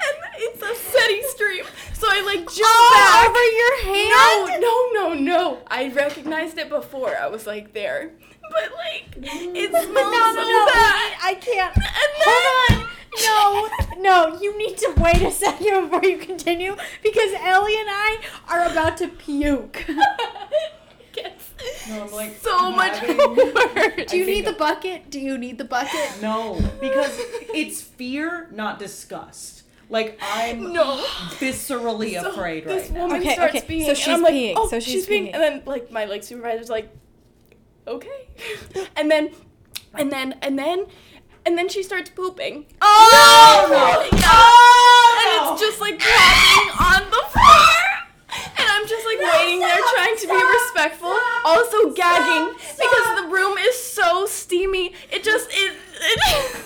and 0.00 0.16
it's 0.38 0.62
a 0.62 0.74
steady 0.74 1.22
stream. 1.28 1.64
So 1.94 2.06
I 2.08 2.22
like 2.22 2.46
jump 2.46 2.92
back. 2.92 3.17
Over 3.28 3.44
your 3.60 3.82
hand. 3.84 4.60
No, 4.60 4.90
no, 4.92 4.92
no, 4.92 5.14
no. 5.14 5.58
I 5.68 5.88
recognized 5.92 6.58
it 6.58 6.68
before. 6.68 7.16
I 7.16 7.26
was 7.28 7.46
like 7.46 7.72
there. 7.72 8.12
But 8.50 8.72
like 8.76 9.04
it 9.16 9.70
smells 9.70 9.88
No, 9.88 10.10
no, 10.10 10.34
so 10.34 10.48
no. 10.48 10.66
bad. 10.72 11.12
I 11.22 11.34
can't. 11.40 11.76
And 11.76 11.84
Hold 12.24 12.78
then- 12.78 12.82
on. 12.82 12.88
No, 13.20 13.68
no, 13.98 14.38
you 14.40 14.56
need 14.56 14.76
to 14.78 14.92
wait 14.98 15.20
a 15.22 15.30
second 15.30 15.90
before 15.90 16.04
you 16.04 16.18
continue 16.18 16.76
because 17.02 17.32
Ellie 17.40 17.78
and 17.80 17.88
I 17.90 18.18
are 18.48 18.64
about 18.70 18.96
to 18.98 19.08
puke. 19.08 19.84
Gets 21.12 21.50
No, 21.88 22.04
I'm 22.04 22.12
like 22.12 22.36
so 22.36 22.70
much 22.70 22.98
having- 22.98 23.16
more. 23.16 24.04
Do 24.08 24.16
you 24.16 24.26
need 24.26 24.44
the 24.46 24.52
bucket? 24.52 25.10
Do 25.10 25.18
you 25.18 25.36
need 25.36 25.58
the 25.58 25.64
bucket? 25.64 26.22
No, 26.22 26.60
because 26.80 27.16
it's 27.52 27.80
fear, 27.82 28.48
not 28.52 28.78
disgust. 28.78 29.57
Like 29.90 30.18
I'm 30.20 30.72
No. 30.72 31.02
viscerally 31.38 32.20
So 32.20 32.30
afraid 32.30 32.64
this 32.64 32.84
right 32.84 32.92
now. 32.92 33.02
woman 33.04 33.20
Okay, 33.22 33.34
starts 33.34 33.56
okay, 33.56 33.66
peeing, 33.66 33.82
so 33.84 33.88
and 33.90 33.98
she's 33.98 34.08
I'm 34.08 34.22
like, 34.22 34.34
peeing, 34.34 34.52
oh, 34.56 34.68
so 34.68 34.80
she's, 34.80 34.92
she's 34.92 35.06
peeing, 35.06 35.28
peeing. 35.28 35.34
and 35.34 35.42
then 35.42 35.62
like 35.64 35.90
my 35.90 36.04
like 36.04 36.22
supervisor's 36.22 36.68
like, 36.68 36.94
okay, 37.86 38.28
and 38.96 39.10
then, 39.10 39.30
and 39.94 40.12
then, 40.12 40.34
and 40.42 40.58
then, 40.58 40.86
and 41.46 41.56
then 41.56 41.68
she 41.70 41.82
starts 41.82 42.10
pooping. 42.10 42.66
Oh 42.82 44.08
no! 44.12 44.18
Yeah. 44.18 44.26
Oh, 44.30 45.44
and 45.48 45.52
it's 45.52 45.60
just 45.62 45.80
like 45.80 45.98
dropping 45.98 46.70
on 46.78 47.10
the 47.10 47.24
floor. 47.32 47.74
And 48.60 48.68
I'm 48.68 48.86
just 48.86 49.06
like 49.06 49.18
waiting 49.40 49.60
there 49.60 49.78
trying 49.94 50.16
to 50.18 50.26
be 50.26 50.34
respectful, 50.34 51.16
also 51.46 51.92
gagging 51.94 52.52
because 52.58 53.22
the 53.22 53.28
room 53.30 53.56
is 53.58 53.74
so 53.82 54.26
steamy. 54.26 54.92
It 55.10 55.24
just 55.24 55.48
it, 55.50 55.72
it 56.00 56.56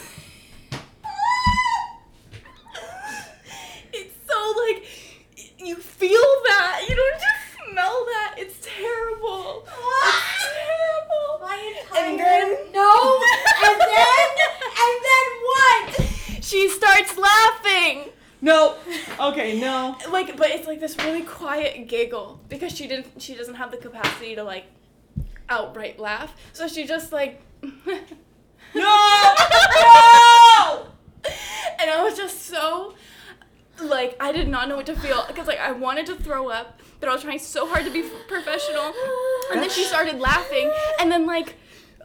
It's 3.95 4.14
so 4.33 4.55
like 4.66 4.85
you 5.59 5.76
feel 5.76 6.26
that. 6.47 6.85
You 6.89 6.97
don't 6.97 7.20
just 7.20 7.70
smell 7.70 8.05
that. 8.07 8.35
It's 8.39 8.59
terrible. 8.66 9.66
It's 9.66 10.55
terrible. 10.66 11.41
My 11.41 11.74
And 11.99 12.18
then 12.18 12.57
no, 12.72 13.20
and 13.64 13.80
then 13.80 14.28
and 14.85 14.95
then 15.09 15.26
what? 15.51 15.87
she 16.43 16.68
starts 16.68 17.16
laughing. 17.16 18.11
No. 18.41 18.76
Okay, 19.20 19.61
no. 19.61 19.97
like 20.11 20.37
but 20.37 20.51
it's 20.51 20.66
like 20.66 20.80
this 20.80 20.97
really 20.99 21.22
quiet 21.22 21.87
giggle 21.89 22.41
because 22.49 22.72
she 22.72 22.87
didn't 22.89 23.20
she 23.22 23.35
doesn't 23.35 23.55
have 23.55 23.70
the 23.70 23.76
capacity 23.76 24.35
to 24.35 24.43
like 24.43 24.64
outright 25.49 25.99
laugh 25.99 26.35
so 26.53 26.66
she 26.66 26.87
just 26.87 27.12
like 27.12 27.41
No! 27.62 27.70
No! 28.74 29.35
and 31.78 31.91
i 31.91 32.03
was 32.03 32.16
just 32.16 32.47
so 32.47 32.95
like 33.85 34.16
i 34.20 34.33
did 34.33 34.49
not 34.49 34.68
know 34.68 34.76
what 34.76 34.87
to 34.87 34.95
feel 34.97 35.24
because 35.28 35.47
like 35.47 35.59
i 35.59 35.70
wanted 35.72 36.07
to 36.07 36.14
throw 36.16 36.49
up 36.49 36.80
but 37.01 37.09
i 37.09 37.12
was 37.12 37.22
trying 37.22 37.39
so 37.39 37.66
hard 37.68 37.85
to 37.85 37.91
be 37.91 38.03
professional. 38.28 38.93
And 39.53 39.61
then 39.62 39.70
she 39.70 39.85
started 39.85 40.18
laughing 40.20 40.70
and 41.01 41.11
then 41.11 41.26
like 41.26 41.57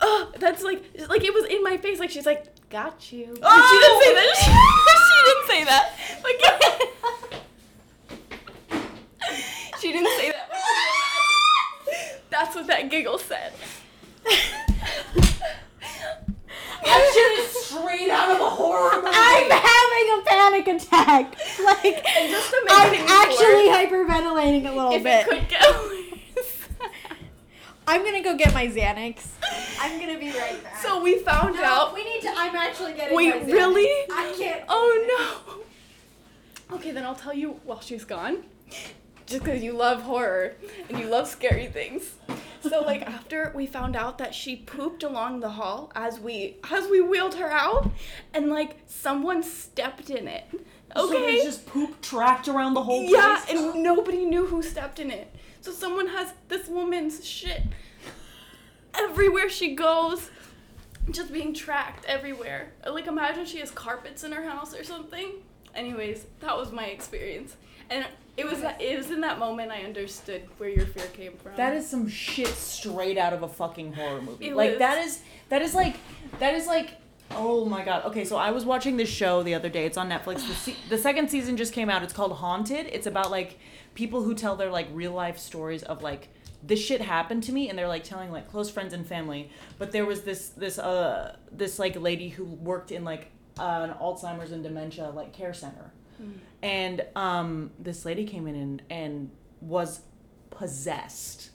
oh 0.02 0.32
that's 0.40 0.64
like 0.64 0.84
like 1.10 1.24
it 1.24 1.34
was 1.34 1.46
in 1.46 1.64
my 1.64 1.78
face 1.78 2.00
like 2.00 2.10
she's 2.10 2.26
like 2.26 2.46
got 2.70 3.12
you. 3.14 3.34
Oh! 3.42 3.48
she 3.70 3.78
didn't 3.80 4.02
say 4.04 4.14
that? 4.14 4.36
She 5.08 5.24
didn't 5.26 5.48
say 5.48 5.64
that 5.64 5.86
like 6.24 6.42
she 9.80 9.92
didn't 9.94 10.18
say 10.20 10.32
that 10.32 10.50
that's 12.30 12.56
what 12.56 12.68
that 12.68 12.90
giggle 12.90 13.18
said 13.18 13.54
That 16.84 17.12
shit 17.14 17.40
is 17.40 17.66
straight 17.66 18.10
out 18.10 18.30
of 18.32 18.40
a 18.42 18.50
horror 18.50 18.96
movie. 19.02 19.08
I'm 19.12 19.50
having 19.50 20.20
a 20.20 20.22
panic 20.26 20.68
attack. 20.68 21.36
Like 21.64 22.06
And 22.18 22.30
just 22.32 22.50
to 22.52 22.62
make 22.66 22.72
I'm 22.74 22.90
things 22.92 23.12
actually 23.12 23.68
worse, 23.68 23.78
hyperventilating 23.78 24.66
a 24.70 24.72
little 24.76 24.92
if 24.94 25.04
bit. 25.04 25.28
it 25.28 25.30
could 25.30 25.50
get 25.50 25.62
worse. 25.76 26.68
I'm 27.88 28.04
gonna 28.06 28.22
go 28.24 28.36
get 28.38 28.47
my 28.58 28.68
Xanax. 28.68 29.28
I'm 29.80 30.00
gonna 30.00 30.18
be 30.18 30.32
right 30.32 30.64
back. 30.64 30.82
so 30.82 31.00
we 31.04 31.20
found 31.20 31.54
no, 31.58 31.64
out. 31.64 31.94
we 31.94 32.04
need 32.04 32.22
to. 32.22 32.34
I'm 32.36 32.56
actually 32.56 32.94
getting. 32.94 33.16
Wait, 33.16 33.30
my 33.30 33.42
Xanax. 33.42 33.52
really? 33.54 34.06
I 34.12 34.34
can't. 34.36 34.64
Oh 34.68 35.54
no. 36.72 36.76
Okay, 36.76 36.90
then 36.90 37.04
I'll 37.06 37.14
tell 37.14 37.36
you 37.36 37.60
while 37.66 37.82
she's 37.82 38.04
gone. 38.04 38.38
Just 39.28 39.44
because 39.44 39.62
you 39.62 39.74
love 39.74 40.02
horror 40.02 40.56
and 40.90 40.98
you 40.98 41.06
love 41.06 41.28
scary 41.28 41.68
things. 41.68 42.16
So 42.62 42.82
like 42.82 43.04
after 43.18 43.52
we 43.54 43.68
found 43.68 43.96
out 43.96 44.18
that 44.18 44.34
she 44.34 44.56
pooped 44.56 45.04
along 45.04 45.42
the 45.42 45.50
hall 45.50 45.92
as 45.94 46.20
we 46.20 46.58
as 46.72 46.88
we 46.90 47.00
wheeled 47.00 47.36
her 47.36 47.52
out, 47.52 47.92
and 48.34 48.50
like 48.50 48.78
someone 48.88 49.44
stepped 49.44 50.10
in 50.10 50.28
it. 50.28 50.46
So 50.96 51.14
Okay. 51.14 51.34
there's 51.34 51.44
just 51.44 51.68
poop 51.68 52.02
tracked 52.02 52.48
around 52.48 52.74
the 52.74 52.82
whole 52.82 53.02
place. 53.08 53.14
Yeah, 53.14 53.46
and 53.52 53.84
nobody 53.84 54.26
knew 54.26 54.48
who 54.48 54.64
stepped 54.64 55.00
in 55.00 55.12
it. 55.12 55.32
So 55.62 55.72
someone 55.72 56.08
has 56.08 56.34
this 56.48 56.68
woman's 56.68 57.24
shit 57.24 57.62
everywhere 59.00 59.50
she 59.50 59.76
goes, 59.76 60.30
just 61.12 61.32
being 61.32 61.54
tracked 61.54 62.06
everywhere. 62.06 62.72
Like 62.86 63.08
imagine 63.08 63.46
she 63.46 63.60
has 63.60 63.72
carpets 63.72 64.24
in 64.24 64.32
her 64.32 64.44
house 64.44 64.76
or 64.76 64.84
something. 64.84 65.32
Anyways, 65.76 66.26
that 66.40 66.58
was 66.58 66.72
my 66.72 66.86
experience, 66.86 67.56
and 67.90 68.06
it 68.36 68.46
was 68.46 68.64
it 68.80 68.98
was 68.98 69.12
in 69.12 69.22
that 69.22 69.40
moment 69.40 69.72
I 69.72 69.84
understood 69.84 70.44
where 70.58 70.70
your 70.70 70.86
fear 70.86 71.08
came 71.08 71.34
from. 71.38 71.54
That 71.56 71.76
is 71.76 71.88
some 71.88 72.08
shit 72.08 72.48
straight 72.48 73.18
out 73.18 73.34
of 73.34 73.44
a 73.44 73.48
fucking 73.48 73.94
horror 73.94 74.22
movie. 74.22 74.50
It 74.50 74.56
like 74.56 74.72
was. 74.72 74.80
that 74.80 75.06
is 75.06 75.22
that 75.50 75.62
is 75.62 75.74
like 75.76 75.98
that 76.40 76.56
is 76.56 76.68
like 76.68 76.92
oh 77.32 77.66
my 77.66 77.84
god. 77.84 78.06
Okay, 78.06 78.26
so 78.26 78.38
I 78.38 78.52
was 78.52 78.66
watching 78.66 78.98
this 78.98 79.10
show 79.10 79.44
the 79.44 79.54
other 79.54 79.70
day. 79.70 79.86
It's 79.86 79.98
on 79.98 80.10
Netflix. 80.10 80.48
The 80.48 80.54
se- 80.54 80.76
the 80.90 80.98
second 80.98 81.30
season 81.30 81.58
just 81.58 81.74
came 81.74 81.90
out. 81.90 82.04
It's 82.04 82.14
called 82.14 82.34
Haunted. 82.34 82.88
It's 82.88 83.08
about 83.08 83.32
like 83.32 83.60
people 83.96 84.24
who 84.24 84.34
tell 84.34 84.56
their 84.56 84.72
like 84.72 84.88
real 84.94 85.12
life 85.14 85.38
stories 85.38 85.84
of 85.84 86.04
like 86.04 86.30
this 86.64 86.80
shit 86.84 87.02
happened 87.02 87.44
to 87.44 87.52
me 87.52 87.70
and 87.70 87.78
they're 87.78 87.88
like 87.88 88.04
telling 88.04 88.32
like 88.32 88.50
close 88.50 88.70
friends 88.70 88.94
and 88.94 89.06
family. 89.06 89.50
But 89.78 89.92
there 89.92 90.06
was 90.06 90.22
this 90.22 90.50
this 90.50 90.80
uh 90.80 91.36
this 91.52 91.80
like 91.80 92.00
lady 92.00 92.30
who 92.30 92.46
worked 92.46 92.92
in 92.92 93.04
like 93.04 93.32
uh, 93.60 93.88
an 93.90 93.96
Alzheimer's 94.02 94.52
and 94.52 94.64
dementia 94.64 95.10
like 95.10 95.34
care 95.34 95.54
center. 95.54 95.92
And 96.64 97.06
um 97.16 97.72
this 97.80 98.06
lady 98.06 98.26
came 98.26 98.48
in 98.48 98.56
and 98.56 98.82
and 98.90 99.32
was 99.62 100.02
possessed. 100.50 101.52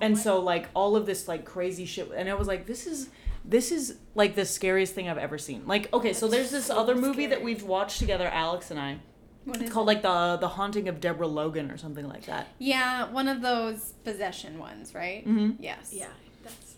And 0.00 0.18
so 0.18 0.40
like 0.40 0.68
all 0.74 0.96
of 0.96 1.06
this 1.06 1.28
like 1.28 1.44
crazy 1.44 1.84
shit 1.84 2.10
and 2.14 2.28
i 2.28 2.34
was 2.34 2.48
like 2.48 2.66
this 2.66 2.86
is 2.86 3.08
this 3.44 3.70
is 3.70 3.98
like 4.14 4.34
the 4.34 4.44
scariest 4.44 4.94
thing 4.94 5.08
i've 5.08 5.18
ever 5.18 5.38
seen. 5.38 5.66
Like 5.66 5.92
okay 5.92 6.12
so 6.12 6.26
there's 6.26 6.50
this 6.50 6.66
so 6.66 6.78
other 6.78 6.96
movie 6.96 7.26
that 7.26 7.42
we've 7.42 7.62
watched 7.62 8.00
together 8.00 8.26
alex 8.26 8.70
and 8.72 8.80
i 8.80 8.98
What 9.44 9.56
it's 9.56 9.66
is 9.66 9.72
called 9.72 9.86
like 9.86 10.02
the 10.02 10.36
the 10.40 10.48
haunting 10.48 10.88
of 10.88 11.00
deborah 11.00 11.26
logan 11.26 11.70
or 11.70 11.76
something 11.76 12.08
like 12.08 12.26
that 12.26 12.48
Yeah, 12.58 13.10
one 13.10 13.28
of 13.28 13.42
those 13.42 13.94
possession 14.04 14.58
ones, 14.58 14.94
right? 14.94 15.26
mm-hmm. 15.26 15.62
Yes. 15.62 15.92
yeah, 15.92 16.06
that's 16.42 16.76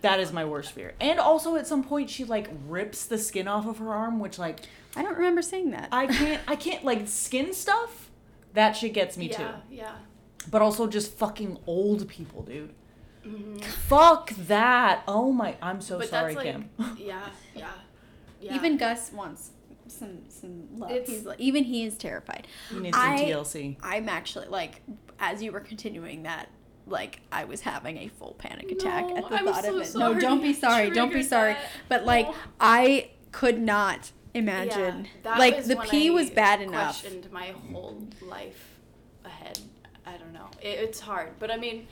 that 0.00 0.20
is 0.20 0.32
my 0.32 0.44
worst 0.44 0.72
fear 0.72 0.94
and 1.00 1.18
also 1.18 1.56
at 1.56 1.66
some 1.66 1.82
point 1.82 2.08
she 2.08 2.24
like 2.24 2.48
rips 2.68 3.06
the 3.06 3.18
skin 3.18 3.48
off 3.48 3.66
of 3.66 3.78
her 3.78 3.92
arm 3.92 4.20
which 4.20 4.38
like 4.38 4.60
I 4.94 5.02
don't 5.02 5.16
remember 5.16 5.42
saying 5.42 5.70
that. 5.72 5.88
i 5.90 6.06
can't 6.06 6.40
i 6.46 6.54
can't 6.56 6.84
like 6.84 7.08
skin 7.08 7.52
stuff 7.52 8.10
that 8.54 8.76
shit 8.76 8.92
gets 8.94 9.16
me 9.16 9.28
yeah, 9.28 9.36
too 9.36 9.48
yeah. 9.70 9.92
but 10.50 10.62
also 10.62 10.86
just 10.86 11.12
fucking 11.14 11.58
old 11.66 12.08
people 12.08 12.42
dude 12.42 12.72
fuck 13.62 14.30
that 14.30 15.02
oh 15.08 15.32
my 15.32 15.56
i'm 15.60 15.80
so 15.80 15.98
but 15.98 16.08
sorry 16.08 16.34
that's 16.34 16.44
like 16.44 16.52
kim 16.54 16.70
yeah, 16.96 17.28
yeah, 17.54 17.70
yeah. 18.40 18.54
Even 18.54 18.76
Gus 18.76 19.12
wants 19.12 19.50
some 19.88 20.18
some 20.28 20.64
love. 20.78 20.90
It's- 20.90 21.08
He's 21.08 21.24
like, 21.24 21.40
even 21.40 21.64
he 21.64 21.84
is 21.84 21.96
terrified. 21.96 22.46
you 22.72 22.80
need 22.80 22.94
some 22.94 23.02
I- 23.02 23.18
tlc 23.24 23.76
I'm 23.82 24.08
actually 24.08 24.46
like, 24.48 24.82
as 25.18 25.42
you 25.42 25.52
were 25.52 25.60
continuing 25.60 26.22
that, 26.24 26.48
like 26.86 27.20
I 27.32 27.44
was 27.44 27.60
having 27.62 27.98
a 27.98 28.08
full 28.08 28.34
panic 28.38 28.70
attack 28.70 29.06
No, 29.08 29.16
at 29.16 29.28
the 29.28 29.34
I'm 29.36 29.44
thought 29.46 29.64
so 29.64 29.76
of 29.76 29.82
it. 29.82 29.86
sorry 29.86 30.14
No, 30.14 30.20
don't 30.20 30.42
be 30.42 30.48
I 30.50 30.52
sorry. 30.52 30.90
Don't 30.90 31.12
be 31.12 31.22
sorry. 31.22 31.52
that. 31.54 31.70
But 31.88 32.04
like, 32.06 32.26
No. 32.28 32.34
I 32.60 33.10
could 33.32 33.60
not 33.60 34.12
imagine. 34.34 35.04
Yeah, 35.04 35.10
that 35.24 35.38
like 35.38 35.56
was 35.58 35.68
the 35.68 35.76
when 35.76 35.88
pee 35.88 36.08
I 36.08 36.12
was 36.12 36.30
bad 36.30 36.60
enough. 36.62 37.00
Questioned 37.02 37.30
my 37.32 37.54
whole 37.72 38.06
life 38.22 38.76
ahead. 39.24 39.58
I 40.06 40.16
don't 40.16 40.32
know. 40.32 40.46
It, 40.62 40.78
it's 40.80 41.00
hard, 41.00 41.32
but 41.38 41.50
I 41.50 41.56
mean, 41.58 41.86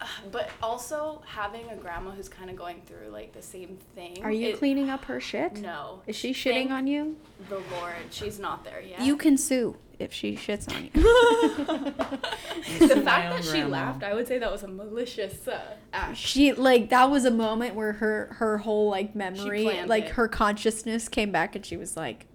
but 0.32 0.50
also 0.62 1.22
having 1.26 1.68
a 1.70 1.76
grandma 1.76 2.10
who's 2.10 2.28
kind 2.28 2.50
of 2.50 2.56
going 2.56 2.82
through 2.86 3.08
like 3.10 3.32
the 3.32 3.42
same 3.42 3.78
thing. 3.94 4.22
Are 4.22 4.32
you 4.32 4.50
it- 4.50 4.58
cleaning 4.58 4.90
up 4.90 5.04
her 5.06 5.20
shit? 5.20 5.56
No. 5.56 6.02
Is 6.06 6.16
she 6.16 6.32
shitting 6.32 6.68
Thank 6.68 6.70
on 6.72 6.86
you? 6.86 7.16
The 7.48 7.62
Lord, 7.72 7.94
she's 8.10 8.38
not 8.38 8.64
there 8.64 8.80
yet. 8.80 9.00
You 9.00 9.16
can 9.16 9.36
sue 9.36 9.76
if 9.98 10.12
she 10.12 10.34
shits 10.34 10.74
on 10.74 10.84
you. 10.84 10.90
the 12.88 13.02
fact 13.02 13.34
that 13.34 13.44
she 13.44 13.50
grandma. 13.50 13.68
laughed, 13.68 14.02
I 14.02 14.14
would 14.14 14.26
say 14.26 14.38
that 14.38 14.50
was 14.50 14.62
a 14.62 14.68
malicious 14.68 15.46
uh, 15.46 15.60
act. 15.92 16.16
she 16.16 16.52
like 16.52 16.88
that 16.90 17.10
was 17.10 17.24
a 17.24 17.30
moment 17.30 17.74
where 17.74 17.92
her 17.94 18.34
her 18.38 18.58
whole 18.58 18.88
like 18.90 19.14
memory, 19.14 19.84
like 19.86 20.06
it. 20.06 20.10
her 20.12 20.26
consciousness 20.28 21.08
came 21.08 21.30
back 21.30 21.54
and 21.54 21.64
she 21.66 21.76
was 21.76 21.96
like, 21.96 22.26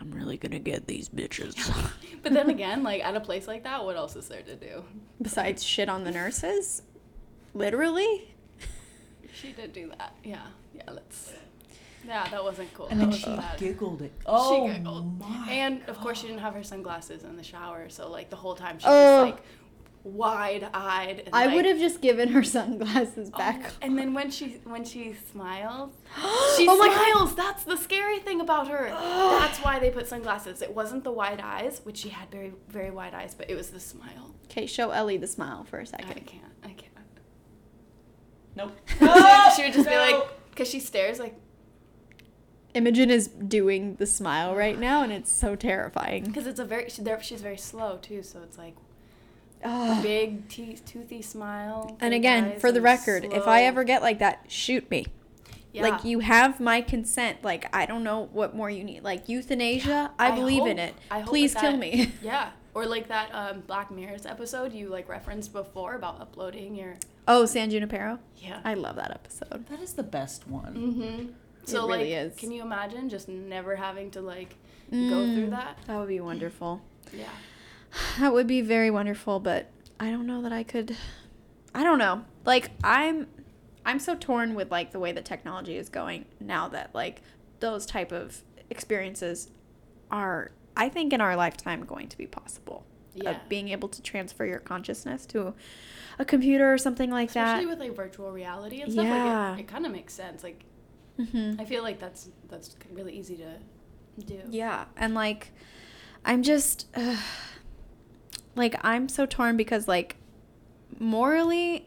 "I'm 0.00 0.10
really 0.10 0.36
gonna 0.36 0.58
get 0.58 0.86
these 0.86 1.08
bitches." 1.08 1.56
But 2.20 2.32
then 2.32 2.50
again, 2.50 2.82
like 2.82 3.02
at 3.04 3.14
a 3.14 3.20
place 3.20 3.46
like 3.46 3.62
that, 3.62 3.84
what 3.84 3.96
else 3.96 4.16
is 4.16 4.26
there 4.26 4.42
to 4.42 4.56
do? 4.56 4.82
Besides 5.22 5.62
shit 5.62 5.88
on 5.88 6.02
the 6.02 6.10
nurses, 6.10 6.82
literally. 7.54 8.34
She 9.34 9.52
did 9.52 9.72
do 9.72 9.90
that. 9.98 10.14
Yeah, 10.24 10.40
yeah. 10.74 10.82
That's 10.92 11.32
yeah. 12.06 12.26
That 12.30 12.42
wasn't 12.42 12.72
cool. 12.74 12.86
And 12.88 13.00
that 13.00 13.10
then 13.10 13.18
she 13.18 13.26
bad. 13.26 13.58
giggled 13.58 14.02
it. 14.02 14.12
Oh 14.26 14.66
giggled. 14.68 15.18
my! 15.20 15.48
And 15.50 15.82
of 15.88 15.98
course, 16.00 16.20
she 16.20 16.26
didn't 16.26 16.40
have 16.42 16.54
her 16.54 16.64
sunglasses 16.64 17.22
in 17.24 17.36
the 17.36 17.42
shower, 17.44 17.88
so 17.88 18.10
like 18.10 18.30
the 18.30 18.36
whole 18.36 18.54
time 18.54 18.78
she 18.78 18.86
Oh. 18.88 19.24
was 19.24 19.32
like 19.32 19.42
wide-eyed. 20.04 21.20
And, 21.26 21.34
I 21.34 21.46
like, 21.46 21.54
would 21.56 21.64
have 21.66 21.78
just 21.78 22.00
given 22.00 22.28
her 22.30 22.42
sunglasses 22.56 23.30
Oh, 23.34 23.38
back. 23.38 23.72
and 23.82 23.98
then 23.98 24.14
when 24.14 24.30
she 24.30 24.60
when 24.64 24.84
she 24.84 25.14
smiles, 25.30 25.92
she 26.56 26.66
Oh 26.68 26.76
my 26.78 26.88
God. 26.88 27.10
smiles. 27.12 27.34
That's 27.34 27.64
the 27.64 27.76
scary 27.76 28.18
thing 28.18 28.40
about 28.40 28.68
her. 28.68 28.88
That's 29.40 29.58
why 29.58 29.78
they 29.78 29.90
put 29.90 30.06
sunglasses. 30.08 30.62
It 30.62 30.74
wasn't 30.74 31.04
the 31.04 31.12
wide 31.12 31.40
eyes, 31.40 31.80
which 31.84 31.98
she 31.98 32.08
had 32.08 32.30
very 32.30 32.52
very 32.68 32.90
wide 32.90 33.14
eyes, 33.14 33.34
but 33.34 33.50
it 33.50 33.54
was 33.54 33.70
the 33.70 33.80
smile. 33.80 34.34
Okay, 34.46 34.66
show 34.66 34.90
Ellie 34.90 35.16
the 35.18 35.26
smile 35.26 35.64
for 35.64 35.78
a 35.78 35.86
second. 35.86 36.10
I 36.10 36.20
can't. 36.20 36.42
I 36.64 36.68
can't. 36.68 36.87
Nope. 38.58 38.72
she, 38.98 39.04
would, 39.04 39.52
she 39.56 39.62
would 39.62 39.72
just 39.72 39.88
be 39.88 39.96
like, 39.96 40.22
because 40.50 40.68
she 40.68 40.80
stares 40.80 41.18
like, 41.18 41.34
Imogen 42.74 43.10
is 43.10 43.28
doing 43.28 43.94
the 43.96 44.06
smile 44.06 44.54
right 44.54 44.78
now, 44.78 45.02
and 45.02 45.10
it's 45.12 45.32
so 45.32 45.56
terrifying. 45.56 46.24
because 46.24 46.46
it's 46.46 46.60
a 46.60 46.64
very 46.64 46.90
she, 46.90 47.02
she's 47.22 47.40
very 47.40 47.56
slow 47.56 47.98
too, 48.02 48.22
so 48.22 48.40
it's 48.42 48.58
like 48.58 48.76
Ugh. 49.64 50.02
big 50.02 50.48
te- 50.48 50.76
toothy 50.76 51.22
smile. 51.22 51.96
And 52.00 52.12
again, 52.12 52.60
for 52.60 52.70
the 52.70 52.76
and 52.78 52.84
record, 52.84 53.24
if 53.32 53.46
I 53.48 53.62
ever 53.64 53.84
get 53.84 54.02
like 54.02 54.18
that, 54.18 54.44
shoot 54.48 54.88
me. 54.90 55.06
yeah. 55.72 55.82
Like 55.82 56.04
you 56.04 56.18
have 56.20 56.60
my 56.60 56.80
consent. 56.82 57.42
Like 57.42 57.74
I 57.74 57.86
don't 57.86 58.04
know 58.04 58.28
what 58.32 58.54
more 58.54 58.68
you 58.70 58.84
need. 58.84 59.02
Like 59.02 59.28
euthanasia, 59.28 60.12
I, 60.18 60.28
I 60.28 60.34
believe 60.36 60.66
in 60.66 60.78
hope- 60.78 60.88
it. 60.88 60.94
I 61.10 61.20
hope 61.20 61.28
Please 61.30 61.54
that 61.54 61.60
kill 61.62 61.72
that- 61.72 61.78
me. 61.80 62.12
Yeah, 62.22 62.50
or 62.74 62.86
like 62.86 63.08
that 63.08 63.30
um, 63.32 63.60
Black 63.66 63.90
Mirror's 63.90 64.26
episode 64.26 64.72
you 64.72 64.88
like 64.88 65.08
referenced 65.08 65.52
before 65.52 65.94
about 65.94 66.20
uploading 66.20 66.74
your 66.74 66.96
oh, 67.26 67.44
San 67.46 67.70
Junipero. 67.70 68.18
yeah. 68.36 68.60
I 68.64 68.74
love 68.74 68.96
that 68.96 69.10
episode. 69.10 69.66
That 69.68 69.80
is 69.80 69.94
the 69.94 70.02
best 70.02 70.46
one. 70.48 70.74
Mm-hmm. 70.74 71.26
So 71.64 71.86
really 71.86 72.14
like, 72.14 72.32
is. 72.32 72.36
can 72.36 72.50
you 72.52 72.62
imagine 72.62 73.08
just 73.08 73.28
never 73.28 73.76
having 73.76 74.10
to 74.12 74.20
like 74.20 74.54
go 74.90 74.96
Mm. 74.96 75.34
through 75.34 75.50
that? 75.50 75.78
That 75.86 75.98
would 75.98 76.08
be 76.08 76.20
wonderful. 76.20 76.80
Yeah. 77.12 77.28
That 78.18 78.32
would 78.32 78.46
be 78.46 78.60
very 78.60 78.90
wonderful, 78.90 79.40
but 79.40 79.70
I 80.00 80.10
don't 80.10 80.26
know 80.26 80.40
that 80.42 80.52
I 80.52 80.62
could. 80.62 80.96
I 81.74 81.84
don't 81.84 81.98
know. 81.98 82.24
Like 82.44 82.70
I'm, 82.84 83.26
I'm 83.84 83.98
so 83.98 84.14
torn 84.14 84.54
with 84.54 84.70
like 84.70 84.92
the 84.92 84.98
way 84.98 85.12
that 85.12 85.24
technology 85.24 85.76
is 85.76 85.88
going 85.88 86.24
now 86.40 86.68
that 86.68 86.94
like 86.94 87.22
those 87.60 87.84
type 87.86 88.12
of 88.12 88.42
experiences 88.70 89.48
are, 90.10 90.50
I 90.78 90.88
think, 90.88 91.12
in 91.12 91.20
our 91.20 91.36
lifetime 91.36 91.84
going 91.84 92.08
to 92.08 92.16
be 92.16 92.26
possible. 92.26 92.86
Yeah. 93.14 93.32
Of 93.32 93.48
being 93.48 93.70
able 93.70 93.88
to 93.88 94.00
transfer 94.00 94.46
your 94.46 94.60
consciousness 94.60 95.26
to 95.26 95.52
a 96.20 96.24
computer 96.24 96.72
or 96.72 96.78
something 96.78 97.10
like 97.10 97.30
Especially 97.30 97.44
that. 97.44 97.54
Especially 97.54 97.66
with 97.66 97.80
like 97.80 97.96
virtual 97.96 98.30
reality 98.32 98.80
and 98.80 98.92
stuff. 98.92 99.04
Yeah. 99.04 99.50
Like 99.50 99.58
it, 99.58 99.62
it 99.62 99.68
kind 99.68 99.84
of 99.86 99.92
makes 99.92 100.14
sense. 100.14 100.42
Like 100.44 100.64
hmm 101.16 101.54
I 101.58 101.64
feel 101.64 101.82
like 101.82 101.98
that's 101.98 102.30
that's 102.48 102.76
really 102.92 103.12
easy 103.12 103.36
to 103.36 103.56
do. 104.24 104.40
Yeah, 104.50 104.84
and 104.96 105.14
like, 105.14 105.52
I'm 106.24 106.42
just, 106.42 106.86
uh, 106.94 107.16
like, 108.54 108.76
I'm 108.82 109.08
so 109.08 109.26
torn 109.26 109.56
because 109.56 109.88
like, 109.88 110.16
morally, 110.98 111.86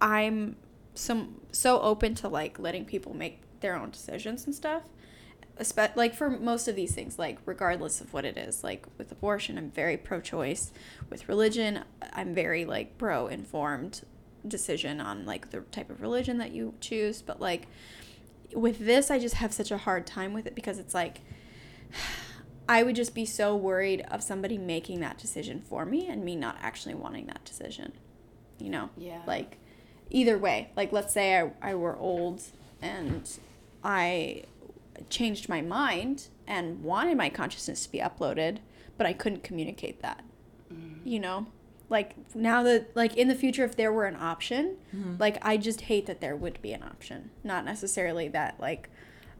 I'm 0.00 0.56
so 0.94 1.28
so 1.52 1.80
open 1.80 2.14
to 2.16 2.28
like 2.28 2.58
letting 2.58 2.84
people 2.84 3.14
make 3.14 3.40
their 3.60 3.76
own 3.76 3.90
decisions 3.90 4.46
and 4.46 4.54
stuff. 4.54 4.82
Like 5.94 6.14
for 6.14 6.28
most 6.28 6.68
of 6.68 6.76
these 6.76 6.94
things, 6.94 7.18
like 7.18 7.38
regardless 7.46 8.00
of 8.00 8.12
what 8.12 8.24
it 8.24 8.36
is, 8.36 8.62
like 8.62 8.86
with 8.98 9.10
abortion, 9.10 9.56
I'm 9.56 9.70
very 9.70 9.96
pro-choice. 9.96 10.72
With 11.08 11.28
religion, 11.28 11.84
I'm 12.12 12.34
very 12.34 12.64
like 12.64 12.98
pro-informed 12.98 14.02
decision 14.46 15.00
on 15.00 15.24
like 15.24 15.50
the 15.50 15.60
type 15.60 15.90
of 15.90 16.02
religion 16.02 16.38
that 16.38 16.52
you 16.52 16.74
choose. 16.80 17.22
But 17.22 17.40
like 17.40 17.68
with 18.52 18.78
this, 18.78 19.10
I 19.10 19.18
just 19.18 19.36
have 19.36 19.52
such 19.52 19.70
a 19.70 19.78
hard 19.78 20.06
time 20.06 20.32
with 20.32 20.46
it 20.46 20.54
because 20.54 20.78
it's 20.78 20.94
like 20.94 21.20
I 22.68 22.82
would 22.82 22.96
just 22.96 23.14
be 23.14 23.24
so 23.24 23.54
worried 23.54 24.04
of 24.10 24.22
somebody 24.22 24.58
making 24.58 25.00
that 25.00 25.18
decision 25.18 25.60
for 25.60 25.86
me 25.86 26.08
and 26.08 26.24
me 26.24 26.34
not 26.34 26.56
actually 26.60 26.94
wanting 26.94 27.26
that 27.26 27.44
decision. 27.44 27.92
You 28.58 28.70
know? 28.70 28.90
Yeah. 28.96 29.22
Like 29.26 29.58
either 30.10 30.36
way, 30.36 30.70
like 30.76 30.92
let's 30.92 31.14
say 31.14 31.40
I, 31.40 31.50
I 31.62 31.74
were 31.74 31.96
old 31.96 32.42
and 32.82 33.28
I 33.84 34.44
changed 35.10 35.48
my 35.48 35.60
mind 35.60 36.28
and 36.46 36.82
wanted 36.82 37.16
my 37.16 37.28
consciousness 37.28 37.84
to 37.84 37.92
be 37.92 37.98
uploaded, 37.98 38.58
but 38.96 39.06
I 39.06 39.12
couldn't 39.12 39.42
communicate 39.42 40.00
that. 40.02 40.24
Mm. 40.72 41.00
You 41.04 41.20
know? 41.20 41.46
Like 41.88 42.16
now 42.34 42.64
that 42.64 42.96
like 42.96 43.16
in 43.16 43.28
the 43.28 43.34
future 43.34 43.64
if 43.64 43.76
there 43.76 43.92
were 43.92 44.06
an 44.06 44.16
option, 44.16 44.76
mm-hmm. 44.94 45.14
like 45.18 45.38
I 45.42 45.56
just 45.56 45.82
hate 45.82 46.06
that 46.06 46.20
there 46.20 46.34
would 46.34 46.60
be 46.60 46.72
an 46.72 46.82
option. 46.82 47.30
Not 47.44 47.64
necessarily 47.64 48.28
that 48.28 48.58
like 48.58 48.90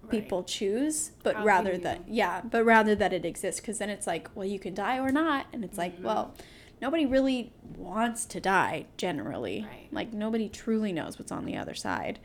Right. 0.02 0.22
people 0.22 0.44
choose, 0.44 1.11
but 1.24 1.34
How 1.34 1.44
rather 1.44 1.76
that 1.78 2.02
yeah, 2.07 2.40
but 2.44 2.64
rather 2.64 2.94
that 2.94 3.12
it 3.12 3.24
exists 3.24 3.61
because 3.61 3.78
then 3.78 3.90
it's 3.90 4.07
like, 4.07 4.30
well, 4.36 4.46
you 4.46 4.61
can 4.61 4.72
die 4.72 4.98
or 4.98 5.11
not, 5.11 5.46
and 5.52 5.64
it's 5.64 5.76
like, 5.76 5.94
mm-hmm. 5.94 6.07
well, 6.07 6.34
nobody 6.80 7.07
really 7.07 7.52
wants 7.76 8.24
to 8.26 8.40
die 8.40 8.86
generally. 8.96 9.66
Right. 9.68 9.88
Like 9.90 10.12
nobody 10.12 10.48
truly 10.48 10.92
knows 10.92 11.18
what's 11.18 11.32
on 11.32 11.44
the 11.44 11.57
other 11.57 11.74
side. 11.74 12.20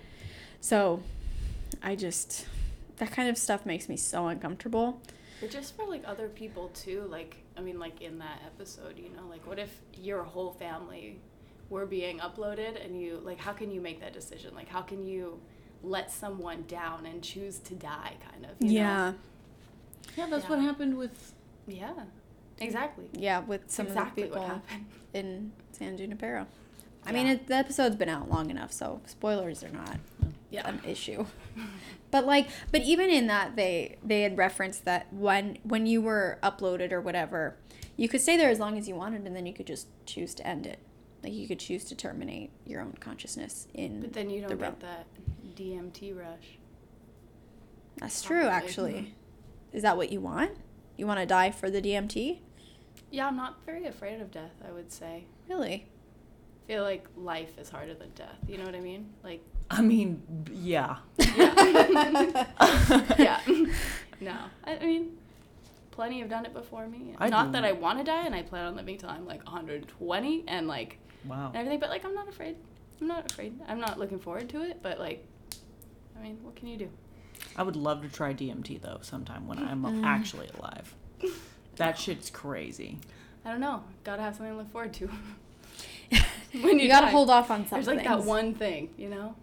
So, 0.60 1.02
I 1.82 1.96
just 1.96 2.46
that 3.02 3.12
kind 3.12 3.28
of 3.28 3.36
stuff 3.38 3.66
makes 3.66 3.90
me 3.90 3.98
so 3.98 4.28
uncomfortable. 4.28 5.02
But 5.42 5.50
just 5.50 5.76
for 5.76 5.88
like 5.88 6.04
other 6.06 6.30
people 6.30 6.68
too, 6.70 7.08
like 7.10 7.38
I 7.58 7.62
mean, 7.62 7.80
like 7.80 8.00
in 8.00 8.20
that 8.20 8.40
episode, 8.46 8.96
you 9.00 9.10
know, 9.10 9.28
like 9.28 9.46
what 9.48 9.58
if 9.58 9.76
your 10.00 10.22
whole 10.24 10.52
family 10.52 11.20
were 11.72 11.88
being 11.88 12.20
uploaded 12.20 12.84
and 12.86 13.02
you 13.02 13.20
like 13.24 13.40
how 13.40 13.54
can 13.54 13.72
you 13.72 13.82
make 13.82 14.00
that 14.02 14.14
decision? 14.14 14.54
Like 14.54 14.70
how 14.70 14.84
can 14.84 15.04
you 15.04 15.40
let 15.82 16.12
someone 16.12 16.64
down 16.68 17.08
and 17.08 17.24
choose 17.24 17.58
to 17.58 17.74
die 17.74 18.14
kind 18.32 18.46
of, 18.46 18.52
you 18.60 18.80
know? 18.82 19.16
Yeah, 20.16 20.28
that's 20.30 20.44
Yeah. 20.44 20.50
what 20.52 20.60
happened 20.60 20.96
with. 20.96 21.34
Yeah. 21.66 21.94
Exactly. 22.60 23.06
Yeah, 23.14 23.40
with 23.40 23.72
some 23.72 23.88
exactly 23.88 24.24
of 24.24 24.30
the 24.30 24.36
what 24.36 24.46
people 24.48 24.60
happened. 24.70 24.86
in 25.16 25.52
San 25.72 25.98
Junipero. 25.98 26.46
I 27.04 27.12
mean, 27.14 27.26
it, 27.26 27.48
the 27.48 27.56
episode's 27.56 27.96
been 27.96 28.10
out 28.10 28.30
long 28.30 28.52
enough, 28.52 28.72
so 28.72 29.02
spoilers 29.08 29.64
are 29.64 29.70
not 29.70 29.98
Yeah. 30.52 30.68
an 30.68 30.82
issue. 30.86 31.26
But 32.12 32.26
like, 32.26 32.50
but 32.72 32.82
even 32.82 33.10
in 33.10 33.28
that, 33.28 33.56
they 33.56 33.98
they 34.04 34.22
had 34.24 34.38
referenced 34.38 34.84
that 34.86 35.12
when 35.14 35.58
when 35.64 35.86
you 35.86 36.02
were 36.02 36.40
uploaded 36.44 36.92
or 36.92 37.00
whatever, 37.00 37.56
you 37.96 38.10
could 38.10 38.20
stay 38.22 38.36
there 38.36 38.50
as 38.50 38.60
long 38.60 38.78
as 38.78 38.88
you 38.88 38.96
wanted, 38.96 39.26
and 39.26 39.34
then 39.36 39.46
you 39.46 39.54
could 39.54 39.68
just 39.68 39.88
choose 40.06 40.36
to 40.36 40.46
end 40.46 40.68
it. 40.68 40.80
Like 41.24 41.34
you 41.34 41.48
could 41.48 41.60
choose 41.60 41.86
to 41.86 41.96
terminate 41.96 42.52
your 42.66 42.82
own 42.82 42.98
consciousness 43.00 43.68
in. 43.74 44.02
But 44.02 44.12
then 44.14 44.30
you 44.30 44.42
don't 44.42 44.58
realm. 44.60 44.74
get 44.74 44.80
that 44.82 45.06
DMT 45.56 46.18
rush. 46.18 46.58
That's 47.98 48.22
true, 48.22 48.46
actually. 48.46 49.14
Is 49.72 49.84
that 49.84 49.96
what 49.96 50.12
you 50.12 50.20
want? 50.20 50.52
You 50.98 51.08
want 51.08 51.20
to 51.20 51.26
die 51.26 51.52
for 51.52 51.70
the 51.70 51.82
DMT? 51.82 52.40
Yeah, 53.12 53.28
I'm 53.28 53.36
not 53.38 53.64
very 53.66 53.86
afraid 53.86 54.20
of 54.22 54.32
death, 54.32 54.52
I 54.68 54.72
would 54.72 54.92
say. 54.92 55.26
Really? 55.48 55.86
I 56.64 56.68
feel 56.74 56.84
like 56.84 57.06
life 57.18 57.58
is 57.58 57.70
harder 57.70 57.94
than 57.94 58.10
death. 58.12 58.38
You 58.48 58.58
know 58.58 58.66
what 58.66 58.76
I 58.76 58.80
mean? 58.82 59.10
Like, 59.24 59.42
I 59.70 59.82
mean, 59.82 60.22
yeah. 60.54 60.98
yeah. 61.36 62.46
yeah. 63.18 63.40
no. 64.22 64.36
I, 64.64 64.78
I 64.78 64.86
mean, 64.86 65.18
plenty 65.92 66.20
have 66.20 66.30
done 66.30 66.46
it 66.46 66.54
before 66.54 66.88
me. 66.88 67.16
I 67.18 67.30
not 67.30 67.48
do. 67.48 67.52
that 67.54 67.66
I 67.66 67.72
want 67.74 67.98
to 68.00 68.04
die 68.04 68.26
and 68.26 68.36
I 68.36 68.42
plan 68.44 68.66
on 68.66 68.76
living 68.76 68.98
till 68.98 69.10
I'm 69.10 69.26
like 69.26 69.44
120 69.46 70.44
and 70.48 70.68
like 70.68 70.98
Wow. 71.26 71.48
and 71.48 71.58
everything, 71.58 71.80
but 71.80 71.90
like 71.90 72.04
I'm 72.06 72.14
not 72.16 72.28
afraid. 72.30 72.56
I'm 73.00 73.08
not 73.08 73.32
afraid. 73.32 73.54
I'm 73.68 73.80
not 73.80 74.00
looking 74.00 74.20
forward 74.20 74.50
to 74.50 74.62
it, 74.64 74.80
but 74.82 75.00
like, 75.00 75.26
I 76.18 76.22
mean, 76.24 76.38
what 76.44 76.56
can 76.56 76.68
you 76.68 76.78
do? 76.78 76.90
I 77.56 77.64
would 77.64 77.76
love 77.76 78.02
to 78.04 78.10
try 78.10 78.34
DMT 78.34 78.82
though 78.82 79.00
sometime 79.02 79.48
when 79.48 79.60
I'm 79.60 79.84
Mm. 79.84 80.04
actually 80.06 80.50
alive. 80.60 80.96
That 81.78 81.98
shit's 81.98 82.30
crazy. 82.30 83.00
I 83.46 83.50
don't 83.52 83.60
know. 83.60 83.84
Gotta 84.04 84.22
have 84.22 84.36
something 84.36 84.54
to 84.54 84.58
look 84.60 84.72
forward 84.72 84.94
to. 84.94 85.10
when 86.62 86.80
You, 86.80 86.88
gotta 86.88 87.06
die. 87.08 87.12
hold 87.12 87.30
off 87.30 87.50
on 87.52 87.68
something. 87.68 87.78
There's 87.86 87.88
like 87.88 88.06
that 88.06 88.24
one 88.24 88.54
thing, 88.54 88.90
you 88.98 89.10
know? 89.10 89.36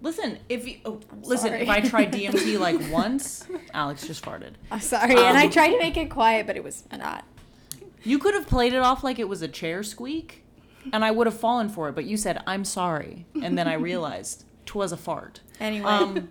Listen, 0.00 0.38
if 0.48 0.66
you 0.66 0.78
oh, 0.84 1.00
listen, 1.22 1.48
sorry. 1.50 1.62
if 1.62 1.68
I 1.68 1.80
tried 1.80 2.12
DMT 2.14 2.58
like 2.58 2.80
once, 2.90 3.46
Alex 3.72 4.06
just 4.06 4.24
farted. 4.24 4.54
I'm 4.70 4.80
sorry, 4.80 5.12
and 5.12 5.36
I 5.38 5.44
Um, 5.44 5.50
tried 5.50 5.70
to 5.70 5.78
make 5.78 5.96
it 5.96 6.10
quiet, 6.10 6.46
but 6.46 6.56
it 6.56 6.64
was 6.64 6.82
not. 6.90 7.24
You 8.02 8.18
could 8.18 8.34
have 8.34 8.48
played 8.48 8.72
it 8.72 8.80
off 8.80 9.04
like 9.04 9.20
it 9.20 9.28
was 9.28 9.42
a 9.42 9.48
chair 9.48 9.82
squeak. 9.84 10.44
and 10.92 11.04
I 11.04 11.12
would 11.12 11.28
have 11.28 11.38
fallen 11.38 11.68
for 11.68 11.88
it, 11.88 11.94
but 11.94 12.04
you 12.04 12.16
said 12.16 12.42
I'm 12.48 12.64
sorry, 12.64 13.26
and 13.40 13.56
then 13.56 13.68
I 13.68 13.74
realized 13.90 14.44
twas 14.66 14.90
a 14.90 14.96
fart. 14.96 15.40
Anyway. 15.60 15.86
Um, 15.88 16.28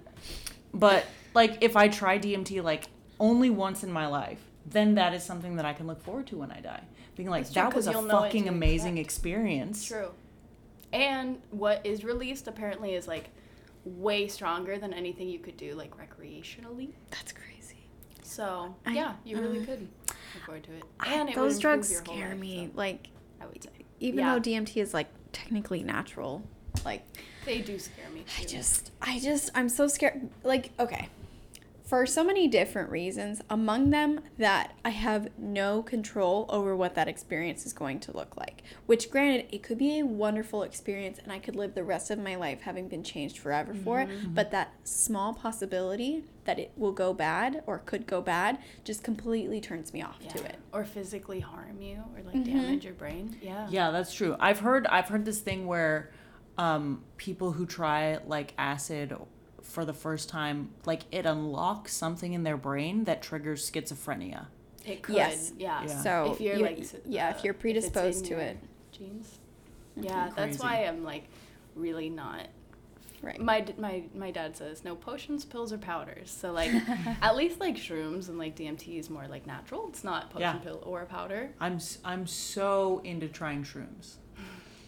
but 0.74 1.05
like 1.34 1.57
if 1.61 1.78
I 1.78 1.88
try 1.88 2.19
DMT 2.19 2.61
like 2.61 2.89
only 3.22 3.49
once 3.49 3.84
in 3.86 3.91
my 3.93 4.07
life, 4.07 4.39
then 4.65 4.95
that 4.95 5.13
is 5.13 5.24
something 5.24 5.55
that 5.55 5.63
I 5.65 5.72
can 5.72 5.88
look 5.88 6.03
forward 6.03 6.28
to 6.28 6.38
when 6.38 6.51
I 6.51 6.59
die. 6.59 6.84
Being 7.16 7.30
like 7.30 7.45
true, 7.45 7.53
that 7.55 7.74
was 7.74 7.88
a 7.88 7.91
you'll 7.91 8.01
know 8.03 8.16
what 8.16 8.24
fucking 8.26 8.47
amazing 8.47 8.97
expect. 8.97 9.05
experience. 9.16 9.86
True. 9.86 10.12
And 10.93 11.38
what 11.51 11.86
is 11.86 12.03
released 12.03 12.47
apparently 12.47 12.93
is 12.95 13.07
like 13.07 13.30
way 13.86 14.28
stronger 14.28 14.78
than 14.78 14.93
anything 14.93 15.28
you 15.30 15.39
could 15.39 15.57
do 15.57 15.74
like 15.74 15.91
recreationally. 15.97 16.89
That's 17.09 17.32
crazy. 17.32 17.78
So 18.24 18.76
I- 18.86 18.93
yeah, 18.93 19.14
you 19.26 19.39
really 19.39 19.59
uh, 19.62 19.66
could 19.66 19.88
look 20.07 20.43
forward 20.45 20.64
to 20.66 20.74
it. 20.74 20.84
I- 20.99 21.14
And 21.16 21.30
it 21.30 21.36
those 21.36 21.59
drugs 21.59 21.89
scare 21.95 22.30
life, 22.30 22.38
me. 22.39 22.68
so 22.68 22.78
Like, 22.78 23.07
I 23.41 23.45
would 23.45 23.64
say 23.64 23.70
even 23.99 24.20
Yeah. 24.20 24.34
though 24.36 24.39
DMT 24.41 24.78
is 24.82 24.93
like 24.93 25.07
technically 25.32 25.84
natural, 25.84 26.41
like 26.86 27.03
they 27.45 27.59
do 27.62 27.78
scare 27.80 28.09
me. 28.14 28.24
I 28.39 28.43
just, 28.45 28.91
I 29.01 29.20
just, 29.20 29.49
I'm 29.55 29.68
so 29.70 29.88
scared. 29.88 30.30
Like, 30.43 30.72
okay, 30.80 31.09
for 31.91 32.05
so 32.05 32.23
many 32.23 32.47
different 32.47 32.89
reasons, 32.89 33.41
among 33.49 33.89
them 33.89 34.21
that 34.37 34.73
I 34.85 34.91
have 34.91 35.27
no 35.37 35.83
control 35.83 36.45
over 36.47 36.73
what 36.73 36.95
that 36.95 37.09
experience 37.09 37.65
is 37.65 37.73
going 37.73 37.99
to 37.99 38.15
look 38.15 38.37
like. 38.37 38.63
Which, 38.85 39.11
granted, 39.11 39.53
it 39.53 39.61
could 39.61 39.77
be 39.77 39.99
a 39.99 40.05
wonderful 40.05 40.63
experience 40.63 41.19
and 41.19 41.33
I 41.33 41.39
could 41.39 41.57
live 41.57 41.75
the 41.75 41.83
rest 41.83 42.09
of 42.09 42.17
my 42.17 42.35
life 42.35 42.61
having 42.61 42.87
been 42.87 43.03
changed 43.03 43.39
forever 43.39 43.73
for 43.73 43.99
it. 43.99 44.33
But 44.33 44.51
that 44.51 44.71
small 44.85 45.33
possibility 45.33 46.23
that 46.45 46.59
it 46.59 46.71
will 46.77 46.93
go 46.93 47.13
bad 47.13 47.61
or 47.67 47.79
could 47.79 48.07
go 48.07 48.21
bad 48.21 48.59
just 48.85 49.03
completely 49.03 49.59
turns 49.59 49.91
me 49.91 50.01
off 50.01 50.15
yeah. 50.21 50.29
to 50.29 50.45
it. 50.45 50.55
or 50.71 50.85
physically 50.85 51.41
harm 51.41 51.81
you 51.81 51.97
or 52.15 52.23
like 52.23 52.35
Mhm. 52.35 52.45
damage 52.45 52.85
your 52.85 52.93
brain. 52.93 53.35
Yeah. 53.41 53.67
Yeah, 53.69 53.91
that's 53.91 54.13
true. 54.13 54.37
I've 54.39 54.59
heard 54.59 54.87
I've 54.87 55.09
heard 55.09 55.25
this 55.25 55.41
thing 55.41 55.67
where 55.67 56.09
um, 56.57 57.03
people 57.17 57.51
who 57.51 57.65
try 57.65 58.19
like 58.25 58.53
acid 58.57 59.13
for 59.62 59.86
the 59.86 59.93
first 59.93 60.30
time, 60.30 60.70
like 60.86 61.01
it 61.12 61.26
unlocks 61.26 61.93
something 61.93 62.34
in 62.34 62.43
their 62.43 62.57
brain 62.57 63.03
that 63.05 63.22
triggers 63.22 63.70
schizophrenia. 63.70 64.47
It 64.86 65.01
could. 65.03 65.16
Yes. 65.16 65.53
Yeah. 65.57 65.84
Yeah. 65.86 66.01
So, 66.01 66.32
if 66.34 66.41
you're 66.41 66.55
you- 66.55 66.66
like 66.66 66.86
yeah, 67.05 67.28
uh, 67.28 67.32
if 67.38 67.43
you're 67.43 67.53
predisposed 67.53 68.24
in 68.26 68.30
to 68.32 68.39
it. 68.39 68.57
Genes. 68.91 69.38
Yeah, 69.95 70.30
that's 70.36 70.59
why 70.59 70.86
I'm 70.86 71.03
like 71.03 71.26
really 71.76 72.09
not 72.09 72.47
Right. 73.22 73.39
my 73.39 73.64
my 73.78 74.03
my 74.16 74.32
dad 74.32 74.57
says 74.57 74.84
no 74.84 74.95
potions, 74.95 75.45
pills, 75.45 75.72
or 75.72 75.78
powders. 75.78 76.32
So 76.32 76.51
like 76.51 76.72
at 77.22 77.36
least 77.36 77.59
like 77.59 77.76
shrooms 77.76 78.30
and 78.30 78.39
like 78.39 78.55
DMT 78.55 78.97
is 78.97 79.09
more 79.12 79.28
like 79.28 79.45
natural. 79.45 79.88
It's 79.89 80.03
not 80.03 80.32
potion, 80.32 80.41
Yeah. 80.41 80.53
pill, 80.55 80.82
or 80.84 81.05
powder. 81.05 81.51
I'm 81.59 81.76
s- 81.76 81.99
I'm 82.03 82.26
so 82.26 82.99
into 83.03 83.28
trying 83.28 83.64
shrooms. 83.64 84.16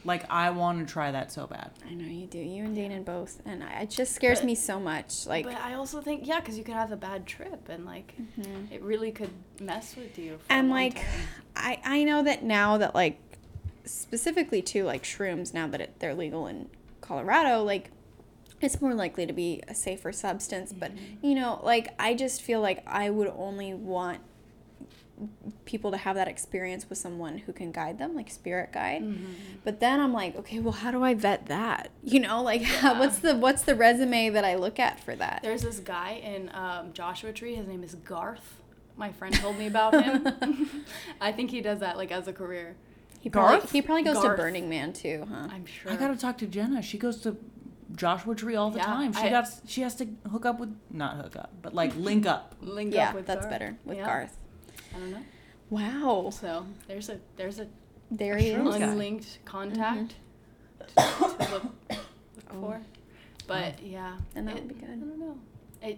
Like 0.05 0.29
I 0.29 0.49
want 0.49 0.85
to 0.85 0.91
try 0.91 1.11
that 1.11 1.31
so 1.31 1.47
bad. 1.47 1.71
I 1.89 1.93
know 1.93 2.05
you 2.05 2.27
do. 2.27 2.37
You 2.37 2.65
and 2.65 2.75
Dana 2.75 2.99
both, 3.01 3.41
and 3.45 3.63
I, 3.63 3.81
it 3.81 3.89
just 3.89 4.13
scares 4.13 4.39
But- 4.39 4.47
me 4.47 4.55
so 4.55 4.79
much. 4.79 5.25
Like, 5.25 5.45
but 5.45 5.55
I 5.55 5.75
also 5.75 6.01
think 6.01 6.27
yeah, 6.27 6.39
because 6.39 6.57
you 6.57 6.63
could 6.63 6.73
have 6.75 6.91
a 6.91 6.97
bad 6.97 7.25
trip 7.25 7.69
and 7.69 7.85
like 7.85 8.13
mhm. 8.37 8.71
it 8.71 8.81
really 8.81 9.11
could 9.11 9.31
mess 9.61 9.95
with 9.95 10.17
you. 10.17 10.37
For 10.39 10.51
and 10.51 10.69
a 10.69 10.71
like, 10.71 10.95
time. 10.95 11.05
I 11.55 11.79
I 11.83 12.03
know 12.03 12.23
that 12.23 12.43
now 12.43 12.77
that 12.77 12.93
like, 12.93 13.19
specifically 13.85 14.61
too 14.61 14.83
like 14.83 15.03
shrooms 15.03 15.53
now 15.53 15.67
that 15.67 15.79
it, 15.81 15.99
they're 15.99 16.15
legal 16.15 16.47
in 16.47 16.69
Colorado, 17.01 17.63
like, 17.63 17.91
it's 18.61 18.81
more 18.81 18.93
likely 18.93 19.25
to 19.25 19.33
be 19.33 19.61
a 19.67 19.75
safer 19.75 20.11
substance. 20.11 20.73
But 20.73 20.91
you 21.21 21.35
know, 21.35 21.59
like, 21.63 21.93
I 21.99 22.13
just 22.13 22.41
feel 22.41 22.61
like 22.61 22.83
I 22.87 23.09
would 23.09 23.31
only 23.35 23.73
want 23.73 24.19
people 25.65 25.91
to 25.91 25.97
have 25.97 26.15
that 26.15 26.27
experience 26.27 26.89
with 26.89 26.97
someone 26.97 27.37
who 27.37 27.53
can 27.53 27.71
guide 27.71 27.97
them 27.99 28.15
like 28.15 28.29
spirit 28.29 28.71
guide 28.73 29.01
Mm-hmm. 29.03 29.25
but 29.63 29.79
then 29.79 29.99
i'm 29.99 30.11
like 30.11 30.35
okay 30.35 30.59
well 30.59 30.71
how 30.73 30.91
do 30.91 31.03
i 31.03 31.13
vet 31.13 31.45
that 31.45 31.91
you 32.03 32.19
know 32.19 32.41
like 32.41 32.61
Yeah. 32.81 32.99
what's 32.99 33.19
the 33.19 33.35
what's 33.35 33.61
the 33.61 33.75
resume 33.75 34.29
that 34.31 34.43
i 34.43 34.55
look 34.55 34.79
at 34.79 34.99
for 34.99 35.15
that 35.15 35.39
There's 35.43 35.61
this 35.61 35.79
guy 35.79 36.13
in 36.23 36.49
um, 36.53 36.93
Joshua 36.93 37.31
Tree. 37.31 37.55
His 37.55 37.67
name 37.67 37.83
is 37.83 37.95
Garth. 37.95 38.61
My 38.97 39.11
friend 39.11 39.33
told 39.35 39.57
me 39.57 39.67
about 39.67 39.93
him. 40.03 40.27
I 41.21 41.31
think 41.31 41.49
he 41.51 41.61
does 41.61 41.79
that 41.79 41.97
like 41.97 42.11
as 42.11 42.27
a 42.27 42.33
career. 42.33 42.75
He 43.21 43.29
probably, 43.29 43.57
Garth? 43.59 43.71
he 43.71 43.81
probably 43.81 44.03
goes 44.03 44.15
Garth. 44.21 44.35
to 44.37 44.41
Burning 44.43 44.67
Man 44.69 44.93
too, 44.93 45.25
huh? 45.29 45.47
I'm 45.51 45.65
sure. 45.65 45.91
I 45.91 45.95
gotta 45.95 46.15
talk 46.17 46.37
to 46.39 46.47
Jenna. 46.47 46.81
She 46.81 46.97
goes 46.97 47.21
to 47.21 47.37
Joshua 47.95 48.35
Tree 48.35 48.55
all 48.55 48.69
the 48.69 48.79
Yeah, 48.79 48.85
time. 48.85 49.13
She 49.13 49.21
I- 49.21 49.29
got 49.29 49.47
she 49.67 49.81
has 49.81 49.95
to 49.95 50.07
hook 50.31 50.45
up 50.45 50.59
with 50.59 50.75
not 50.91 51.17
hook 51.17 51.35
up, 51.35 51.51
but 51.61 51.73
like 51.73 51.95
link 51.95 52.25
up. 52.25 52.55
link 52.61 52.93
yeah, 52.93 53.09
up 53.09 53.15
with 53.15 53.25
that's 53.25 53.41
Garth. 53.45 53.49
better 53.51 53.77
with 53.85 53.97
Yeah. 53.97 54.05
Garth. 54.05 54.37
I 54.95 54.99
don't 54.99 55.11
know. 55.11 55.23
Wow, 55.69 56.29
So 56.31 56.65
there's 56.87 57.09
a 57.09 57.19
there's 57.35 57.59
a 57.59 57.67
there 58.11 58.37
he 58.37 58.49
is. 58.49 58.75
unlinked 58.75 59.39
contact 59.45 60.15
Mm-hmm. 60.97 61.39
to, 61.39 61.45
to 61.45 61.51
look, 61.53 61.63
look 61.63 61.71
Oh. 62.51 62.61
for. 62.61 62.81
But 63.47 63.81
yeah, 63.81 64.17
And 64.35 64.47
that 64.47 64.57
it- 64.57 64.63
would 64.63 64.67
be 64.69 64.75
good. 64.75 64.89
I 64.89 64.95
don't 64.95 65.19
know. 65.19 65.37
It. 65.81 65.97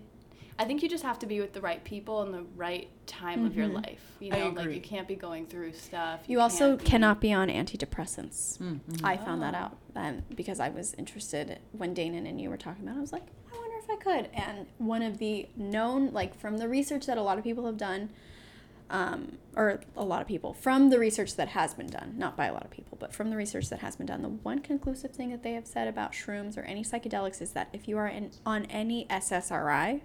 I 0.58 0.64
think 0.64 0.82
you 0.82 0.88
just 0.88 1.04
have 1.04 1.20
to 1.20 1.26
be 1.26 1.42
with 1.42 1.52
the 1.52 1.60
right 1.60 1.84
people 1.84 2.22
in 2.24 2.32
the 2.32 2.44
right 2.56 2.88
time 3.08 3.46
of 3.46 3.58
your 3.58 3.68
Mhm. 3.68 3.74
life. 3.84 4.16
You 4.22 4.32
I 4.34 4.40
know, 4.40 4.50
like 4.52 4.70
you 4.74 4.80
can't 4.80 5.06
be 5.08 5.16
going 5.16 5.48
through 5.48 5.74
stuff. 5.74 6.22
You 6.28 6.40
also 6.40 6.78
be- 6.78 6.86
cannot 6.86 7.20
be 7.20 7.34
on 7.34 7.50
antidepressants. 7.50 8.58
Mm, 8.60 8.80
mhm. 8.90 9.04
I 9.04 9.18
found 9.18 9.42
that 9.42 9.54
Oh. 9.54 9.58
out 9.58 9.78
um, 9.98 10.24
because 10.34 10.62
I 10.62 10.70
was 10.70 10.94
interested 10.94 11.60
when 11.74 11.94
Dana 11.94 12.18
and 12.30 12.40
you 12.40 12.50
were 12.50 12.56
talking 12.58 12.84
about. 12.84 12.96
it. 12.96 13.00
I 13.00 13.02
was 13.02 13.12
like, 13.12 13.28
I 13.54 13.58
wonder 13.58 13.76
if 13.78 13.90
I 13.90 13.96
could. 13.98 14.30
And 14.34 14.66
one 14.78 15.02
of 15.02 15.18
the 15.18 15.50
known, 15.58 16.12
like 16.14 16.34
from 16.40 16.58
the 16.58 16.70
research 16.70 17.06
that 17.08 17.18
a 17.18 17.22
lot 17.22 17.38
of 17.38 17.44
people 17.44 17.66
have 17.66 17.78
done, 17.78 18.12
um, 18.90 19.38
or 19.56 19.82
a 19.96 20.04
lot 20.04 20.22
of 20.22 20.28
people 20.28 20.54
from 20.54 20.90
the 20.90 21.00
research 21.00 21.36
that 21.36 21.50
has 21.50 21.74
been 21.74 21.88
done, 21.88 22.14
not 22.18 22.38
by 22.38 22.46
a 22.46 22.54
lot 22.54 22.64
of 22.64 22.72
people, 22.72 22.98
but 23.00 23.14
from 23.14 23.30
the 23.30 23.36
research 23.36 23.70
that 23.70 23.80
has 23.80 23.96
been 23.96 24.06
done, 24.06 24.22
the 24.22 24.30
one 24.30 24.60
conclusive 24.60 25.12
thing 25.12 25.32
that 25.32 25.44
they 25.44 25.54
have 25.54 25.66
said 25.66 25.88
about 25.88 26.12
shrooms 26.12 26.58
or 26.58 26.62
any 26.62 26.84
psychedelics 26.84 27.42
is 27.42 27.52
that 27.52 27.70
if 27.74 27.88
you 27.88 27.98
are 27.98 28.08
in, 28.08 28.32
on 28.46 28.66
any 28.66 29.06
SSRI, 29.10 30.02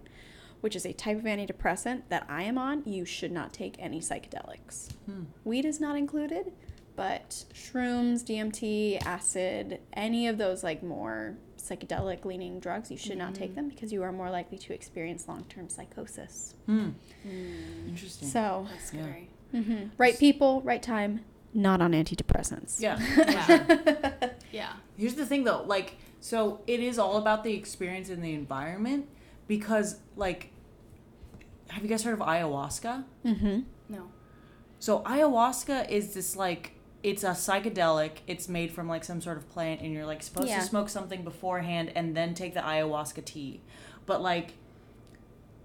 which 0.60 0.76
is 0.76 0.84
a 0.84 0.92
type 0.92 1.18
of 1.18 1.24
antidepressant 1.24 2.02
that 2.08 2.26
I 2.28 2.42
am 2.42 2.58
on, 2.58 2.82
you 2.86 3.04
should 3.04 3.32
not 3.32 3.52
take 3.52 3.76
any 3.78 4.00
psychedelics. 4.00 4.92
Hmm. 5.06 5.24
Weed 5.44 5.64
is 5.64 5.80
not 5.80 5.96
included, 5.96 6.52
but 6.96 7.44
shrooms, 7.54 8.24
DMT, 8.24 9.04
acid, 9.04 9.80
any 9.92 10.26
of 10.26 10.38
those 10.38 10.62
like 10.62 10.82
more 10.82 11.36
psychedelic 11.60 12.24
leaning 12.24 12.60
drugs, 12.60 12.90
you 12.90 12.96
should 12.96 13.18
not 13.18 13.34
take 13.34 13.54
them 13.54 13.68
because 13.68 13.92
you 13.92 14.02
are 14.02 14.12
more 14.12 14.30
likely 14.30 14.58
to 14.58 14.72
experience 14.72 15.28
long 15.28 15.44
term 15.48 15.68
psychosis. 15.68 16.54
Hmm. 16.66 16.90
Mm, 17.26 17.88
Interesting. 17.88 18.28
So, 18.28 18.66
that's 18.70 18.92
Yeah. 18.92 19.02
scary. 19.02 19.28
mhm. 19.54 19.90
right 19.98 20.18
people, 20.18 20.62
right 20.62 20.82
time, 20.82 21.24
not 21.52 21.80
on 21.82 21.92
antidepressants. 21.92 22.80
yeah. 22.80 22.98
Yeah. 23.16 24.30
yeah. 24.52 24.72
Here's 24.96 25.14
the 25.14 25.26
thing 25.26 25.44
though, 25.44 25.62
like 25.66 25.96
so 26.20 26.60
it 26.66 26.80
is 26.80 26.98
all 26.98 27.16
about 27.16 27.44
the 27.44 27.54
experience 27.54 28.08
and 28.10 28.22
the 28.22 28.34
environment 28.34 29.08
because 29.48 29.98
like 30.16 30.52
have 31.68 31.82
you 31.82 31.88
guys 31.88 32.02
heard 32.02 32.14
of 32.14 32.20
ayahuasca? 32.20 33.04
mm-hmm. 33.24 33.60
No. 33.88 34.10
So 34.78 35.00
ayahuasca 35.00 35.88
is 35.90 36.14
this 36.14 36.36
like 36.36 36.72
it's 37.02 37.24
a 37.24 37.30
psychedelic. 37.30 38.18
It's 38.26 38.48
made 38.48 38.72
from 38.72 38.88
like 38.88 39.04
some 39.04 39.20
sort 39.20 39.36
of 39.36 39.48
plant 39.50 39.80
and 39.80 39.92
you're 39.92 40.06
like 40.06 40.22
supposed 40.22 40.48
Yeah. 40.48 40.60
to 40.60 40.64
smoke 40.66 40.88
something 40.88 41.22
beforehand 41.24 41.92
and 41.94 42.16
then 42.16 42.34
take 42.34 42.54
the 42.54 42.60
ayahuasca 42.60 43.24
tea. 43.24 43.60
But 44.06 44.22
like 44.22 44.52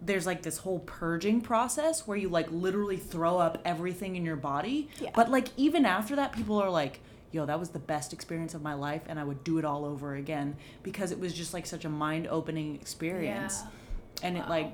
there's 0.02 0.26
like 0.26 0.44
this 0.44 0.60
whole 0.60 0.80
purging 0.80 1.42
process 1.42 2.06
where 2.06 2.18
you 2.18 2.30
like 2.30 2.52
literally 2.52 2.98
throw 2.98 3.38
up 3.40 3.60
everything 3.66 4.16
in 4.16 4.24
your 4.24 4.36
body. 4.36 4.90
Yeah. 5.00 5.12
But 5.16 5.30
like 5.30 5.50
even 5.58 5.86
after 5.86 6.16
that 6.16 6.32
people 6.32 6.62
are 6.62 6.70
like 6.70 7.00
Yo, 7.32 7.46
that 7.46 7.60
was 7.60 7.70
the 7.70 7.80
best 7.80 8.14
experience 8.14 8.54
of 8.54 8.62
my 8.62 8.74
life, 8.74 9.02
and 9.08 9.20
I 9.20 9.26
would 9.26 9.44
do 9.44 9.58
it 9.58 9.66
all 9.66 9.84
over 9.84 10.16
again 10.16 10.56
because 10.84 11.12
it 11.12 11.20
was 11.20 11.34
just 11.34 11.54
like 11.54 11.66
such 11.66 11.84
a 11.84 11.90
mind-opening 11.90 12.76
experience 12.76 13.62
Yeah. 13.62 14.28
and 14.28 14.38
it 14.38 14.48
like 14.48 14.72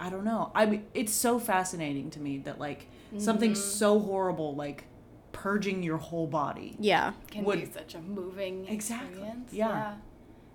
i 0.00 0.10
don't 0.10 0.24
know 0.24 0.50
i 0.54 0.66
mean 0.66 0.84
it's 0.94 1.12
so 1.12 1.38
fascinating 1.38 2.10
to 2.10 2.18
me 2.18 2.38
that 2.38 2.58
like 2.58 2.86
something 3.18 3.52
mm-hmm. 3.52 3.60
so 3.60 4.00
horrible 4.00 4.54
like 4.56 4.84
purging 5.32 5.82
your 5.82 5.96
whole 5.98 6.26
body 6.26 6.76
Yeah. 6.78 7.12
Can 7.30 7.44
Would- 7.44 7.60
be 7.60 7.66
such 7.66 7.94
a 7.94 8.00
moving 8.00 8.66
Exactly. 8.68 9.08
experience. 9.10 9.52
Yeah. 9.52 9.94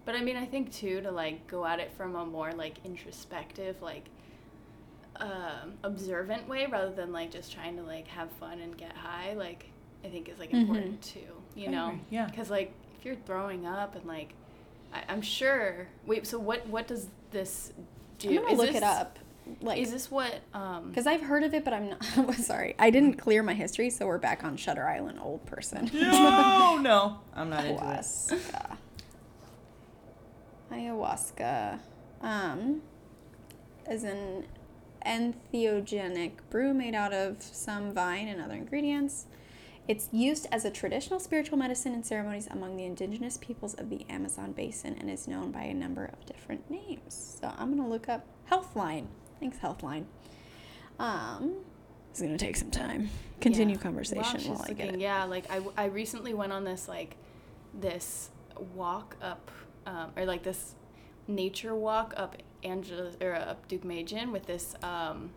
But 0.05 0.15
I 0.15 0.21
mean, 0.21 0.35
I 0.37 0.45
think 0.45 0.71
too 0.71 1.01
to 1.01 1.11
like 1.11 1.47
go 1.47 1.65
at 1.65 1.79
it 1.79 1.91
from 1.97 2.15
a 2.15 2.25
more 2.25 2.51
like 2.51 2.75
introspective, 2.85 3.81
like 3.81 4.05
um, 5.17 5.73
observant 5.83 6.47
way 6.47 6.65
rather 6.65 6.91
than 6.91 7.11
like 7.13 7.31
just 7.31 7.51
trying 7.53 7.77
to 7.77 7.83
like 7.83 8.07
have 8.07 8.29
fun 8.33 8.59
and 8.59 8.77
get 8.77 8.91
high. 8.93 9.33
Like 9.33 9.69
I 10.03 10.09
think 10.09 10.27
is 10.29 10.39
like 10.39 10.51
Mhm. 10.51 10.61
important 10.61 11.01
too. 11.01 11.19
You 11.55 11.67
I 11.67 11.71
know, 11.71 11.87
agree, 11.87 12.01
yeah. 12.09 12.25
Because 12.25 12.49
like 12.49 12.73
if 12.99 13.05
you're 13.05 13.15
throwing 13.15 13.65
up 13.65 13.95
and 13.95 14.05
like 14.05 14.33
I, 14.93 15.03
I'm 15.07 15.21
sure. 15.21 15.87
Wait, 16.05 16.27
so 16.27 16.37
what? 16.37 16.67
What 16.67 16.87
does 16.87 17.07
this 17.31 17.73
do? 18.19 18.29
I'm 18.29 18.35
gonna 18.35 18.51
Is 18.51 18.57
look 18.57 18.67
this- 18.67 18.75
it 18.77 18.83
up. 18.83 19.19
Like, 19.61 19.79
Is 19.79 19.91
this 19.91 20.09
what? 20.09 20.41
Um, 20.53 20.89
because 20.89 21.05
I've 21.05 21.21
heard 21.21 21.43
of 21.43 21.53
it, 21.53 21.63
but 21.63 21.73
I'm 21.73 21.89
not. 21.89 22.35
sorry, 22.35 22.75
I 22.79 22.89
didn't 22.89 23.15
clear 23.15 23.43
my 23.43 23.53
history, 23.53 23.89
so 23.89 24.07
we're 24.07 24.17
back 24.17 24.43
on 24.43 24.57
Shutter 24.57 24.87
Island, 24.87 25.19
old 25.21 25.45
person. 25.45 25.89
no 25.93 26.79
no 26.81 27.19
i'm 27.33 27.49
not 27.49 27.65
into 27.65 27.75
it 27.75 27.79
Ayahuasca. 27.79 28.77
Ayahuasca 30.71 31.79
um, 32.21 32.81
is 33.89 34.03
an 34.03 34.45
entheogenic 35.05 36.31
brew 36.49 36.73
made 36.73 36.95
out 36.95 37.13
of 37.13 37.41
some 37.41 37.93
vine 37.93 38.27
and 38.27 38.41
other 38.41 38.55
ingredients. 38.55 39.27
It's 39.87 40.09
used 40.11 40.47
as 40.51 40.65
a 40.65 40.71
traditional 40.71 41.19
spiritual 41.19 41.59
medicine 41.59 41.93
in 41.93 42.03
ceremonies 42.03 42.47
among 42.49 42.75
the 42.75 42.85
indigenous 42.85 43.37
peoples 43.37 43.75
of 43.75 43.91
the 43.91 44.03
Amazon 44.09 44.51
basin 44.51 44.95
and 44.99 45.11
is 45.11 45.27
known 45.27 45.51
by 45.51 45.61
a 45.63 45.75
number 45.75 46.05
of 46.05 46.25
different 46.25 46.69
names. 46.71 47.37
So 47.39 47.53
I'm 47.55 47.77
gonna 47.77 47.87
look 47.87 48.09
up 48.09 48.25
Healthline. 48.49 49.05
Thanks, 49.39 49.57
Healthline. 49.57 50.05
Um, 50.99 51.55
it's 52.11 52.21
gonna 52.21 52.37
take 52.37 52.55
some 52.55 52.71
time. 52.71 53.09
Continue 53.41 53.75
Yeah. 53.75 53.81
conversation 53.81 54.39
she's 54.39 54.47
while 54.49 54.61
I 54.61 54.67
get 54.73 54.77
looking- 54.87 55.01
it. 55.01 55.03
Yeah, 55.03 55.25
like 55.25 55.49
I, 55.51 55.61
I 55.77 55.85
recently 55.85 56.33
went 56.33 56.53
on 56.53 56.63
this 56.63 56.87
like 56.87 57.17
this 57.73 58.29
walk 58.73 59.17
up 59.21 59.51
um, 59.85 60.11
or 60.15 60.25
like 60.25 60.43
this 60.43 60.75
nature 61.27 61.75
walk 61.75 62.13
up 62.15 62.37
Angela 62.63 63.11
or 63.21 63.35
up 63.35 63.67
Duke 63.67 63.83
Majin 63.83 64.31
with 64.31 64.45
this 64.45 64.75
um, 64.81 65.31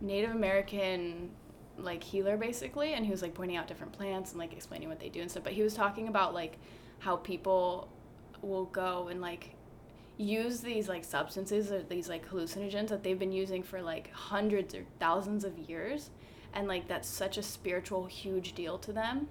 Native 0.00 0.30
American 0.30 1.30
like 1.76 2.02
healer 2.02 2.36
basically, 2.36 2.94
and 2.94 3.04
he 3.04 3.10
was 3.12 3.20
like 3.22 3.34
pointing 3.34 3.56
out 3.56 3.68
different 3.68 3.92
plants 3.92 4.30
and 4.32 4.38
like 4.40 4.52
explaining 4.52 4.88
what 4.88 4.98
they 4.98 5.08
do 5.10 5.20
and 5.20 5.30
stuff. 5.30 5.44
But 5.44 5.52
he 5.52 5.62
was 5.62 5.74
talking 5.74 6.08
about 6.08 6.32
like 6.34 6.58
how 7.00 7.16
people 7.16 7.88
will 8.40 8.64
go 8.66 9.08
and 9.08 9.20
like 9.20 9.50
use 10.18 10.60
these 10.60 10.88
like 10.88 11.04
substances 11.04 11.70
or 11.72 11.82
these 11.84 12.08
like 12.08 12.28
hallucinogens 12.28 12.88
that 12.88 13.02
they've 13.04 13.18
been 13.18 13.32
using 13.32 13.62
for 13.62 13.80
like 13.80 14.10
hundreds 14.12 14.74
or 14.74 14.82
thousands 14.98 15.44
of 15.44 15.56
years 15.58 16.10
and 16.54 16.66
like 16.66 16.88
that's 16.88 17.08
such 17.08 17.38
a 17.38 17.42
spiritual 17.42 18.04
huge 18.06 18.52
deal 18.54 18.78
to 18.78 18.92
them 18.92 19.28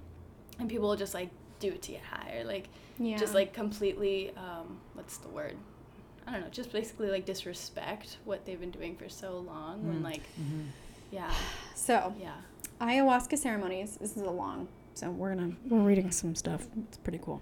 and 0.59 0.69
people 0.69 0.87
will 0.87 0.95
just 0.95 1.13
like 1.13 1.29
do 1.59 1.67
it 1.69 1.81
to 1.81 1.91
get 1.91 2.01
high 2.01 2.37
or 2.37 2.43
like 2.45 2.69
Yeah. 2.99 3.17
just 3.17 3.33
like 3.33 3.53
completely 3.53 4.31
um 4.37 4.79
what's 4.93 5.17
the 5.17 5.27
word 5.27 5.55
i 6.25 6.31
don't 6.31 6.41
know 6.41 6.47
just 6.49 6.71
basically 6.71 7.09
like 7.09 7.25
disrespect 7.25 8.17
what 8.23 8.45
they've 8.45 8.59
been 8.59 8.71
doing 8.71 8.95
for 8.95 9.09
so 9.09 9.39
long 9.39 9.85
when 9.87 9.99
Mm. 9.99 10.03
like 10.05 10.23
Mhm. 10.39 10.67
yeah 11.11 11.33
so 11.75 12.13
yeah 12.19 12.35
ayahuasca 12.79 13.37
ceremonies. 13.37 13.97
This 13.99 14.15
is 14.15 14.21
a 14.23 14.29
long, 14.29 14.67
so 14.93 15.09
we're 15.09 15.33
gonna 15.33 15.51
we're 15.67 15.79
reading 15.81 16.11
some 16.11 16.35
stuff. 16.35 16.67
It's 16.87 16.97
pretty 16.97 17.17
cool. 17.21 17.41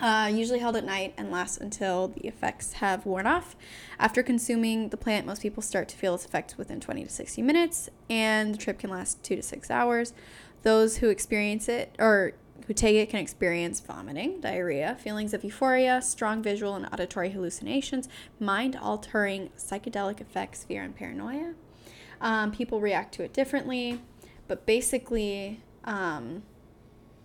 Uh, 0.00 0.30
usually 0.32 0.58
held 0.58 0.74
at 0.76 0.84
night 0.84 1.14
and 1.16 1.30
lasts 1.30 1.56
until 1.58 2.08
the 2.08 2.26
effects 2.26 2.74
have 2.74 3.06
worn 3.06 3.26
off. 3.26 3.54
After 3.98 4.22
consuming 4.22 4.88
the 4.88 4.96
plant, 4.96 5.26
most 5.26 5.42
people 5.42 5.62
start 5.62 5.88
to 5.90 5.96
feel 5.96 6.14
its 6.14 6.24
effects 6.24 6.58
within 6.58 6.80
20 6.80 7.04
to 7.04 7.10
60 7.10 7.40
minutes, 7.42 7.88
and 8.10 8.52
the 8.52 8.58
trip 8.58 8.80
can 8.80 8.90
last 8.90 9.22
two 9.22 9.36
to 9.36 9.42
six 9.42 9.70
hours. 9.70 10.12
Those 10.62 10.98
who 10.98 11.08
experience 11.08 11.68
it 11.68 11.94
or 11.98 12.32
who 12.66 12.74
take 12.74 12.96
it 12.96 13.10
can 13.10 13.20
experience 13.20 13.80
vomiting, 13.80 14.40
diarrhea, 14.40 14.96
feelings 15.00 15.34
of 15.34 15.44
euphoria, 15.44 16.00
strong 16.02 16.42
visual 16.42 16.74
and 16.74 16.86
auditory 16.92 17.30
hallucinations, 17.30 18.08
mind 18.38 18.76
altering 18.76 19.50
psychedelic 19.56 20.20
effects, 20.20 20.64
fear, 20.64 20.82
and 20.82 20.96
paranoia. 20.96 21.54
Um, 22.20 22.52
people 22.52 22.80
react 22.80 23.14
to 23.14 23.24
it 23.24 23.32
differently, 23.32 24.00
but 24.46 24.64
basically, 24.64 25.60
um, 25.84 26.44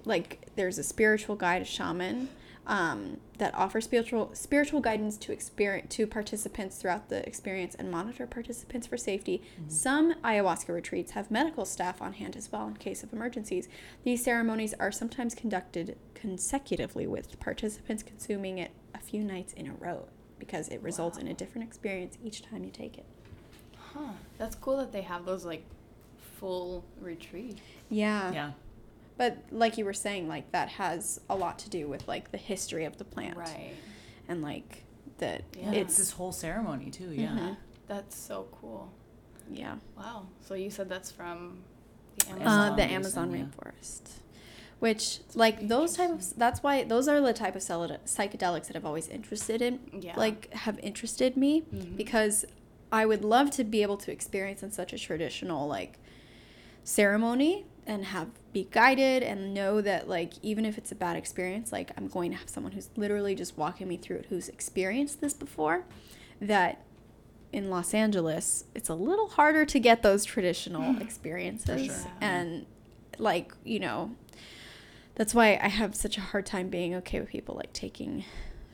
like 0.06 0.48
there's 0.56 0.78
a 0.78 0.84
spiritual 0.84 1.36
guide, 1.36 1.62
a 1.62 1.66
shaman, 1.66 2.30
um, 2.68 3.18
that 3.38 3.56
offer 3.56 3.80
spiritual 3.82 4.30
spiritual 4.34 4.82
guidance 4.82 5.18
to 5.18 5.32
experience 5.32 5.96
to 5.96 6.06
participants 6.06 6.78
throughout 6.78 7.08
the 7.10 7.26
experience 7.28 7.74
and 7.76 7.90
monitor 7.90 8.28
participants 8.28 8.86
for 8.86 8.98
safety. 8.98 9.42
Some 9.68 10.14
ayahuasca 10.22 10.70
retreats 10.70 11.12
have 11.12 11.32
medical 11.32 11.66
staff 11.66 12.02
on 12.02 12.14
hand 12.14 12.36
as 12.36 12.52
well 12.52 12.68
in 12.68 12.76
case 12.76 13.04
of 13.04 13.14
emergencies. 13.14 13.70
These 14.04 14.24
ceremonies 14.24 14.74
are 14.80 14.92
sometimes 14.92 15.34
conducted 15.34 15.98
consecutively 16.14 17.08
with 17.08 17.40
participants 17.40 18.04
consuming 18.04 18.58
it 18.58 18.72
a 18.94 19.00
few 19.00 19.24
nights 19.24 19.54
in 19.54 19.68
a 19.68 19.74
row 19.74 20.08
because 20.38 20.68
it 20.68 20.82
results 20.84 21.18
in 21.18 21.28
a 21.28 21.34
different 21.34 21.66
experience 21.68 22.18
each 22.24 22.42
time 22.44 22.64
you 22.64 22.70
take 22.72 22.98
it. 22.98 23.06
huh 23.94 24.12
that's 24.38 24.56
cool 24.56 24.78
that 24.78 24.92
they 24.92 25.02
have 25.02 25.26
those 25.26 25.46
like 25.46 25.64
full 26.40 26.84
retreat 27.02 27.58
Yeah. 27.90 28.32
Yeah. 28.34 28.52
But 29.18 29.38
like 29.52 29.78
you 29.78 29.86
were 29.86 29.94
saying, 29.94 30.28
like 30.28 30.52
that 30.52 30.70
has 30.70 31.20
a 31.30 31.36
lot 31.36 31.58
to 31.60 31.70
do 31.70 31.88
with 31.88 32.08
like 32.08 32.32
the 32.32 32.38
history 32.38 32.86
of 32.86 32.98
the 32.98 33.04
plant, 33.06 33.38
right 33.38 33.74
And 34.30 34.42
like 34.42 34.84
that 35.18 35.42
Yeah. 35.58 35.72
It's 35.72 35.78
it's 35.94 35.98
this 35.98 36.12
whole 36.12 36.32
ceremony 36.32 36.92
too. 36.92 37.12
Yeah. 37.14 37.30
Mhm. 37.30 37.58
that's 37.88 38.16
so 38.18 38.48
cool 38.62 38.92
yeah. 39.50 39.76
wow 39.98 40.28
so 40.42 40.54
you 40.56 40.70
said 40.70 40.90
that's 40.90 41.10
from 41.10 41.60
the 42.18 42.32
Uh, 42.34 42.36
amazon 42.36 42.76
the 42.76 42.84
Amazon 42.84 43.32
yeah. 43.32 43.38
rainforest, 43.46 44.02
which 44.80 45.20
like 45.34 45.68
those 45.70 45.96
type 45.96 46.12
of 46.12 46.38
that's 46.38 46.62
why 46.62 46.84
those 46.84 47.08
are 47.08 47.20
the 47.22 47.32
type 47.34 47.56
of 47.56 47.62
psychedel- 47.62 47.98
psychedelics 48.06 48.68
that 48.68 48.76
I've 48.76 48.86
always 48.86 49.08
interested 49.08 49.62
in, 49.62 49.80
yeah 50.02 50.16
like 50.20 50.54
have 50.54 50.78
interested 50.80 51.38
me 51.38 51.62
Mhm. 51.62 51.96
because 51.96 52.46
I 52.92 53.06
would 53.06 53.24
love 53.24 53.52
to 53.52 53.64
be 53.64 53.82
able 53.82 53.98
to 54.06 54.12
experience 54.12 54.62
in 54.62 54.72
such 54.72 54.92
a 54.94 54.98
traditional 55.00 55.66
like 55.68 55.98
ceremony 56.84 57.66
and 57.88 58.06
have 58.06 58.28
be 58.52 58.68
guided 58.70 59.24
and 59.24 59.54
know 59.54 59.82
that 59.82 60.08
like 60.08 60.34
even 60.44 60.66
if 60.66 60.78
it's 60.78 60.92
a 60.92 60.96
bad 60.96 61.16
experience 61.16 61.72
like 61.72 61.92
i'm 61.98 62.08
going 62.08 62.30
to 62.32 62.38
have 62.38 62.50
someone 62.50 62.74
who's 62.74 62.90
literally 62.96 63.34
just 63.34 63.58
walking 63.58 63.88
me 63.88 63.98
through 63.98 64.18
it 64.18 64.26
who's 64.30 64.50
experienced 64.50 65.22
this 65.22 65.34
before 65.34 65.86
that 66.42 66.84
in 67.54 67.70
los 67.70 67.94
angeles 67.94 68.66
it's 68.76 68.90
a 68.90 68.94
little 68.94 69.30
harder 69.30 69.66
to 69.66 69.80
get 69.80 70.04
those 70.04 70.26
traditional 70.26 70.82
mm. 70.94 71.02
experiences. 71.02 71.88
Sure. 71.88 72.12
and 72.20 72.66
like 73.18 73.54
you 73.64 73.80
know 73.80 74.12
that's 75.16 75.34
why 75.34 75.58
i 75.62 75.70
have 75.70 75.96
such 75.96 76.18
a 76.18 76.22
hard 76.22 76.46
time 76.46 76.68
being 76.68 76.94
okay 76.94 77.20
with 77.22 77.30
people 77.30 77.56
like 77.56 77.72
taking 77.74 78.26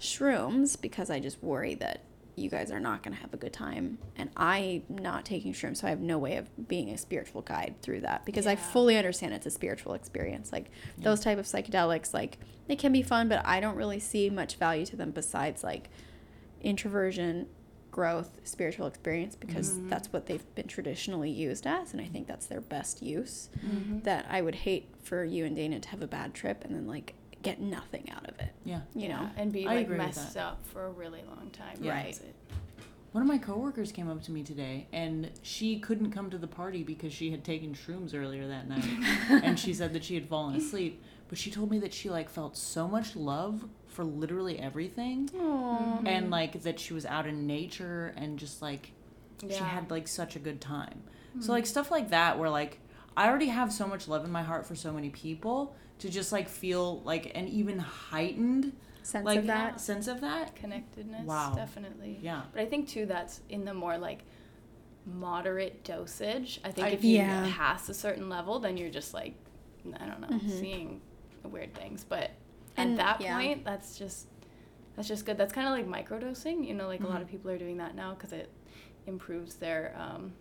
shrooms 0.01 0.79
because 0.79 1.09
i 1.09 1.19
just 1.19 1.41
worry 1.43 1.75
that 1.75 2.01
you 2.35 2.49
guys 2.49 2.71
are 2.71 2.79
not 2.79 3.03
going 3.03 3.15
to 3.15 3.21
have 3.21 3.33
a 3.33 3.37
good 3.37 3.53
time 3.53 3.97
and 4.15 4.29
i'm 4.37 4.81
not 4.89 5.23
taking 5.25 5.53
shrooms 5.53 5.77
so 5.77 5.87
i 5.87 5.89
have 5.89 5.99
no 6.01 6.17
way 6.17 6.37
of 6.37 6.67
being 6.67 6.89
a 6.89 6.97
spiritual 6.97 7.41
guide 7.41 7.75
through 7.81 7.99
that 8.01 8.25
because 8.25 8.47
i 8.47 8.55
fully 8.55 8.97
understand 8.97 9.33
it's 9.33 9.45
a 9.45 9.51
spiritual 9.51 9.93
experience 9.93 10.51
like 10.51 10.71
those 10.97 11.19
type 11.19 11.37
of 11.37 11.45
psychedelics 11.45 12.13
like 12.13 12.37
they 12.67 12.75
can 12.75 12.91
be 12.91 13.01
fun 13.01 13.27
but 13.29 13.41
i 13.45 13.59
don't 13.59 13.75
really 13.75 13.99
see 13.99 14.29
much 14.29 14.55
value 14.55 14.85
to 14.85 14.95
them 14.95 15.11
besides 15.11 15.63
like 15.63 15.89
introversion 16.61 17.47
growth 17.91 18.39
spiritual 18.43 18.87
experience 18.87 19.35
because 19.35 19.77
Mhm. 19.77 19.89
that's 19.89 20.11
what 20.11 20.25
they've 20.25 20.55
been 20.55 20.67
traditionally 20.67 21.29
used 21.29 21.67
as 21.67 21.91
and 21.93 22.01
i 22.01 22.05
think 22.05 22.25
that's 22.27 22.47
their 22.47 22.61
best 22.61 23.03
use 23.03 23.49
Mhm. 23.63 24.03
that 24.03 24.25
i 24.29 24.41
would 24.41 24.55
hate 24.55 24.87
for 25.03 25.23
you 25.23 25.45
and 25.45 25.55
dana 25.55 25.79
to 25.79 25.89
have 25.89 26.01
a 26.01 26.07
bad 26.07 26.33
trip 26.33 26.63
and 26.65 26.73
then 26.75 26.87
like 26.87 27.13
get 27.43 27.59
nothing 27.59 28.09
out 28.09 28.27
of 28.27 28.39
it 28.39 28.53
Yeah. 28.65 28.81
you 28.95 29.09
know 29.09 29.29
and 29.37 29.51
be 29.51 29.67
I 29.67 29.75
like 29.75 29.89
messed 29.89 30.37
up 30.37 30.65
for 30.65 30.85
a 30.85 30.89
really 30.89 31.21
long 31.27 31.49
time 31.51 31.77
Yeah. 31.81 31.93
right. 31.93 32.19
One 33.11 33.21
of 33.21 33.27
my 33.27 33.37
coworkers 33.37 33.91
came 33.91 34.09
up 34.09 34.23
to 34.23 34.31
me 34.31 34.41
today, 34.41 34.87
and 34.91 35.29
she 35.43 35.77
couldn't 35.77 36.09
come 36.09 36.31
to 36.31 36.39
the 36.39 36.47
party 36.47 36.81
because 36.81 37.13
she 37.13 37.29
had 37.29 37.43
taken 37.43 37.75
shrooms 37.75 38.15
earlier 38.15 38.47
that 38.47 38.67
night, 38.67 38.83
and 39.43 39.59
she 39.59 39.71
said 39.71 39.93
that 39.93 40.03
she 40.03 40.15
had 40.15 40.27
fallen 40.27 40.55
asleep. 40.55 40.99
But 41.29 41.37
she 41.37 41.51
told 41.51 41.69
me 41.69 41.77
that 41.77 41.93
she 41.93 42.09
like 42.09 42.27
felt 42.27 42.57
so 42.57 42.87
much 42.87 43.15
love 43.15 43.65
for 43.87 44.03
literally 44.03 44.57
everything, 44.57 45.29
Aww. 45.29 46.07
and 46.07 46.31
like 46.31 46.63
that 46.63 46.79
she 46.79 46.95
was 46.95 47.05
out 47.05 47.27
in 47.27 47.45
nature 47.45 48.15
and 48.17 48.39
just 48.39 48.63
like 48.63 48.93
she 49.47 49.57
had 49.57 49.91
like 49.91 50.07
such 50.07 50.35
a 50.35 50.39
good 50.39 50.59
time. 50.59 51.03
So 51.39 51.45
hmm. 51.45 51.51
like 51.51 51.65
stuff 51.67 51.91
like 51.91 52.09
that 52.09 52.39
where 52.39 52.49
like 52.49 52.79
I 53.15 53.27
already 53.27 53.47
have 53.49 53.71
so 53.71 53.87
much 53.87 54.07
love 54.07 54.25
in 54.25 54.31
my 54.31 54.43
heart 54.43 54.65
for 54.65 54.75
so 54.75 54.91
many 54.91 55.09
people 55.09 55.75
to 55.99 56.09
just 56.09 56.31
like 56.31 56.49
feel 56.49 57.01
like 57.01 57.31
an 57.35 57.47
even 57.47 57.79
heightened 57.79 58.73
sense 59.03 59.25
like 59.25 59.39
of 59.39 59.47
that 59.47 59.79
sense 59.81 60.07
of 60.07 60.21
that. 60.21 60.55
connectedness 60.55 61.25
Wow. 61.25 61.53
definitely 61.55 62.19
Yeah. 62.21 62.43
but 62.53 62.61
i 62.61 62.65
think 62.65 62.87
too 62.87 63.05
that's 63.05 63.41
in 63.49 63.65
the 63.65 63.73
more 63.73 63.97
like 63.97 64.23
moderate 65.05 65.83
dosage 65.83 66.59
i 66.63 66.71
think 66.71 66.87
I- 66.87 66.91
if 66.91 67.03
you 67.03 67.17
Yeah. 67.17 67.51
pass 67.55 67.89
a 67.89 67.93
certain 67.93 68.29
level 68.29 68.59
then 68.59 68.77
you're 68.77 68.89
just 68.89 69.13
like 69.13 69.33
i 69.99 70.05
don't 70.05 70.21
know 70.21 70.27
Mhm. 70.37 70.49
seeing 70.59 71.01
weird 71.43 71.73
things 71.73 72.05
but 72.07 72.31
And- 72.77 72.91
at 72.91 72.97
that 73.19 73.21
yeah. 73.21 73.37
point 73.37 73.65
that's 73.65 73.97
just 73.97 74.27
that's 74.95 75.07
just 75.09 75.25
good 75.25 75.37
that's 75.37 75.51
kind 75.53 75.67
of 75.67 75.73
like 75.73 76.07
microdosing 76.07 76.65
you 76.65 76.73
know 76.73 76.87
like 76.87 77.01
a 77.01 77.07
lot 77.07 77.17
Mhm. 77.19 77.23
of 77.23 77.27
people 77.27 77.51
are 77.51 77.57
doing 77.57 77.77
that 77.77 77.95
now 77.95 78.13
because 78.13 78.31
it 78.31 78.49
improves 79.05 79.55
their 79.55 79.93
um, 79.97 80.31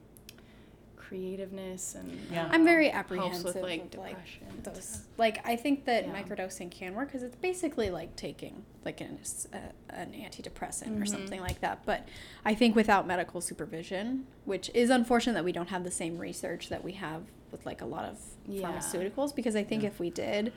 creativeness 1.13 1.95
and 1.95 2.19
Yeah. 2.33 2.49
I'm 2.51 2.65
very 2.65 2.89
helps 2.89 2.99
apprehensive 3.13 3.45
with 3.45 3.57
like 3.57 3.81
of, 3.95 3.95
like, 3.99 4.11
depression 4.17 4.47
those 4.63 5.03
like 5.19 5.47
i 5.47 5.57
think 5.57 5.85
that 5.85 6.07
Yeah. 6.07 6.23
microdosing 6.23 6.71
can 6.71 6.95
work 6.95 7.09
because 7.09 7.23
it's 7.23 7.37
basically 7.37 7.91
like 7.91 8.17
taking 8.17 8.65
like 8.85 9.01
an, 9.03 9.19
a, 9.53 9.95
an 9.95 10.13
antidepressant 10.13 10.97
or 10.99 11.05
Mhm. 11.05 11.09
something 11.09 11.41
like 11.41 11.61
that 11.61 11.85
but 11.85 12.09
i 12.47 12.55
think 12.55 12.75
without 12.75 13.07
medical 13.07 13.41
supervision 13.43 14.27
which 14.47 14.71
is 14.73 14.89
unfortunate 14.89 15.35
that 15.35 15.45
we 15.45 15.53
don't 15.53 15.69
have 15.69 15.85
the 15.85 15.91
same 15.91 16.17
research 16.17 16.69
that 16.71 16.83
we 16.83 16.93
have 16.93 17.23
with 17.51 17.67
like 17.67 17.83
a 17.83 17.87
lot 17.87 18.05
of 18.07 18.19
Yeah. 18.47 18.63
pharmaceuticals 18.73 19.35
because 19.35 19.55
i 19.55 19.63
think 19.65 19.83
Yeah. 19.83 19.89
if 19.91 20.01
we 20.01 20.09
did 20.09 20.53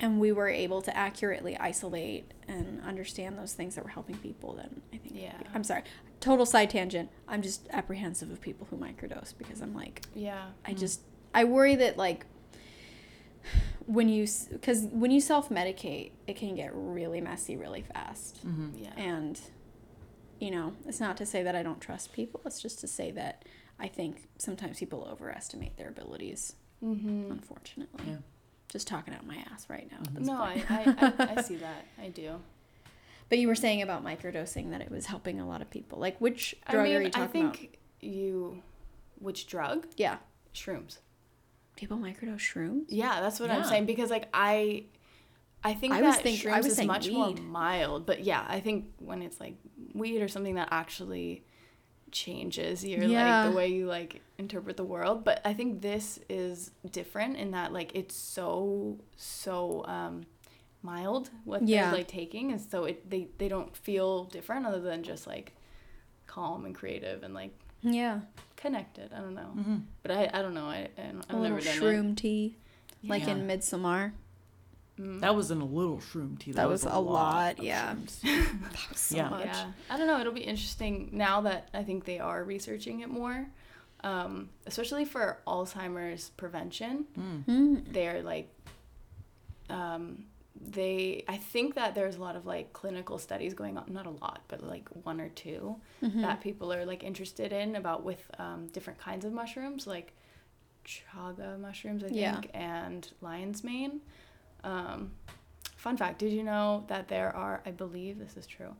and 0.00 0.20
we 0.20 0.30
were 0.30 0.48
able 0.48 0.80
to 0.82 0.96
accurately 0.96 1.56
isolate 1.56 2.30
and 2.46 2.80
understand 2.82 3.36
those 3.36 3.52
things 3.52 3.74
that 3.74 3.82
were 3.82 3.90
helping 3.90 4.16
people 4.18 4.52
then 4.54 4.80
i 4.92 4.96
think 4.98 5.16
Yeah. 5.16 5.32
i'm 5.54 5.64
sorry 5.64 5.82
total 6.20 6.44
side 6.46 6.68
tangent 6.70 7.08
i'm 7.28 7.42
just 7.42 7.68
apprehensive 7.72 8.30
of 8.30 8.40
people 8.40 8.66
who 8.70 8.76
microdose 8.76 9.32
because 9.38 9.60
i'm 9.60 9.74
like 9.74 10.02
yeah 10.14 10.46
I 10.66 10.72
Mm. 10.72 10.78
just 10.78 11.00
I 11.34 11.44
worry 11.44 11.76
that 11.76 11.96
like 11.96 12.26
when 13.86 14.08
you 14.08 14.26
because 14.50 14.82
when 14.90 15.10
you 15.10 15.20
self 15.20 15.48
medicate, 15.48 16.12
it 16.26 16.36
can 16.36 16.54
get 16.54 16.70
really 16.74 17.20
messy 17.20 17.56
really 17.56 17.82
fast. 17.82 18.38
hmm 18.42 18.68
yeah 18.76 18.92
And 18.96 19.40
you 20.40 20.50
know, 20.52 20.74
it's 20.86 21.00
not 21.00 21.16
to 21.16 21.26
say 21.26 21.42
that 21.42 21.56
I 21.56 21.62
don't 21.64 21.80
trust 21.80 22.12
people. 22.12 22.40
It's 22.46 22.62
just 22.62 22.78
to 22.80 22.86
say 22.88 23.10
that 23.12 23.44
I 23.80 23.88
think 23.88 24.28
sometimes 24.38 24.78
people 24.78 25.08
overestimate 25.10 25.76
their 25.76 25.88
abilities 25.88 26.54
Mm-hmm. 26.84 27.32
unfortunately. 27.32 28.04
Yeah. 28.06 28.16
Just 28.68 28.86
talking 28.86 29.12
out 29.14 29.26
my 29.26 29.36
ass 29.52 29.66
right 29.68 29.88
now. 29.90 29.98
at 29.98 30.14
this 30.14 30.26
No, 30.28 30.36
point. 30.36 30.70
I, 30.70 30.84
I, 30.84 31.12
I, 31.28 31.32
I 31.38 31.42
see 31.48 31.56
that. 31.56 31.84
I 32.00 32.08
do. 32.08 32.36
But 33.28 33.38
you 33.38 33.48
were 33.48 33.54
saying 33.54 33.82
about 33.82 34.04
microdosing 34.04 34.70
that 34.70 34.80
it 34.80 34.90
was 34.90 35.06
helping 35.06 35.38
a 35.40 35.46
lot 35.46 35.60
of 35.60 35.70
people. 35.70 35.98
Like 35.98 36.18
which 36.20 36.54
I 36.66 36.72
drug 36.72 36.84
mean, 36.84 36.96
are 36.96 37.02
you 37.02 37.10
talking 37.10 37.40
about? 37.42 37.54
I 37.54 37.58
think 37.58 37.78
you, 38.00 38.62
which 39.18 39.46
drug? 39.46 39.86
Yeah. 39.96 40.16
Shrooms. 40.54 40.98
People 41.76 41.98
microdose 41.98 42.38
shrooms? 42.38 42.86
Yeah, 42.88 43.20
that's 43.20 43.38
what 43.38 43.50
I'm 43.50 43.64
saying 43.64 43.86
because 43.86 44.10
like 44.10 44.28
I, 44.34 44.84
I 45.62 45.74
think 45.74 45.92
I 45.94 46.00
that 46.00 46.06
was 46.06 46.16
think- 46.16 46.46
I 46.46 46.58
shrooms 46.60 46.64
was 46.64 46.78
is 46.78 46.86
much 46.86 47.10
more 47.10 47.34
mild. 47.34 48.06
But 48.06 48.24
yeah, 48.24 48.44
I 48.48 48.60
think 48.60 48.86
when 48.98 49.22
it's 49.22 49.38
like 49.38 49.54
weed 49.94 50.20
or 50.22 50.28
something 50.28 50.54
that 50.56 50.68
actually 50.70 51.44
changes 52.10 52.84
your 52.84 53.04
Yeah. 53.04 53.42
like 53.44 53.50
the 53.50 53.56
way 53.56 53.68
you 53.68 53.86
like 53.86 54.22
interpret 54.38 54.76
the 54.76 54.84
world. 54.84 55.22
But 55.24 55.40
I 55.44 55.52
think 55.54 55.82
this 55.82 56.18
is 56.28 56.70
different 56.90 57.36
in 57.36 57.50
that 57.52 57.72
like 57.72 57.94
it's 57.94 58.16
so 58.16 58.98
so 59.16 59.84
um 59.86 60.24
mild 60.82 61.30
what 61.44 61.66
Yeah. 61.66 61.86
they're 61.90 61.98
like 61.98 62.08
taking 62.08 62.52
and 62.52 62.60
so 62.60 62.84
it 62.84 63.08
they 63.10 63.28
they 63.38 63.48
don't 63.48 63.76
feel 63.76 64.24
different 64.24 64.64
other 64.66 64.80
than 64.80 65.02
just 65.02 65.26
like 65.26 65.52
calm 66.26 66.64
and 66.64 66.74
creative 66.74 67.22
and 67.22 67.34
like 67.34 67.52
Yeah. 67.82 68.20
connected. 68.56 69.12
I 69.12 69.18
don't 69.20 69.34
know. 69.34 69.50
Mm-hmm. 69.56 69.76
But 70.02 70.10
I, 70.12 70.30
I 70.32 70.42
don't 70.42 70.54
know. 70.54 70.66
I, 70.66 70.88
I 70.98 71.02
don't- 71.12 71.24
A 71.28 71.32
I've 71.32 71.40
little 71.40 71.56
never 71.56 71.60
done 71.60 71.76
shroom 71.76 72.16
tea. 72.16 72.56
Like 73.04 73.22
Yeah. 73.24 73.30
in 73.32 73.46
midsummer 73.46 74.12
it. 74.98 75.02
Mm. 75.02 75.20
That 75.20 75.34
wasn't 75.36 75.62
a 75.62 75.64
little 75.64 75.98
shroom 75.98 76.36
tea. 76.38 76.50
That 76.52 76.68
was 76.68 76.82
a 76.84 76.98
lot, 76.98 77.58
of 77.60 77.64
yeah. 77.64 77.94
That 78.24 78.86
was 78.90 78.98
so 78.98 79.16
Yeah. 79.16 79.28
much. 79.28 79.44
Yeah, 79.46 79.66
I 79.90 79.96
don't 79.96 80.08
know. 80.08 80.18
It'll 80.20 80.32
be 80.32 80.40
interesting 80.40 81.10
now 81.12 81.40
that 81.42 81.68
I 81.72 81.84
think 81.84 82.04
they 82.04 82.18
are 82.18 82.42
researching 82.42 83.00
it 83.00 83.08
more, 83.08 83.46
um, 84.02 84.48
especially 84.66 85.04
for 85.04 85.38
Alzheimer's 85.46 86.30
prevention. 86.36 87.04
Mm. 87.16 87.44
Mm. 87.46 87.92
They're 87.92 88.22
like, 88.22 88.52
um, 89.70 90.24
they. 90.60 91.24
I 91.28 91.36
think 91.36 91.74
that 91.76 91.94
there's 91.94 92.16
a 92.16 92.20
lot 92.20 92.36
of 92.36 92.46
like 92.46 92.72
clinical 92.72 93.18
studies 93.18 93.54
going 93.54 93.76
on. 93.78 93.84
Not 93.88 94.06
a 94.06 94.10
lot, 94.10 94.40
but 94.48 94.62
like 94.66 94.88
one 95.04 95.20
or 95.20 95.28
2 95.30 95.76
Mhm. 96.02 96.22
that 96.22 96.40
people 96.40 96.72
are 96.72 96.84
like 96.84 97.02
interested 97.04 97.52
in 97.52 97.76
about 97.76 98.04
with 98.04 98.22
um, 98.38 98.66
different 98.68 98.98
kinds 98.98 99.24
of 99.24 99.32
mushrooms, 99.32 99.86
like 99.86 100.12
chaga 100.84 101.58
mushrooms, 101.60 102.02
I 102.02 102.08
think, 102.08 102.18
Yeah. 102.18 102.40
and 102.54 103.10
lion's 103.20 103.62
mane. 103.62 104.00
Um, 104.64 105.12
fun 105.76 105.96
fact: 105.96 106.18
Did 106.18 106.32
you 106.32 106.42
know 106.42 106.84
that 106.88 107.08
there 107.08 107.34
are? 107.34 107.62
I 107.66 107.70
believe 107.70 108.18
this 108.18 108.36
is 108.36 108.46
true. 108.46 108.74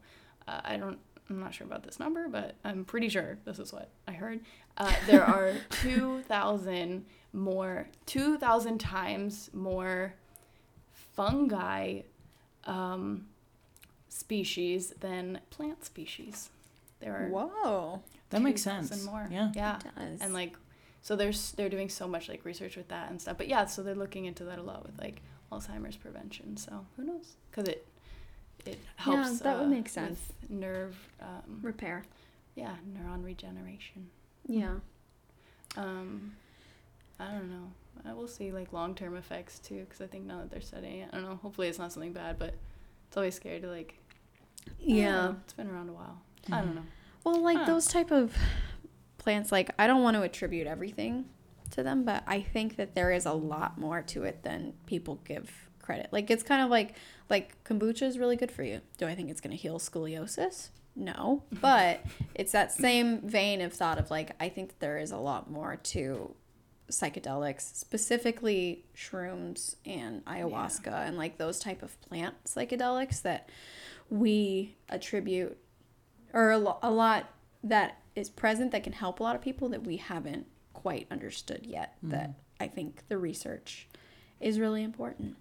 Uh, 0.47 0.61
I 0.65 0.77
don't. 0.77 0.99
I'm 1.31 1.41
not 1.41 1.53
sure 1.53 1.67
about 1.67 1.83
this 1.83 2.01
number, 2.01 2.27
but 2.29 2.55
I'm 2.65 2.87
pretty 2.87 3.11
sure 3.11 3.37
this 3.45 3.59
is 3.59 3.71
what 3.73 3.91
I 4.07 4.13
heard. 4.13 4.41
Uh, 4.79 4.95
there 5.07 5.25
are 5.25 5.53
two 5.71 6.23
thousand 6.23 7.05
more, 7.35 7.89
two 8.07 8.39
thousand 8.39 8.79
times 8.79 9.51
more 9.53 10.15
fungi 11.19 12.01
um, 12.65 13.27
species 14.09 14.91
than 15.01 15.41
plant 15.51 15.85
species. 15.85 16.51
There 17.01 17.15
are 17.15 17.29
Whoa. 17.29 18.03
That 18.31 18.43
makes 18.43 18.63
sense. 18.63 18.91
And 18.91 19.05
more. 19.05 19.27
Yeah. 19.31 19.51
yeah, 19.55 19.77
It 19.79 19.85
does. 19.97 20.21
and 20.21 20.33
like 20.35 20.55
so 21.03 21.17
there's 21.17 21.53
they're 21.53 21.69
doing 21.69 21.89
so 21.89 22.07
much 22.09 22.29
like 22.29 22.45
research 22.45 22.77
with 22.77 22.89
that 22.89 23.11
and 23.11 23.21
stuff 23.21 23.39
but 23.39 23.49
yeah 23.49 23.65
so 23.67 23.83
they're 23.83 23.95
looking 23.95 24.25
into 24.27 24.45
that 24.45 24.59
a 24.59 24.63
lot 24.63 24.85
with 24.85 24.99
like 25.01 25.23
alzheimer's 25.53 25.97
prevention 25.97 26.57
so 26.57 26.85
who 26.97 27.05
knows 27.05 27.37
because 27.51 27.69
it 27.69 27.87
it 28.67 28.79
helps 28.97 29.31
Yeah, 29.31 29.39
that 29.45 29.59
would 29.59 29.67
uh, 29.67 29.71
make 29.71 29.89
sense. 29.89 30.19
with 30.43 30.51
nerve 30.51 30.97
um, 31.23 31.61
Repair. 31.63 32.03
yeah 32.57 32.75
neuron 32.93 33.25
regeneration 33.25 34.09
Yeah. 34.47 34.75
um 35.77 36.33
i 37.21 37.31
don't 37.31 37.49
know 37.49 37.71
i 38.07 38.13
will 38.13 38.29
see 38.29 38.53
like 38.53 38.73
long-term 38.73 39.17
effects 39.17 39.59
too 39.59 39.81
because 39.81 40.01
i 40.01 40.07
think 40.07 40.25
now 40.25 40.39
that 40.39 40.51
they're 40.51 40.61
studying 40.61 41.01
it 41.01 41.11
i 41.13 41.17
don't 41.17 41.29
know 41.29 41.39
hopefully 41.43 41.69
it's 41.69 41.79
not 41.79 41.93
something 41.93 42.13
bad 42.13 42.39
but 42.39 42.55
it's 43.09 43.17
always 43.17 43.35
scary 43.35 43.61
to 43.61 43.69
like 43.69 43.99
Yeah. 44.79 45.33
it's 45.45 45.53
been 45.55 45.69
around 45.71 45.89
a 45.89 45.93
while 45.93 46.21
i 46.53 46.61
don't 46.61 46.75
know 46.75 46.83
Well, 47.25 47.41
like 47.43 47.67
those 47.67 47.87
type 47.87 48.11
of 48.11 48.35
plants, 49.19 49.51
like 49.53 49.71
I 49.79 49.87
don't 49.87 50.03
want 50.03 50.17
to 50.17 50.23
attribute 50.23 50.67
everything 50.67 51.27
to 51.73 51.83
them, 51.83 52.05
but 52.05 52.23
I 52.27 52.41
think 52.41 52.77
that 52.77 52.95
there 52.95 53.11
is 53.11 53.27
a 53.27 53.33
lot 53.33 53.77
more 53.77 54.01
to 54.03 54.23
it 54.23 54.43
than 54.45 54.73
people 54.87 55.17
give 55.27 55.51
credit. 55.83 56.09
Like 56.13 56.31
it's 56.31 56.43
kind 56.43 56.63
of 56.63 56.71
like 56.71 56.95
like 57.29 57.63
kombucha 57.65 58.03
is 58.03 58.19
really 58.19 58.37
good 58.37 58.51
for 58.51 58.63
you. 58.63 58.81
Do 58.97 59.07
I 59.07 59.15
think 59.15 59.29
it's 59.31 59.41
going 59.43 59.51
to 59.51 59.57
heal 59.57 59.79
scoliosis? 59.79 60.71
No, 60.97 61.43
but 61.61 62.03
it's 62.35 62.53
that 62.53 62.73
same 62.73 63.21
vein 63.29 63.61
of 63.61 63.75
thought 63.75 63.99
of 63.99 64.11
like 64.11 64.31
I 64.41 64.49
think 64.49 64.69
that 64.71 64.81
there 64.81 64.97
is 64.99 65.11
a 65.11 65.19
lot 65.19 65.51
more 65.51 65.77
to 65.77 66.35
psychedelics, 66.91 67.75
specifically 67.75 68.85
shrooms 68.97 69.77
and 69.85 70.25
ayahuasca 70.25 71.07
and 71.07 71.17
like 71.17 71.39
those 71.39 71.59
type 71.59 71.83
of 71.83 72.01
plant 72.01 72.35
psychedelics 72.45 73.23
that 73.23 73.49
we 74.11 74.77
attribute 74.89 75.57
or 76.33 76.51
a, 76.51 76.59
lo- 76.59 76.79
a 76.83 76.91
lot 76.91 77.31
that 77.63 78.01
is 78.15 78.31
present 78.31 78.73
that 78.73 78.83
can 78.83 78.93
help 78.93 79.21
a 79.21 79.23
lot 79.23 79.35
of 79.35 79.43
people 79.43 79.69
that 79.69 79.85
we 79.85 79.97
haven't 79.97 80.47
quite 80.73 81.07
understood 81.11 81.67
yet 81.67 81.97
that 82.03 82.35
i 82.61 82.69
think 82.69 83.03
the 83.09 83.19
research 83.19 83.89
is 84.41 84.61
really 84.61 84.83
important. 84.83 85.37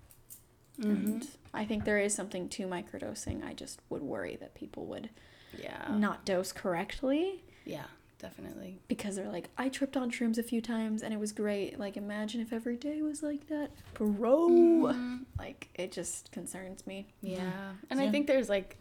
Mm-hmm. 0.80 0.90
and 0.90 1.28
i 1.54 1.66
think 1.66 1.86
there 1.86 2.00
is 2.00 2.14
something 2.14 2.50
to 2.50 2.68
microdosing. 2.68 3.46
I 3.46 3.54
just 3.54 3.80
would 3.90 4.02
worry 4.02 4.36
that 4.38 4.54
people 4.54 4.86
would 4.88 5.10
yeah. 5.58 5.88
not 5.90 6.26
dose 6.26 6.52
correctly. 6.52 7.44
Yeah 7.66 7.86
definitely. 8.20 8.80
Because 8.88 9.16
they're 9.16 9.32
like 9.32 9.50
i 9.58 9.70
tripped 9.70 9.96
on 9.98 10.10
shrooms 10.12 10.38
a 10.38 10.44
few 10.44 10.62
times 10.62 11.04
and 11.04 11.14
it 11.14 11.20
was 11.20 11.32
great. 11.32 11.80
Like 11.80 11.98
imagine 11.98 12.42
if 12.42 12.52
every 12.54 12.76
day 12.78 13.02
was 13.02 13.22
like 13.24 13.48
that. 13.48 13.72
Bro. 13.94 14.50
Mhm. 14.50 15.26
like 15.38 15.70
it 15.76 15.92
just 15.92 16.32
concerns 16.32 16.86
me. 16.88 17.08
Yeah. 17.22 17.74
And 17.90 18.00
I 18.00 18.10
think 18.10 18.28
there's 18.28 18.50
like 18.50 18.78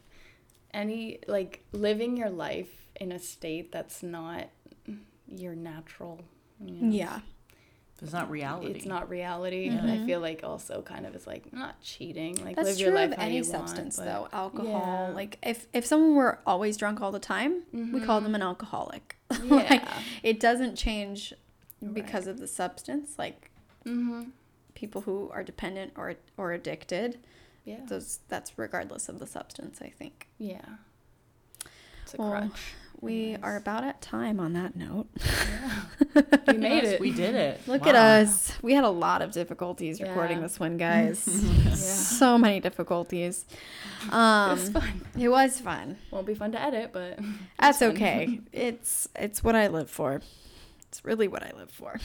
any 0.73 1.19
like 1.27 1.65
living 1.73 2.17
your 2.17 2.31
life 2.31 2.89
in 3.01 3.13
a 3.13 3.19
state 3.19 3.73
that's 3.73 4.03
not 4.03 4.49
your 5.29 5.55
natural. 5.55 6.21
you 6.65 6.73
know, 6.83 6.91
yeah 6.97 7.21
It's 8.03 8.13
not 8.13 8.31
reality. 8.31 8.73
It's 8.73 8.85
not 8.85 9.09
reality. 9.09 9.67
Yeah. 9.67 9.79
And 9.79 9.91
I 9.91 9.97
Mhm. 9.97 10.07
feel 10.07 10.21
like 10.21 10.43
also 10.45 10.83
kind 10.83 11.07
of 11.07 11.15
is 11.17 11.27
like 11.27 11.51
not 11.53 11.81
cheating. 11.81 12.37
Like 12.45 12.57
That's 12.57 12.69
live 12.69 12.77
true 12.77 12.87
your 12.87 12.95
life 12.95 13.13
of 13.13 13.17
how 13.19 13.25
any 13.25 13.37
you 13.39 13.45
substance, 13.45 13.97
want, 13.97 14.11
though. 14.11 14.29
Alcohol, 14.37 15.07
Yeah. 15.09 15.15
like 15.15 15.39
if 15.43 15.67
if 15.73 15.87
someone 15.87 16.15
were 16.15 16.41
always 16.47 16.77
drunk 16.77 17.01
all 17.01 17.11
the 17.11 17.19
time, 17.19 17.63
we 17.73 18.01
call 18.01 18.21
them 18.21 18.35
an 18.35 18.43
alcoholic. 18.43 19.17
Yeah. 19.43 19.55
like 19.55 19.83
it 20.23 20.39
doesn't 20.41 20.77
change 20.77 21.33
because 21.93 22.27
of 22.27 22.39
the 22.39 22.47
substance. 22.47 23.19
Like 23.19 23.51
mm-hmm. 23.87 24.25
people 24.75 25.01
who 25.03 25.31
are 25.33 25.43
dependent 25.43 25.93
or 25.97 26.17
or 26.37 26.53
addicted, 26.53 27.19
Yeah. 27.65 27.81
those 27.87 28.19
that's 28.29 28.59
regardless 28.59 29.09
of 29.09 29.19
the 29.21 29.27
substance. 29.27 29.81
I 29.81 29.89
think. 29.89 30.29
Yeah. 30.37 30.61
It's 32.03 32.15
a 32.15 32.19
Well, 32.19 32.31
crutch. 32.31 32.75
We 33.01 33.35
Anyways. 33.35 33.41
are 33.43 33.57
about 33.57 33.85
at 33.85 34.01
time 34.01 34.41
on 34.41 34.55
that 34.55 34.75
note. 34.75 35.07
Yeah. 35.19 35.81
We 36.49 36.57
made 36.57 36.83
Yes, 36.83 36.87
it. 36.95 37.01
We 37.01 37.11
did 37.13 37.35
it. 37.35 37.61
Look 37.69 37.83
Wow. 37.83 37.91
at 37.91 37.95
us. 37.97 38.53
We 38.63 38.73
had 38.75 38.85
a 38.85 38.89
lot 38.91 39.21
of 39.23 39.33
difficulties 39.33 40.01
recording 40.01 40.41
this 40.41 40.59
one, 40.59 40.77
guys. 40.89 41.27
Yeah. 41.29 41.75
So 41.75 42.39
many 42.39 42.59
difficulties. 42.61 43.45
Um, 44.11 44.59
It's 44.59 44.69
fun. 44.71 45.01
it 45.19 45.29
was 45.29 45.61
fun. 45.61 45.99
Won't 46.11 46.27
be 46.27 46.35
fun 46.35 46.53
to 46.53 46.61
edit, 46.61 46.91
but 46.93 47.19
That's 47.59 47.79
fun. 47.81 47.91
okay. 47.91 48.41
it's 48.53 49.09
it's 49.15 49.45
what 49.45 49.55
I 49.55 49.67
live 49.69 49.91
for. 49.91 50.23
It's 50.89 51.05
really 51.05 51.29
what 51.29 51.43
I 51.43 51.53
live 51.57 51.71
for. 51.71 52.01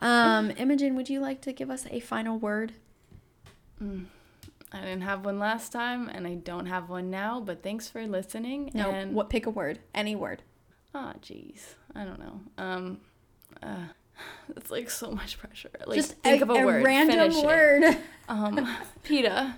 um, 0.00 0.50
Imogen, 0.56 0.96
would 0.96 1.08
you 1.08 1.20
like 1.20 1.40
to 1.42 1.52
give 1.52 1.70
us 1.70 1.86
a 1.90 2.00
final 2.00 2.38
word? 2.38 2.72
Mm. 3.82 4.06
I 4.76 4.80
didn't 4.84 5.02
have 5.02 5.24
one 5.24 5.38
last 5.38 5.72
time, 5.72 6.08
and 6.08 6.26
I 6.26 6.34
don't 6.34 6.66
have 6.66 6.88
one 6.88 7.10
now. 7.10 7.40
But 7.40 7.62
thanks 7.62 7.88
for 7.88 8.06
listening. 8.06 8.70
No. 8.74 8.90
and 8.90 9.14
What? 9.14 9.30
Pick 9.30 9.46
a 9.46 9.50
word. 9.50 9.78
Any 9.94 10.14
word. 10.16 10.42
Ah, 10.94 11.14
jeez. 11.22 11.74
I 11.94 12.04
don't 12.04 12.18
know. 12.18 12.40
Um, 12.58 12.98
uh, 13.62 13.84
it's 14.56 14.70
like 14.70 14.90
so 14.90 15.10
much 15.10 15.38
pressure. 15.38 15.70
Like 15.86 15.96
Just 15.96 16.12
think 16.22 16.40
a, 16.40 16.44
of 16.44 16.50
a, 16.50 16.64
word. 16.64 16.84
random 16.84 17.18
finish 17.30 17.36
it. 17.36 17.46
word. 17.46 17.96
Um, 18.28 18.76
PETA. 19.02 19.56